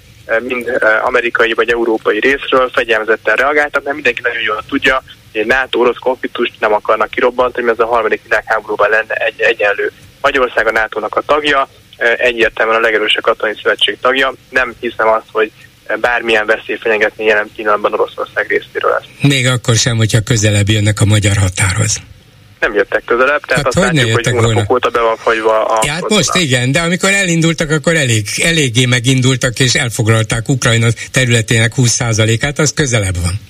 [0.40, 5.02] mind amerikai vagy európai részről fegyelmezetten reagáltak, mert mindenki nagyon jól tudja,
[5.32, 9.92] hogy egy NATO-orosz konfliktust nem akarnak kirobbantani, mert ez a harmadik világháborúban lenne egy egyenlő.
[10.20, 11.68] Magyarország a NATO-nak a tagja,
[12.16, 14.32] egyértelműen a legerősebb katonai szövetség tagja.
[14.50, 15.52] Nem hiszem azt, hogy
[16.00, 19.08] bármilyen veszély fenyegetni jelen pillanatban Oroszország részéről lesz.
[19.20, 21.96] Még akkor sem, hogyha közelebb jönnek a magyar határhoz
[22.60, 25.82] nem jöttek közelebb, tehát hát azt hogy látjuk, hogy hónapok óta be van fagyva a...
[25.86, 31.72] Ja, hát most igen, de amikor elindultak, akkor elég, eléggé megindultak, és elfoglalták Ukrajna területének
[31.76, 33.40] 20%-át, az közelebb van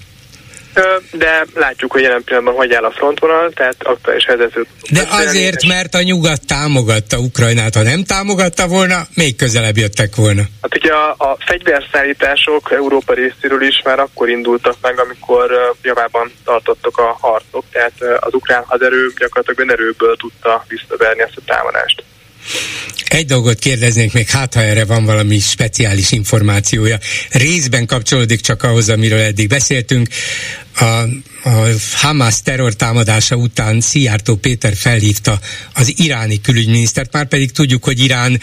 [1.12, 4.66] de látjuk, hogy jelen pillanatban hogy áll a frontvonal, tehát aktuális helyzetről.
[4.90, 10.42] De azért, mert a nyugat támogatta Ukrajnát, ha nem támogatta volna, még közelebb jöttek volna.
[10.62, 16.98] Hát ugye a, a fegyverszállítások Európa részéről is már akkor indultak meg, amikor javában tartottak
[16.98, 22.02] a harcok, tehát az ukrán haderő gyakorlatilag önerőből tudta visszaverni ezt a támadást.
[23.08, 26.98] Egy dolgot kérdeznék még, hát ha erre van valami speciális információja.
[27.30, 30.08] Részben kapcsolódik csak ahhoz, amiről eddig beszéltünk.
[30.74, 30.84] A,
[31.48, 35.40] a Hamas terrortámadása után Szijjártó Péter felhívta
[35.74, 38.40] az iráni külügyminisztert, már pedig tudjuk, hogy Irán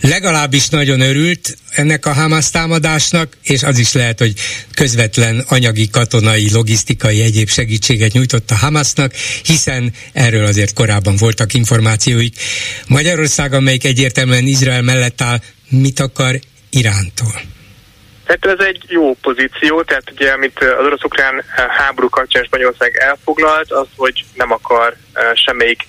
[0.00, 4.34] legalábbis nagyon örült ennek a Hamas támadásnak, és az is lehet, hogy
[4.74, 12.36] közvetlen anyagi, katonai, logisztikai, egyéb segítséget nyújtott a Hamasnak, hiszen erről azért korábban voltak információik.
[12.86, 15.38] Magyarország, amelyik egyértelműen Izrael mellett áll,
[15.68, 16.34] mit akar
[16.70, 17.34] Irántól?
[18.24, 23.86] Tehát ez egy jó pozíció, tehát ugye amit az orosz-ukrán háború kapcsán Spanyolország elfoglalt, az,
[23.96, 24.96] hogy nem akar
[25.34, 25.86] semmelyik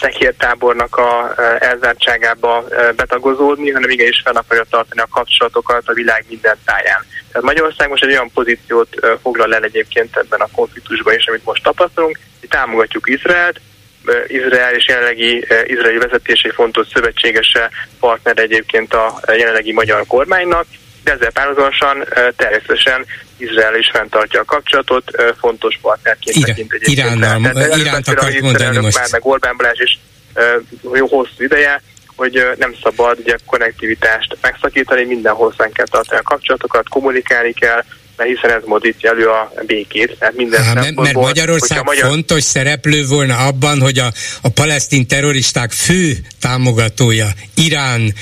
[0.00, 2.64] szekértábornak a elzártságába
[2.96, 7.04] betagozódni, hanem igenis fel akarja tartani a kapcsolatokat a világ minden táján.
[7.28, 8.88] Tehát Magyarország most egy olyan pozíciót
[9.22, 13.60] foglal el egyébként ebben a konfliktusban is, amit most tapasztalunk, hogy támogatjuk Izraelt,
[14.26, 17.70] Izrael és jelenlegi izraeli vezetés egy fontos szövetségese,
[18.00, 20.66] partner egyébként a jelenlegi magyar kormánynak,
[21.04, 22.04] de ezzel párhuzamosan
[22.36, 23.06] természetesen
[23.36, 26.98] Izrael is fenntartja a kapcsolatot, fontos partnerként Ira, tekint egyébként.
[26.98, 28.98] Iránnal, Iránt akart mondani most.
[28.98, 29.98] Már meg Orbán Balázs is
[30.94, 31.82] jó hosszú ideje,
[32.16, 37.84] hogy nem szabad ugye konnektivitást megszakítani, mindenhol fenn kell tartani a kapcsolatokat, kommunikálni kell,
[38.16, 40.16] mert hiszen ez mozdítja elő a békét.
[40.18, 42.08] Tehát minden Há, mert, mert Magyarország magyar...
[42.08, 44.12] fontos szereplő volna abban, hogy a,
[44.42, 48.14] a palesztin terroristák fő támogatója, Irán,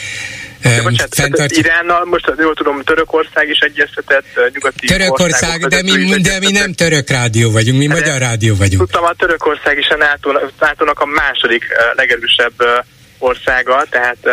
[0.63, 1.51] de bocsánat, fenntart...
[1.51, 7.11] Iránnal, most jól tudom, Törökország is egyeztetett, nyugati Törökország, de mi, de mi nem török
[7.11, 8.81] rádió vagyunk, mi de magyar rádió vagyunk.
[8.81, 9.97] Tudtam, a Törökország is a
[10.59, 11.65] NATO-nak a második
[11.95, 12.85] legerősebb
[13.23, 14.33] országa, tehát uh,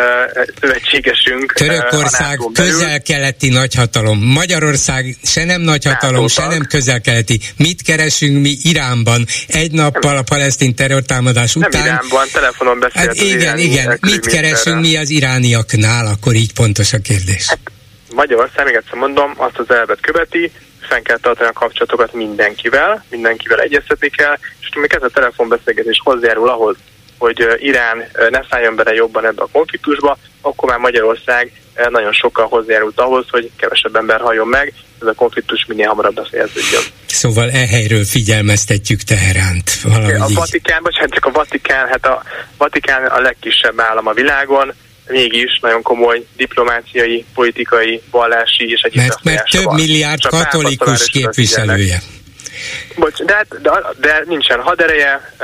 [0.60, 1.52] szövetségesünk.
[1.52, 4.18] Törökország uh, közel-keleti nagyhatalom.
[4.18, 7.40] Magyarország se nem nagyhatalom, se nem közel-keleti.
[7.56, 11.70] Mit keresünk mi Iránban egy nappal a palesztin terrortámadás után?
[11.70, 13.98] Nem Iránban, telefonon beszélt hát igen, igen.
[14.00, 16.06] Mit keresünk mi az irániaknál?
[16.06, 17.46] Akkor így pontos a kérdés.
[17.46, 17.58] Hát,
[18.14, 23.60] Magyarország, még egyszer mondom, azt az elvet követi, fenn kell tartani a kapcsolatokat mindenkivel, mindenkivel
[23.60, 26.76] egyeztetni kell, és még ez a telefonbeszélgetés hozzájárul ahhoz,
[27.20, 31.52] hogy Irán ne szálljon bele jobban ebbe a konfliktusba, akkor már Magyarország
[31.90, 36.82] nagyon sokkal hozzájárult ahhoz, hogy kevesebb ember halljon meg, ez a konfliktus minél hamarabb befejeződjön.
[37.06, 39.70] Szóval e helyről figyelmeztetjük Teheránt.
[40.18, 42.22] A Vatikán, bocsánat, csak a Vatikán, hát a
[42.56, 44.72] Vatikán a legkisebb állam a világon,
[45.06, 52.02] mégis nagyon komoly diplomáciai, politikai, vallási és egyéb Mert, mert több milliárd katolikus képviselője.
[52.96, 55.34] Bocs, de, hát, de, de nincsen hadereje,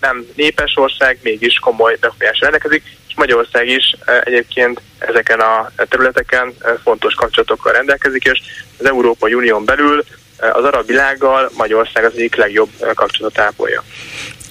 [0.00, 7.14] nem népes ország, mégis komoly befolyásra rendelkezik, és Magyarország is egyébként ezeken a területeken fontos
[7.14, 8.40] kapcsolatokkal rendelkezik, és
[8.78, 10.04] az Európai Unión belül
[10.36, 13.84] az arab világgal Magyarország az egyik legjobb kapcsolatot ápolja.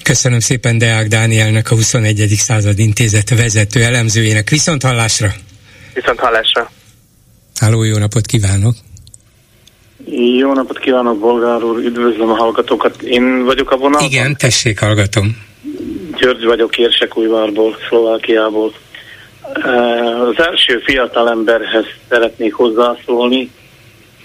[0.03, 2.27] Köszönöm szépen Deák Dánielnek, a 21.
[2.37, 4.49] század intézet vezető elemzőjének.
[4.49, 5.31] Viszont hallásra!
[5.93, 6.71] Viszont hallásra!
[7.59, 8.75] Háló, jó napot kívánok!
[10.05, 13.01] Jó napot kívánok, Bolgár úr, üdvözlöm a hallgatókat.
[13.01, 14.09] Én vagyok a vonalban.
[14.09, 15.37] Igen, tessék, hallgatom.
[16.17, 18.73] György vagyok Érsekújvárból, Szlovákiából.
[20.29, 23.51] Az első fiatal emberhez szeretnék hozzászólni,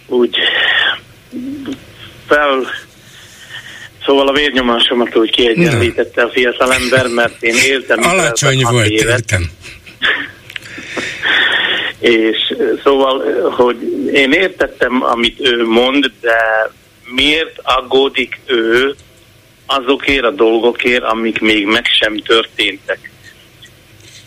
[0.07, 0.37] úgy
[2.27, 2.67] fel
[4.07, 8.03] Szóval a vérnyomásomat úgy kiegyenlítette a fiatal ember, mert én éltem.
[8.03, 9.51] Alacsony volt, értem.
[12.05, 13.77] És szóval, hogy
[14.13, 16.71] én értettem, amit ő mond, de
[17.05, 18.95] miért aggódik ő
[19.67, 23.11] azokért a dolgokért, amik még meg sem történtek?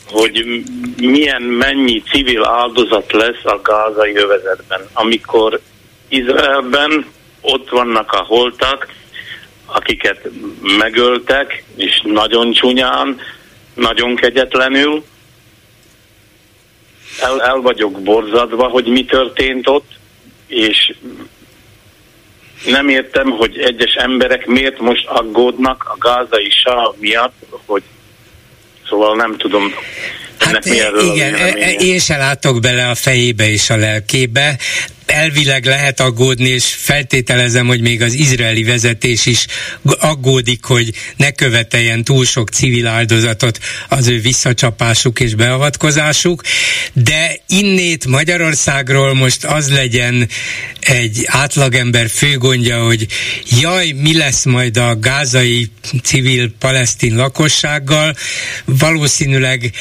[0.07, 0.63] Hogy
[0.97, 5.59] milyen, mennyi civil áldozat lesz a gázai övezetben, amikor
[6.07, 7.05] Izraelben
[7.41, 8.87] ott vannak a holtak,
[9.65, 10.29] akiket
[10.77, 13.19] megöltek, és nagyon csúnyán,
[13.73, 15.03] nagyon kegyetlenül.
[17.21, 19.91] El, el vagyok borzadva, hogy mi történt ott,
[20.47, 20.93] és
[22.65, 27.83] nem értem, hogy egyes emberek miért most aggódnak a gázai sáv miatt, hogy
[28.87, 29.73] szóval nem tudom,
[30.39, 34.57] Hát igen, e, e, én se látok bele a fejébe és a lelkébe.
[35.05, 39.45] Elvileg lehet aggódni, és feltételezem, hogy még az izraeli vezetés is
[39.99, 43.59] aggódik, hogy ne követeljen túl sok civil áldozatot
[43.89, 46.41] az ő visszacsapásuk és beavatkozásuk,
[46.93, 50.29] de innét Magyarországról most az legyen
[50.79, 53.07] egy átlagember főgondja, hogy
[53.59, 55.71] jaj, mi lesz majd a gázai
[56.03, 58.15] civil palesztin lakossággal,
[58.65, 59.71] valószínűleg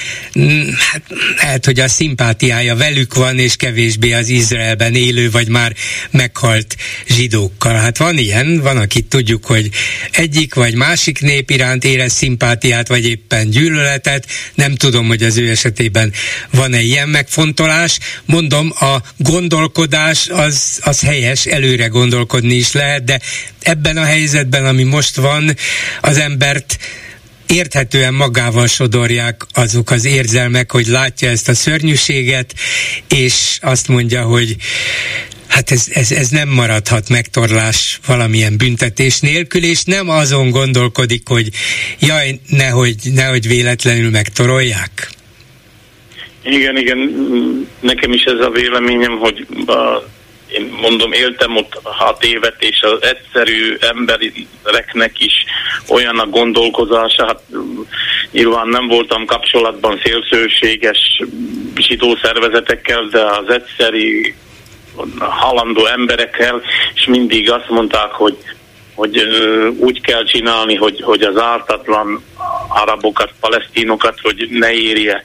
[0.93, 1.03] hát,
[1.43, 5.75] lehet, hogy a szimpátiája velük van, és kevésbé az Izraelben élő vagy már
[6.11, 6.77] meghalt
[7.09, 7.75] zsidókkal.
[7.75, 9.71] Hát van ilyen, van, akit tudjuk, hogy
[10.11, 14.27] egyik vagy másik nép iránt érez szimpátiát, vagy éppen gyűlöletet.
[14.55, 16.13] Nem tudom, hogy az ő esetében
[16.51, 17.99] van-e ilyen megfontolás.
[18.25, 23.21] Mondom, a gondolkodás az, az helyes, előre gondolkodni is lehet, de
[23.61, 25.57] ebben a helyzetben, ami most van,
[26.01, 26.79] az embert
[27.47, 32.55] érthetően magával sodorják azok az érzelmek, hogy látja ezt a szörnyűséget,
[33.09, 34.57] és azt mondja, hogy
[35.47, 41.49] hát ez, ez, ez nem maradhat megtorlás valamilyen büntetés nélkül, és nem azon gondolkodik, hogy
[42.01, 45.11] jaj, nehogy, nehogy véletlenül megtorolják.
[46.43, 46.99] Igen, igen,
[47.81, 50.09] nekem is ez a véleményem, hogy a
[50.57, 55.33] én mondom, éltem ott hat évet, és az egyszerű embereknek is
[55.89, 57.43] olyan a gondolkozása, hát
[58.31, 61.23] nyilván nem voltam kapcsolatban szélsőséges
[61.77, 64.35] zsidó szervezetekkel, de az egyszerű
[65.19, 66.63] halandó emberekkel,
[66.95, 68.37] és mindig azt mondták, hogy
[68.95, 69.23] hogy
[69.79, 72.25] úgy kell csinálni, hogy, hogy az ártatlan
[72.69, 75.23] arabokat, palesztinokat, hogy ne érje,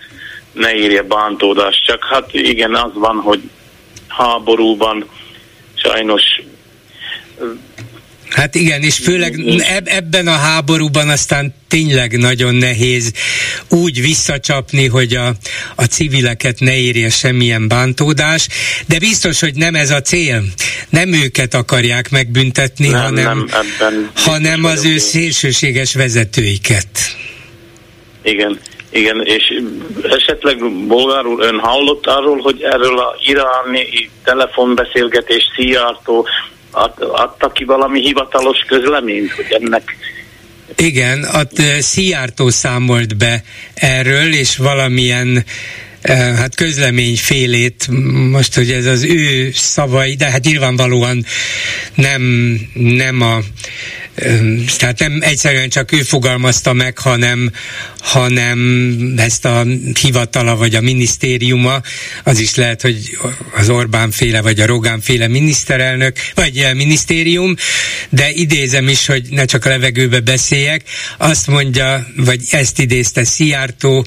[0.52, 1.86] ne érje bántódást.
[1.86, 3.40] Csak hát igen, az van, hogy
[4.18, 5.06] háborúban
[5.76, 6.24] sajnos
[8.32, 9.40] Hát igen, és főleg
[9.84, 13.12] ebben a háborúban aztán tényleg nagyon nehéz
[13.70, 15.34] úgy visszacsapni, hogy a,
[15.76, 18.48] a civileket ne érje semmilyen bántódás,
[18.88, 20.44] de biztos, hogy nem ez a cél.
[20.90, 23.48] Nem őket akarják megbüntetni, nem, hanem,
[23.80, 26.88] nem, hanem az ő szélsőséges vezetőiket.
[28.24, 28.60] Igen.
[28.91, 29.61] Igen, és
[30.03, 36.27] esetleg bolgár úr, ön hallott arról, hogy erről a iráni telefonbeszélgetés Szijjártó
[36.72, 39.95] ad, adta ki valami hivatalos közleményt, hogy ennek
[40.76, 41.41] igen, a
[41.80, 43.43] Szijjártó számolt be
[43.73, 45.45] erről, és valamilyen
[46.35, 47.88] hát közlemény félét,
[48.31, 51.26] most, hogy ez az ő szavai, de hát nyilvánvalóan
[51.95, 52.22] nem,
[52.73, 53.39] nem a
[54.78, 57.52] tehát nem egyszerűen csak ő fogalmazta meg, hanem,
[58.00, 59.66] hanem ezt a
[60.02, 61.82] hivatala vagy a minisztériuma,
[62.24, 63.18] az is lehet, hogy
[63.56, 67.56] az Orbán féle vagy a Rogán féle miniszterelnök, vagy minisztérium,
[68.10, 70.84] de idézem is, hogy ne csak a levegőbe beszéljek,
[71.18, 74.06] azt mondja, vagy ezt idézte Szijjártó,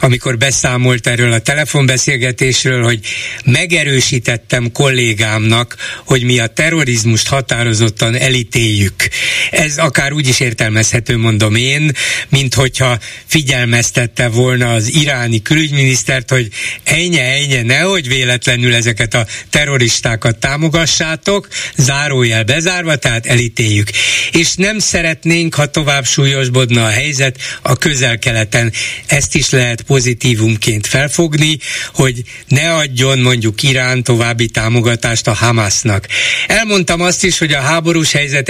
[0.00, 3.00] amikor beszámolt erről a telefonbeszélgetésről, hogy
[3.44, 8.94] megerősítettem kollégámnak, hogy mi a terrorizmust határozottan elítéljük.
[9.50, 11.92] Ez akár úgy is értelmezhető, mondom én,
[12.28, 16.48] mint hogyha figyelmeztette volna az iráni külügyminisztert, hogy
[16.84, 23.90] ennyi, ennyi, nehogy véletlenül ezeket a terroristákat támogassátok, zárójel bezárva, tehát elítéljük.
[24.32, 28.72] És nem szeretnénk, ha tovább súlyosbodna a helyzet a közel-keleten.
[29.06, 31.58] Ezt is lehet pozitívumként felfogni,
[31.94, 36.06] hogy ne adjon mondjuk Irán további támogatást a Hamasnak.
[36.46, 38.48] Elmondtam azt is, hogy a háborús helyzet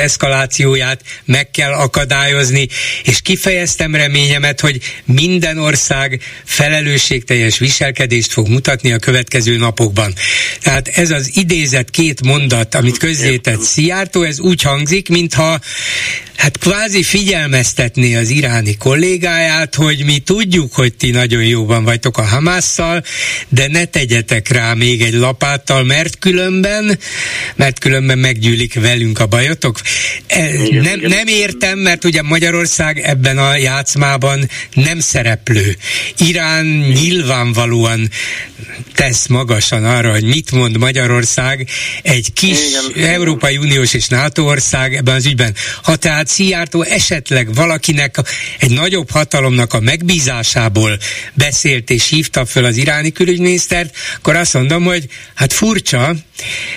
[0.61, 2.69] eszkalációját meg kell akadályozni,
[3.05, 10.15] és kifejeztem reményemet, hogy minden ország felelősségteljes viselkedést fog mutatni a következő napokban.
[10.63, 15.61] Tehát ez az idézett két mondat, amit közzétett Szijjártó, ez úgy hangzik, mintha
[16.41, 22.23] hát kvázi figyelmeztetné az iráni kollégáját, hogy mi tudjuk, hogy ti nagyon jóban vagytok a
[22.23, 23.05] Hamásszal,
[23.49, 26.99] de ne tegyetek rá még egy lapáttal, mert különben,
[27.57, 29.81] mert különben meggyűlik velünk a bajotok.
[30.53, 31.11] Igen, nem, igen.
[31.11, 35.77] nem értem, mert ugye Magyarország ebben a játszmában nem szereplő.
[36.19, 38.11] Irán nyilvánvalóan
[38.95, 41.69] tesz magasan arra, hogy mit mond Magyarország,
[42.03, 42.59] egy kis
[42.93, 45.55] igen, Európai Uniós és NATO ország ebben az ügyben.
[45.83, 48.17] Ha tehát Szijjártó esetleg valakinek,
[48.59, 50.99] egy nagyobb hatalomnak a megbízásából
[51.35, 56.15] beszélt és hívta föl az iráni külügyminisztert, akkor azt mondom, hogy hát furcsa,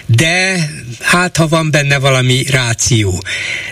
[0.05, 0.69] de
[1.01, 3.23] hát ha van benne valami ráció.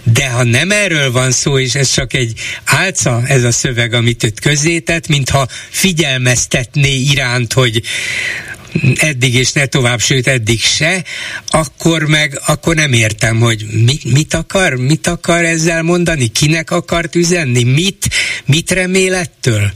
[0.04, 2.34] De ha nem erről van szó, és ez csak egy
[2.66, 7.82] álca, ez a szöveg, amit őt közzétett, mintha figyelmeztetné Iránt, hogy
[8.96, 11.04] eddig és ne tovább, sőt eddig se,
[11.48, 17.16] akkor meg, akkor nem értem, hogy mit, mit akar, mit akar ezzel mondani, kinek akart
[17.16, 18.10] üzenni, mit,
[18.46, 19.72] mit remél ettől.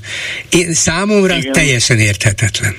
[0.50, 1.52] Én, számomra Igen.
[1.52, 2.76] teljesen érthetetlen.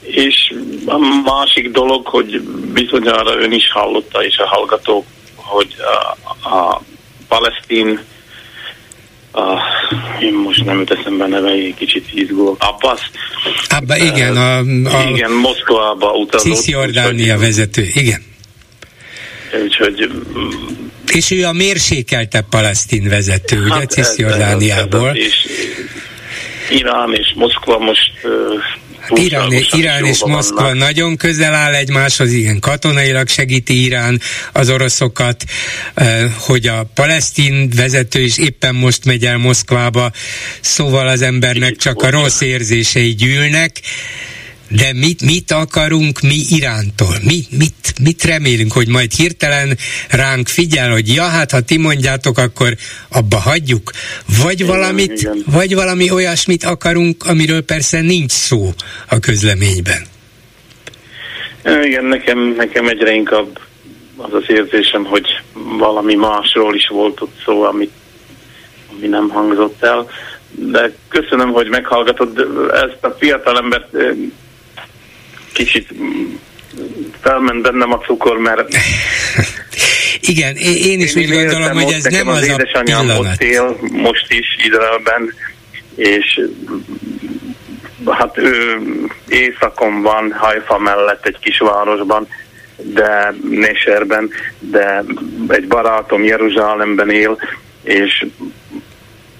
[0.00, 0.54] És
[0.84, 2.40] a másik dolog, hogy
[2.72, 5.04] bizonyára ön is hallotta, és a hallgató,
[5.48, 6.82] hogy a, a
[7.28, 8.00] palesztin
[9.32, 9.58] a,
[10.20, 12.56] én most nem jut eszembe neve, egy kicsit izgulok.
[12.62, 13.10] Abbas.
[13.68, 14.36] Abba, igen.
[14.36, 16.54] A, a igen, Moszkvába utazott.
[16.54, 18.22] Cisziordánia vezető, igen.
[19.64, 20.10] Úgyhogy
[21.12, 25.10] és ő a mérsékelte palesztin vezető, hát ugye, Cisziordániából.
[25.10, 25.46] És
[26.70, 28.12] Irán és Moszkva most
[29.14, 30.78] Irán, Irán és Moszkva vannak.
[30.78, 34.20] nagyon közel áll egymáshoz, igen, katonailag segíti Irán
[34.52, 35.44] az oroszokat,
[35.94, 40.12] eh, hogy a palesztin vezető is éppen most megy el Moszkvába,
[40.60, 43.80] szóval az embernek csak a rossz érzései gyűlnek,
[44.68, 47.14] de mit, mit akarunk mi Irántól?
[47.24, 49.76] Mi, mit, mit remélünk, hogy majd hirtelen
[50.10, 52.74] ránk figyel, hogy ja, hát ha ti mondjátok, akkor
[53.08, 53.90] abba hagyjuk?
[54.42, 55.42] Vagy, igen, valamit, igen.
[55.46, 58.72] vagy valami olyasmit akarunk, amiről persze nincs szó
[59.08, 60.02] a közleményben?
[61.82, 63.58] Igen, nekem, nekem egyre inkább
[64.16, 65.26] az az érzésem, hogy
[65.78, 67.90] valami másról is volt ott szó, ami,
[68.96, 70.10] ami nem hangzott el.
[70.50, 72.38] De köszönöm, hogy meghallgatod
[72.72, 73.96] ezt a fiatalembert
[75.58, 75.88] kicsit
[77.20, 78.68] felment bennem a cukor, mert
[80.32, 83.18] igen, én is én úgy gondolom, hogy ez nem az, az a pillanat.
[83.18, 85.34] ott él most is Izraelben,
[85.96, 86.40] és
[88.06, 88.80] hát ő
[89.28, 92.28] északon van, Haifa mellett egy kis városban,
[92.76, 95.04] de Neserben, de
[95.48, 97.38] egy barátom Jeruzsálemben él,
[97.82, 98.26] és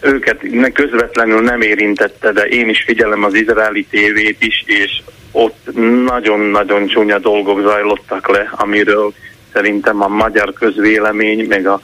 [0.00, 0.40] őket
[0.72, 5.02] közvetlenül nem érintette, de én is figyelem az izraeli tévét is, és
[5.32, 5.68] ott
[6.04, 9.12] nagyon-nagyon csúnya dolgok zajlottak le, amiről
[9.52, 11.80] szerintem a magyar közvélemény, meg a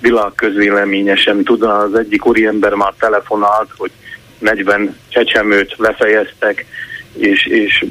[0.00, 1.62] világ közvéleménye sem tud.
[1.62, 3.90] Az egyik úriember már telefonált, hogy
[4.38, 6.66] 40 csecsemőt lefejeztek,
[7.12, 7.84] és, és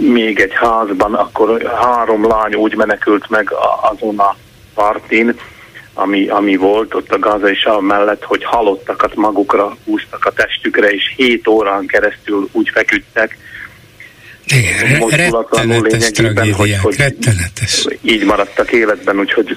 [0.00, 3.52] még egy házban, akkor három lány úgy menekült meg
[3.92, 4.36] azon a
[4.74, 5.34] partin,
[5.94, 11.12] ami, ami volt ott a gazai sav mellett, hogy halottakat magukra húztak a testükre, és
[11.16, 13.38] 7 órán keresztül úgy feküdtek,
[14.46, 14.98] igen,
[16.12, 17.84] tragédiák, hogy, hogy rettenetes.
[18.02, 19.56] Így maradtak életben, úgyhogy...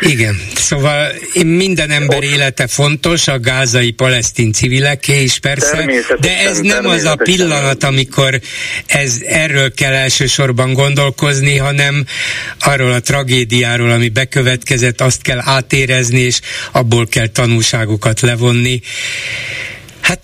[0.00, 1.12] Igen, szóval
[1.44, 2.24] minden ember Ott...
[2.24, 5.86] élete fontos, a gázai palesztin civileké is persze,
[6.20, 8.40] de ez nem az a pillanat, amikor
[8.86, 12.04] ez, erről kell elsősorban gondolkozni, hanem
[12.60, 16.40] arról a tragédiáról, ami bekövetkezett, azt kell átérezni, és
[16.72, 18.80] abból kell tanulságokat levonni
[20.04, 20.20] Hát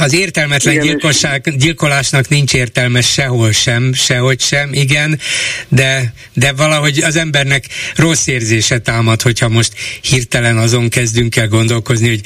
[0.00, 5.18] az értelmetlen igen, gyilkosság, gyilkolásnak nincs értelme sehol sem, sehogy sem, igen,
[5.68, 7.64] de, de valahogy az embernek
[7.96, 12.20] rossz érzése támad, hogyha most hirtelen azon kezdünk el gondolkozni, hogy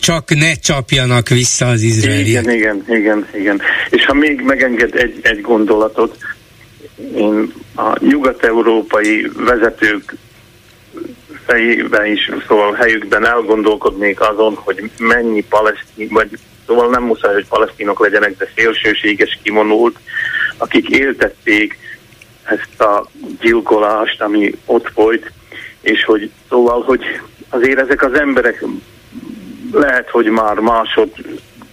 [0.00, 2.42] csak ne csapjanak vissza az izraeliek.
[2.42, 3.60] Igen, igen, igen, igen.
[3.90, 6.18] És ha még megenged egy, egy gondolatot,
[7.16, 10.16] én a nyugat-európai vezetők
[11.46, 16.28] fejében is, szóval helyükben elgondolkodnék azon, hogy mennyi palesztin, vagy
[16.66, 19.98] szóval nem muszáj, hogy palesztinok legyenek, de szélsőséges kimonult,
[20.56, 21.78] akik éltették
[22.42, 23.06] ezt a
[23.40, 25.32] gyilkolást, ami ott folyt,
[25.80, 28.64] és hogy szóval, hogy azért ezek az emberek
[29.72, 31.10] lehet, hogy már másod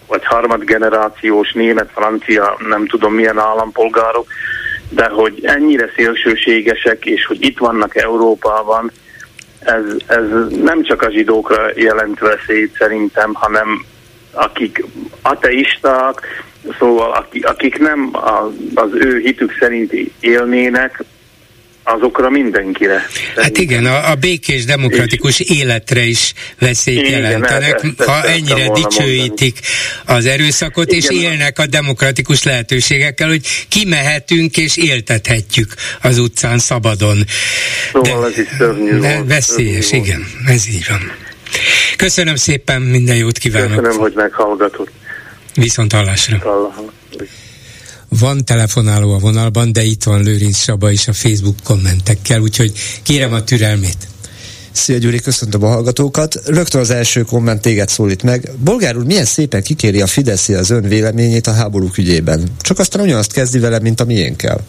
[0.08, 4.28] vagy harmad generációs német, francia, nem tudom milyen állampolgárok,
[4.90, 8.92] de hogy ennyire szélsőségesek, és hogy itt vannak Európában,
[9.66, 13.86] ez, ez nem csak a zsidókra jelent veszélyt szerintem, hanem
[14.32, 14.84] akik
[15.22, 16.22] ateisták,
[16.80, 18.10] szóval akik nem
[18.74, 21.04] az ő hitük szerint élnének,
[21.84, 23.08] azokra mindenkire.
[23.36, 28.24] Hát igen, a, a békés demokratikus és életre is veszélyt igen, jelentenek, ezt, ezt ha
[28.24, 29.60] ennyire dicsőítik
[30.06, 30.20] mondani.
[30.20, 31.00] az erőszakot, igen.
[31.00, 37.18] és élnek a demokratikus lehetőségekkel, hogy kimehetünk és éltethetjük az utcán szabadon.
[37.92, 39.28] Szóval De, ez is szörnyű volt.
[39.28, 41.12] Veszélyes, szörnyű igen, ez így van.
[41.98, 43.70] Köszönöm szépen, minden jót kívánok.
[43.70, 44.92] Köszönöm, hogy meghallgatott.
[45.56, 46.38] Viszont hallásra.
[48.20, 52.72] Van telefonáló a vonalban, de itt van Lőrinc Saba is a Facebook kommentekkel, úgyhogy
[53.04, 54.08] kérem a türelmét.
[54.72, 56.42] Szia Gyuri, köszöntöm a hallgatókat.
[56.46, 58.52] Rögtön az első komment téged szólít meg.
[58.64, 62.44] Bolgár úr milyen szépen kikéri a Fidesz az ön véleményét a háborúk ügyében.
[62.62, 64.66] Csak aztán ugyanazt kezdi vele, mint a miénkkel.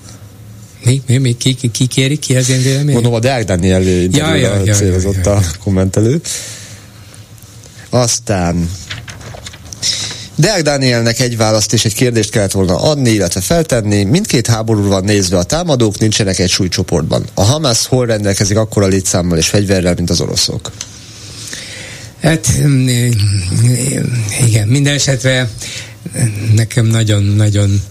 [0.85, 2.95] Mi, mi, mi ki, ki, ki kéri, ki az én vélemény?
[2.95, 5.37] Mondom, a Deák Daniel ja, ja, ja, célzott ja, ja, ja.
[5.37, 6.21] a kommentelő.
[7.91, 8.69] Aztán
[10.36, 14.05] Deák Dánielnek egy választ és egy kérdést kellett volna adni, illetve feltenni.
[14.05, 17.24] Mindkét háború van nézve a támadók, nincsenek egy súlycsoportban.
[17.35, 20.70] A Hamas hol rendelkezik akkora létszámmal és fegyverrel, mint az oroszok?
[22.23, 22.48] Hát
[24.47, 25.51] igen, minden esetre
[26.55, 27.82] nekem nagyon-nagyon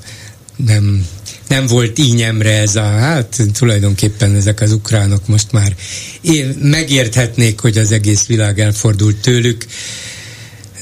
[0.55, 1.07] nem,
[1.47, 5.75] nem volt ínyemre ez a, hát tulajdonképpen ezek az ukránok most már
[6.61, 9.65] megérthetnék, hogy az egész világ elfordult tőlük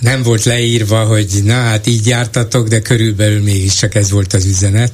[0.01, 4.91] nem volt leírva, hogy na hát így jártatok, de körülbelül mégiscsak ez volt az üzenet.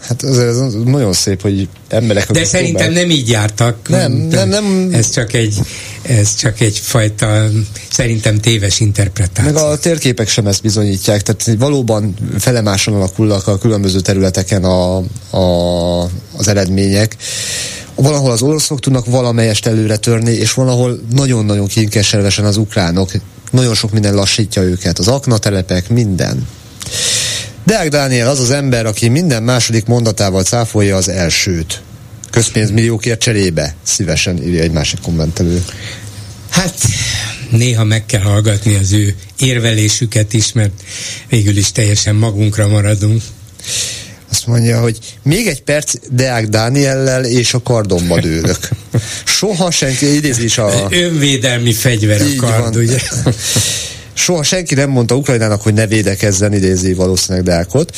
[0.00, 2.30] Hát az, ez nagyon szép, hogy emberek...
[2.30, 3.02] De szerintem próbál...
[3.02, 3.88] nem így jártak.
[3.88, 4.88] Nem, nem, nem.
[4.92, 5.58] Ez csak egy,
[6.02, 7.48] ez csak egy fajta,
[7.90, 9.52] szerintem téves interpretáció.
[9.52, 14.96] Meg a térképek sem ezt bizonyítják, tehát valóban felemáson alakulnak a különböző területeken a,
[15.30, 16.02] a,
[16.36, 17.16] az eredmények
[17.94, 23.10] valahol az oroszok tudnak valamelyest előre törni, és valahol nagyon-nagyon kínkeservesen az ukránok
[23.52, 26.48] nagyon sok minden lassítja őket, az aknatelepek, minden.
[27.64, 31.82] Deák Dániel az az ember, aki minden második mondatával cáfolja az elsőt.
[32.30, 33.74] Közpénzmilliókért cserébe.
[33.82, 35.64] Szívesen írja egy másik kommentelő.
[36.48, 36.74] Hát
[37.50, 40.82] néha meg kell hallgatni az ő érvelésüket is, mert
[41.28, 43.22] végül is teljesen magunkra maradunk.
[44.32, 48.68] Azt mondja, hogy még egy perc Deák Dániellel és a kardomba dőlök.
[49.24, 50.86] Soha senki, idézi is a...
[50.90, 52.82] Önvédelmi fegyver a kard, van.
[52.82, 52.98] ugye?
[54.12, 57.96] Soha senki nem mondta Ukrajnának, hogy ne védekezzen, idézi valószínűleg Deákot.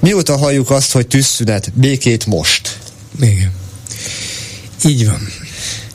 [0.00, 2.78] Mióta halljuk azt, hogy tűzszünet, békét most?
[3.20, 3.52] Igen.
[4.84, 5.28] Így van.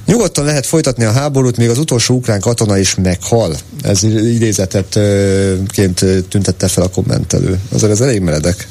[0.05, 3.55] Nyugodtan lehet folytatni a háborút, még az utolsó ukrán katona is meghal.
[3.81, 7.59] Ez idézetetként tüntette fel a kommentelő.
[7.69, 8.67] Azért ez elég meredek.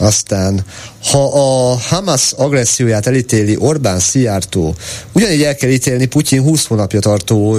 [0.00, 0.64] Aztán,
[1.04, 4.74] ha a Hamas agresszióját elítéli Orbán Szijjártó,
[5.12, 7.58] ugyanígy el kell ítélni Putyin 20 hónapja tartó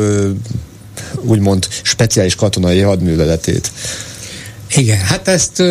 [1.21, 3.71] úgymond speciális katonai hadműveletét.
[4.75, 5.63] Igen, hát ezt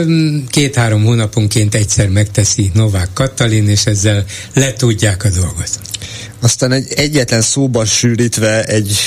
[0.49, 4.25] két-három hónaponként egyszer megteszi Novák Katalin, és ezzel
[4.55, 5.81] letudják a dolgot.
[6.41, 8.99] Aztán egy egyetlen szóban sűrítve egy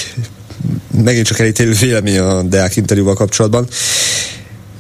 [1.04, 3.68] megint csak elítélő vélemény a Deák interjúval kapcsolatban.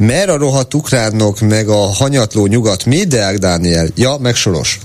[0.06, 3.88] Mer a rohadt ukránok, meg a hanyatló nyugat, mi, Deák Dániel?
[3.96, 4.78] Ja, meg Soros.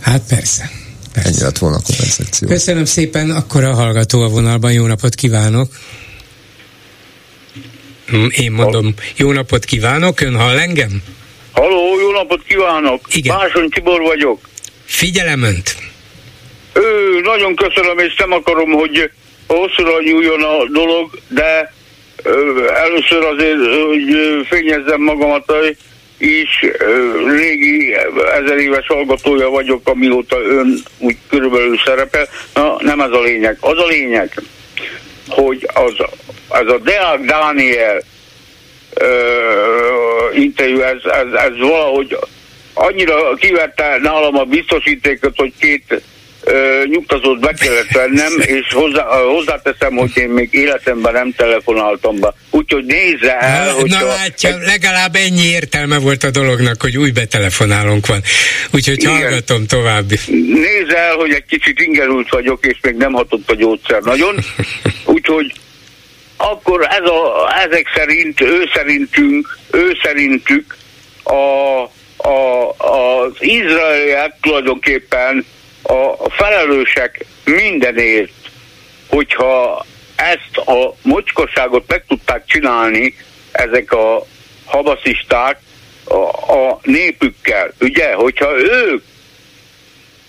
[0.00, 0.70] Hát persze.
[1.12, 1.28] persze.
[1.28, 2.48] Ennyi lett volna a kompenzáció.
[2.48, 5.68] Köszönöm szépen, akkor a hallgató a vonalban, jó napot kívánok!
[8.06, 11.02] Hm, én mondom, jó napot kívánok, ön hall engem?
[11.52, 13.00] Haló, jó napot kívánok!
[13.14, 13.36] Igen.
[13.36, 14.48] Máson Tibor vagyok.
[14.84, 15.76] Figyelem önt!
[16.72, 19.10] Ő, nagyon köszönöm, és nem akarom, hogy
[19.46, 21.72] hosszúra nyúljon a dolog, de
[22.74, 25.52] Először azért, hogy fényezzem magamat,
[26.20, 26.66] is
[27.26, 27.94] régi
[28.34, 32.28] ezer éves hallgatója vagyok, amióta ön úgy körülbelül szerepel.
[32.54, 33.56] Na, nem ez a lényeg.
[33.60, 34.42] Az a lényeg,
[35.28, 35.94] hogy az
[36.50, 38.02] ez a Deák Dániel
[38.94, 39.08] ö,
[40.34, 42.18] interjú, ez, ez, ez valahogy
[42.74, 46.02] annyira kivette nálam a biztosítékot, hogy két
[46.40, 52.34] ö, nyugtatót be kellett vennem, és hozzá, hozzáteszem, hogy én még életemben nem telefonáltam be.
[52.50, 57.10] Úgyhogy nézze el, Na, hogy na látja, legalább ennyi értelme volt a dolognak, hogy új
[57.10, 58.22] betelefonálónk van.
[58.70, 59.12] Úgyhogy Igen.
[59.12, 60.10] hallgatom tovább.
[60.52, 64.36] Nézze el, hogy egy kicsit ingerült vagyok, és még nem hatott a gyógyszer nagyon.
[65.04, 65.52] Úgyhogy
[66.36, 70.76] akkor ez a, ezek szerint, ő szerintünk, ő szerintük
[71.22, 71.82] a,
[72.28, 75.44] a, az izraeliek tulajdonképpen
[75.82, 78.32] a felelősek mindenért,
[79.08, 79.84] hogyha
[80.16, 83.14] ezt a mocskosságot meg tudták csinálni
[83.52, 84.26] ezek a
[84.64, 85.58] habaszisták
[86.04, 87.72] a, a népükkel.
[87.80, 89.02] Ugye, hogyha ők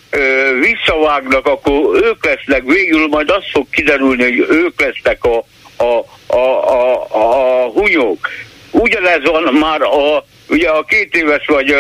[0.10, 5.44] ö, visszavágnak, akkor ők lesznek, végül majd az fog kiderülni, hogy ők lesznek a,
[5.84, 6.06] a,
[6.36, 8.30] a, a, a hunyók.
[8.72, 11.72] Ugyanez van már a, ugye a két éves vagy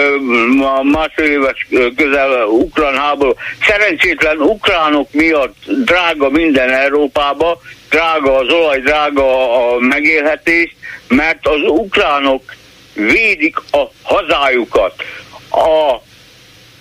[0.61, 3.33] a másfél éves közel ukrán háború.
[3.67, 10.75] Szerencsétlen ukránok miatt drága minden Európába, drága az olaj, drága a megélhetés,
[11.07, 12.55] mert az ukránok
[12.93, 14.93] védik a hazájukat.
[15.49, 15.95] A,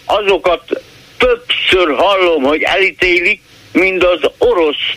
[0.05, 0.83] azokat
[1.19, 3.41] többször hallom, hogy elítélik,
[3.73, 4.97] mint az orosz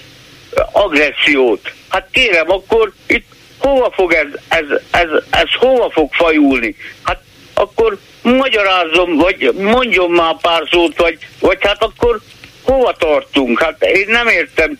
[0.72, 1.74] agressziót.
[1.90, 3.33] Hát kérem, akkor itt
[3.64, 6.76] hova fog ez, ez, ez, ez hova fog fajulni?
[7.04, 7.22] Hát
[7.54, 12.20] akkor magyarázzon, vagy mondjon már pár szót, vagy, vagy hát akkor
[12.64, 13.62] hova tartunk?
[13.62, 14.78] Hát én nem értem.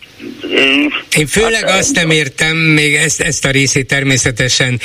[1.16, 4.80] Én főleg hát, azt nem értem, még ezt, ezt a részét természetesen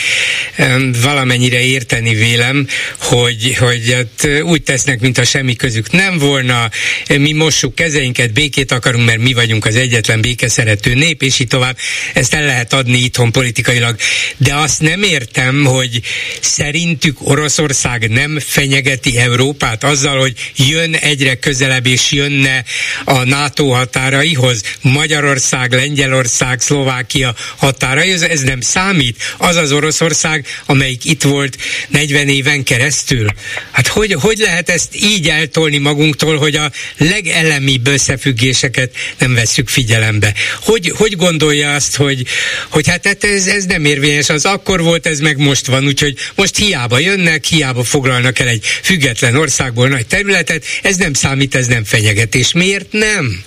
[0.57, 2.67] um, valamennyire érteni vélem,
[2.99, 6.69] hogy, hogy hát úgy tesznek, mint a semmi közük nem volna,
[7.17, 11.77] mi mossuk kezeinket, békét akarunk, mert mi vagyunk az egyetlen békeszerető nép, és így tovább.
[12.13, 13.95] Ezt el lehet adni itthon politikailag.
[14.37, 16.01] De azt nem értem, hogy
[16.41, 22.63] szerintük Oroszország nem fenyegeti Európát azzal, hogy jön egyre közelebb, és jönne
[23.03, 29.23] a NATO határaihoz, Magyarország, Lengyelország, Szlovákia határaihoz, ez nem számít.
[29.37, 31.57] Az az Oroszország, amelyik itt volt
[31.87, 33.27] 40 éven keresztül.
[33.71, 40.33] Hát hogy, hogy lehet ezt így eltolni magunktól, hogy a legelemibb összefüggéseket nem vesszük figyelembe?
[40.61, 42.25] Hogy, hogy gondolja azt, hogy,
[42.69, 46.15] hogy hát, hát ez, ez nem érvényes, az akkor volt, ez meg most van, úgyhogy
[46.35, 51.67] most hiába jönnek, hiába foglalnak el egy független országból nagy területet, ez nem számít, ez
[51.67, 52.51] nem fenyegetés.
[52.51, 53.43] Miért nem?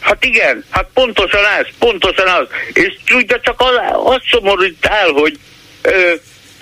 [0.00, 2.46] Hát igen, hát pontosan ez, pontosan az.
[2.72, 5.38] És tudja, csak az, az szomorít el, hogy
[5.82, 6.12] ö,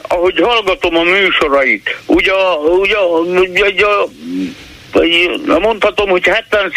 [0.08, 2.32] ahogy hallgatom a műsorait, ugye,
[2.80, 3.86] ugye, ugye, ugye
[5.58, 6.72] mondhatom, hogy 70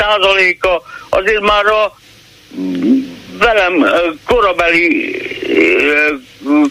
[0.59, 1.97] a azért már a
[3.39, 3.85] velem
[4.25, 5.21] korabeli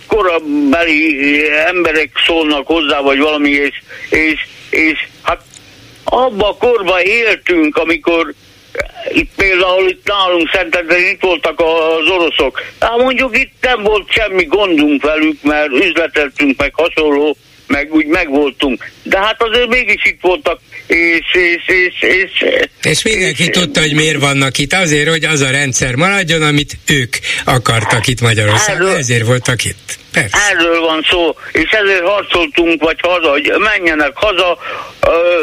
[0.06, 5.40] korabeli emberek szólnak hozzá, vagy valami, és, és, és hát
[6.04, 8.34] abba a korba éltünk, amikor
[9.12, 12.62] itt például itt nálunk Szentendren itt voltak az oroszok.
[12.80, 18.90] Hát mondjuk itt nem volt semmi gondunk velük, mert üzleteltünk meg hasonló, meg úgy megvoltunk.
[19.02, 21.20] De hát azért mégis itt voltak, és...
[21.32, 22.44] És, és, és,
[22.82, 24.72] és mindenki és, tudta, hogy miért vannak itt.
[24.72, 28.86] Azért, hogy az a rendszer maradjon, amit ők akartak itt Magyarországon.
[28.86, 29.98] Erről, ezért voltak itt.
[30.12, 30.36] Persze.
[30.50, 34.58] Erről van szó, és ezért harcoltunk, vagy haza, hogy menjenek haza,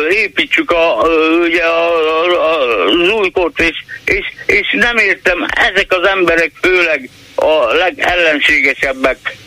[0.10, 1.08] építsük a,
[1.44, 1.94] ugye a,
[2.32, 9.38] a, az újkort, és, és, és nem értem, ezek az emberek főleg a legellenségesebbek,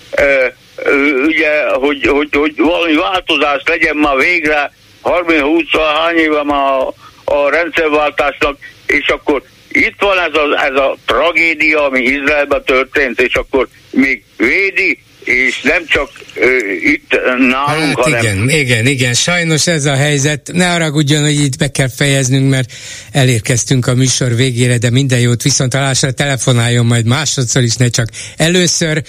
[1.27, 4.73] ugye, hogy, hogy, hogy valami változás legyen már végre,
[5.03, 5.65] 30-20
[5.97, 6.95] hány éve már a,
[7.25, 13.35] a rendszerváltásnak, és akkor itt van ez a, ez a tragédia, ami Izraelben történt, és
[13.35, 16.47] akkor még védi és nem csak ö,
[16.83, 18.21] itt nálunk, hát hanem...
[18.21, 20.51] igen, igen, igen, sajnos ez a helyzet.
[20.53, 22.73] Ne haragudjon, hogy itt be kell fejeznünk, mert
[23.11, 29.03] elérkeztünk a műsor végére, de minden jót viszontalásra telefonáljon majd másodszor is, ne csak először.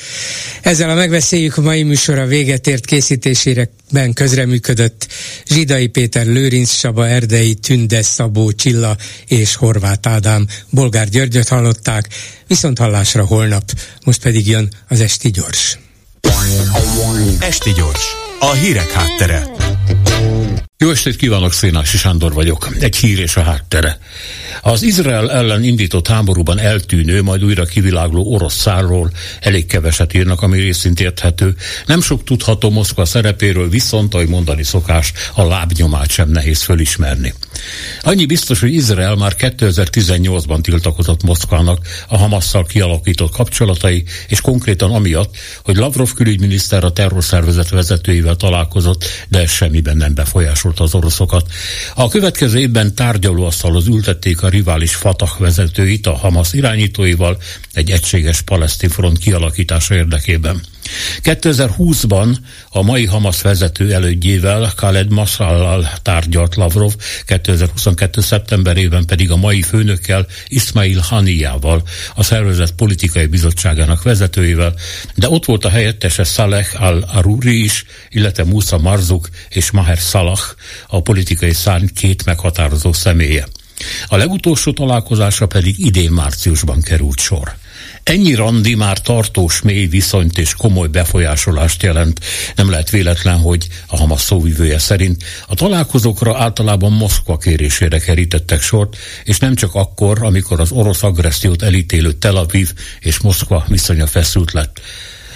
[0.61, 5.07] Ezzel a megbeszéljük a mai műsor a véget ért készítésére ben közreműködött
[5.45, 8.97] Zsidai Péter, Lőrinc Saba, Erdei, Tünde, Szabó, Csilla
[9.27, 10.47] és Horváth Ádám.
[10.69, 12.07] Bolgár Györgyöt hallották,
[12.47, 13.63] viszont hallásra holnap,
[14.03, 15.77] most pedig jön az Esti Gyors.
[17.39, 19.47] Esti gyors, a hírek háttere.
[20.77, 22.69] Jó estét kívánok, Szénási Sándor vagyok.
[22.79, 23.97] Egy hír és a háttere.
[24.61, 30.59] Az Izrael ellen indított háborúban eltűnő, majd újra kivilágló orosz szárról elég keveset írnak, ami
[30.59, 31.55] részint érthető.
[31.85, 37.33] Nem sok tudható Moszkva szerepéről, viszont, ahogy mondani szokás, a lábnyomát sem nehéz fölismerni.
[38.01, 45.35] Annyi biztos, hogy Izrael már 2018-ban tiltakozott Moszkvának a Hamasszal kialakított kapcsolatai, és konkrétan amiatt,
[45.63, 51.51] hogy Lavrov külügyminiszter a terrorszervezet vezetőivel találkozott, de ez semmiben nem befolyásolta az oroszokat.
[51.95, 57.37] A következő évben tárgyalóasztalhoz ültették a rivális Fatah vezetőit a Hamas irányítóival
[57.75, 60.61] egy egységes palesztin front kialakítása érdekében.
[61.23, 62.35] 2020-ban
[62.69, 66.93] a mai Hamas vezető elődjével, Khaled Masallal tárgyalt Lavrov,
[67.25, 68.21] 2022.
[68.21, 71.83] szeptemberében pedig a mai főnökkel, Ismail Haniyával,
[72.15, 74.73] a szervezet politikai bizottságának vezetőjével,
[75.15, 80.39] de ott volt a helyettese Saleh al-Aruri is, illetve Musa Marzuk és Maher Salah,
[80.87, 83.47] a politikai szárny két meghatározó személye.
[84.07, 87.55] A legutolsó találkozásra pedig idén márciusban került sor.
[88.05, 92.19] Ennyi randi már tartós, mély viszonyt és komoly befolyásolást jelent.
[92.55, 98.97] Nem lehet véletlen, hogy a Hamas szóvivője szerint a találkozókra általában Moszkva kérésére kerítettek sort,
[99.23, 104.51] és nem csak akkor, amikor az orosz agressziót elítélő Tel Aviv és Moszkva viszonya feszült
[104.51, 104.81] lett.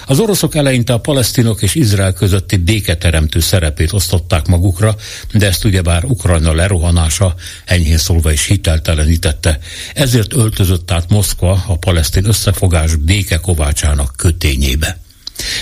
[0.10, 4.95] Az oroszok eleinte a palesztinok és Izrael közötti béketeremtő szerepét osztották magukra,
[5.34, 9.60] de ezt ugyebár Ukrajna lerohanása enyhén szólva is hiteltelenítette.
[9.94, 14.99] Ezért öltözött át Moszkva a palesztin összefogás békekovácsának kötényébe.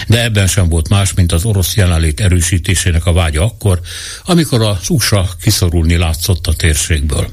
[0.07, 3.79] De ebben sem volt más, mint az orosz jelenlét erősítésének a vágya akkor,
[4.25, 7.27] amikor az USA kiszorulni látszott a térségből.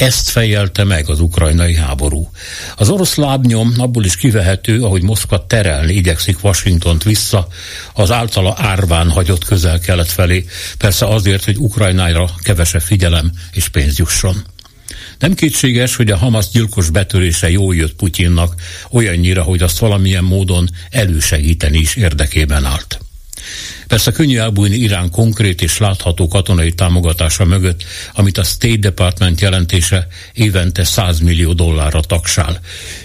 [0.00, 2.30] Ezt fejelte meg az ukrajnai háború.
[2.76, 7.48] Az orosz lábnyom abból is kivehető, ahogy Moszkva terelni igyekszik Washingtont vissza,
[7.94, 10.44] az általa árván hagyott közel-kelet felé,
[10.78, 14.44] persze azért, hogy Ukrajnára kevesebb figyelem és pénz jusson.
[15.18, 18.54] Nem kétséges, hogy a Hamas gyilkos betörése jól jött Putyinnak,
[18.90, 23.00] olyannyira, hogy azt valamilyen módon elősegíteni is érdekében állt.
[23.90, 27.82] Persze könnyű elbújni Irán konkrét és látható katonai támogatása mögött,
[28.14, 32.60] amit a State Department jelentése évente 100 millió dollárra taksál.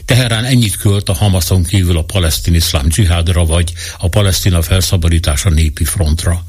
[0.05, 5.83] Teherán ennyit költ a Hamason kívül a palesztin iszlám dzsihádra vagy a palesztina felszabadítása népi
[5.83, 6.45] frontra.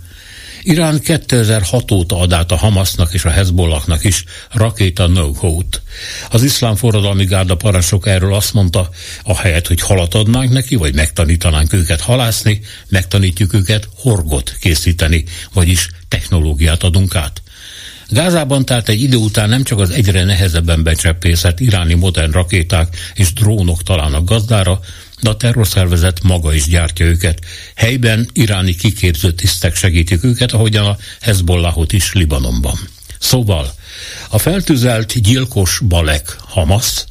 [0.66, 5.32] Irán 2006 óta ad át a Hamasnak és a Hezbollahnak is rakéta no
[5.68, 5.82] t
[6.30, 8.88] Az iszlám forradalmi gárda parancsok erről azt mondta,
[9.22, 16.82] ahelyett, hogy halat adnánk neki, vagy megtanítanánk őket halászni, megtanítjuk őket horgot készíteni, vagyis technológiát
[16.82, 17.42] adunk át.
[18.08, 23.32] Gázában tehát egy idő után nem csak az egyre nehezebben becsempészett iráni modern rakéták és
[23.32, 24.80] drónok találnak gazdára,
[25.26, 27.38] de a terrorszervezet maga is gyártja őket.
[27.74, 32.78] Helyben iráni kiképző tisztek segítik őket, ahogyan a Hezbollahot is Libanonban.
[33.18, 33.74] Szóval
[34.28, 37.04] a feltűzelt gyilkos Balek Hamas,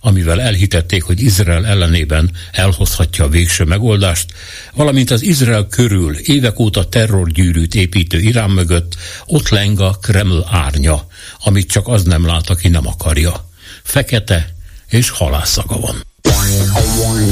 [0.00, 4.32] amivel elhitették, hogy Izrael ellenében elhozhatja a végső megoldást,
[4.74, 8.96] valamint az Izrael körül évek óta terrorgyűrűt építő Irán mögött
[9.26, 11.06] ott leng a Kreml árnya,
[11.44, 13.48] amit csak az nem lát, aki nem akarja.
[13.82, 14.54] Fekete
[14.88, 16.02] és halászaga van.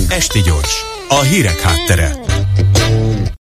[0.08, 2.16] Esti gyors, a hírek háttere.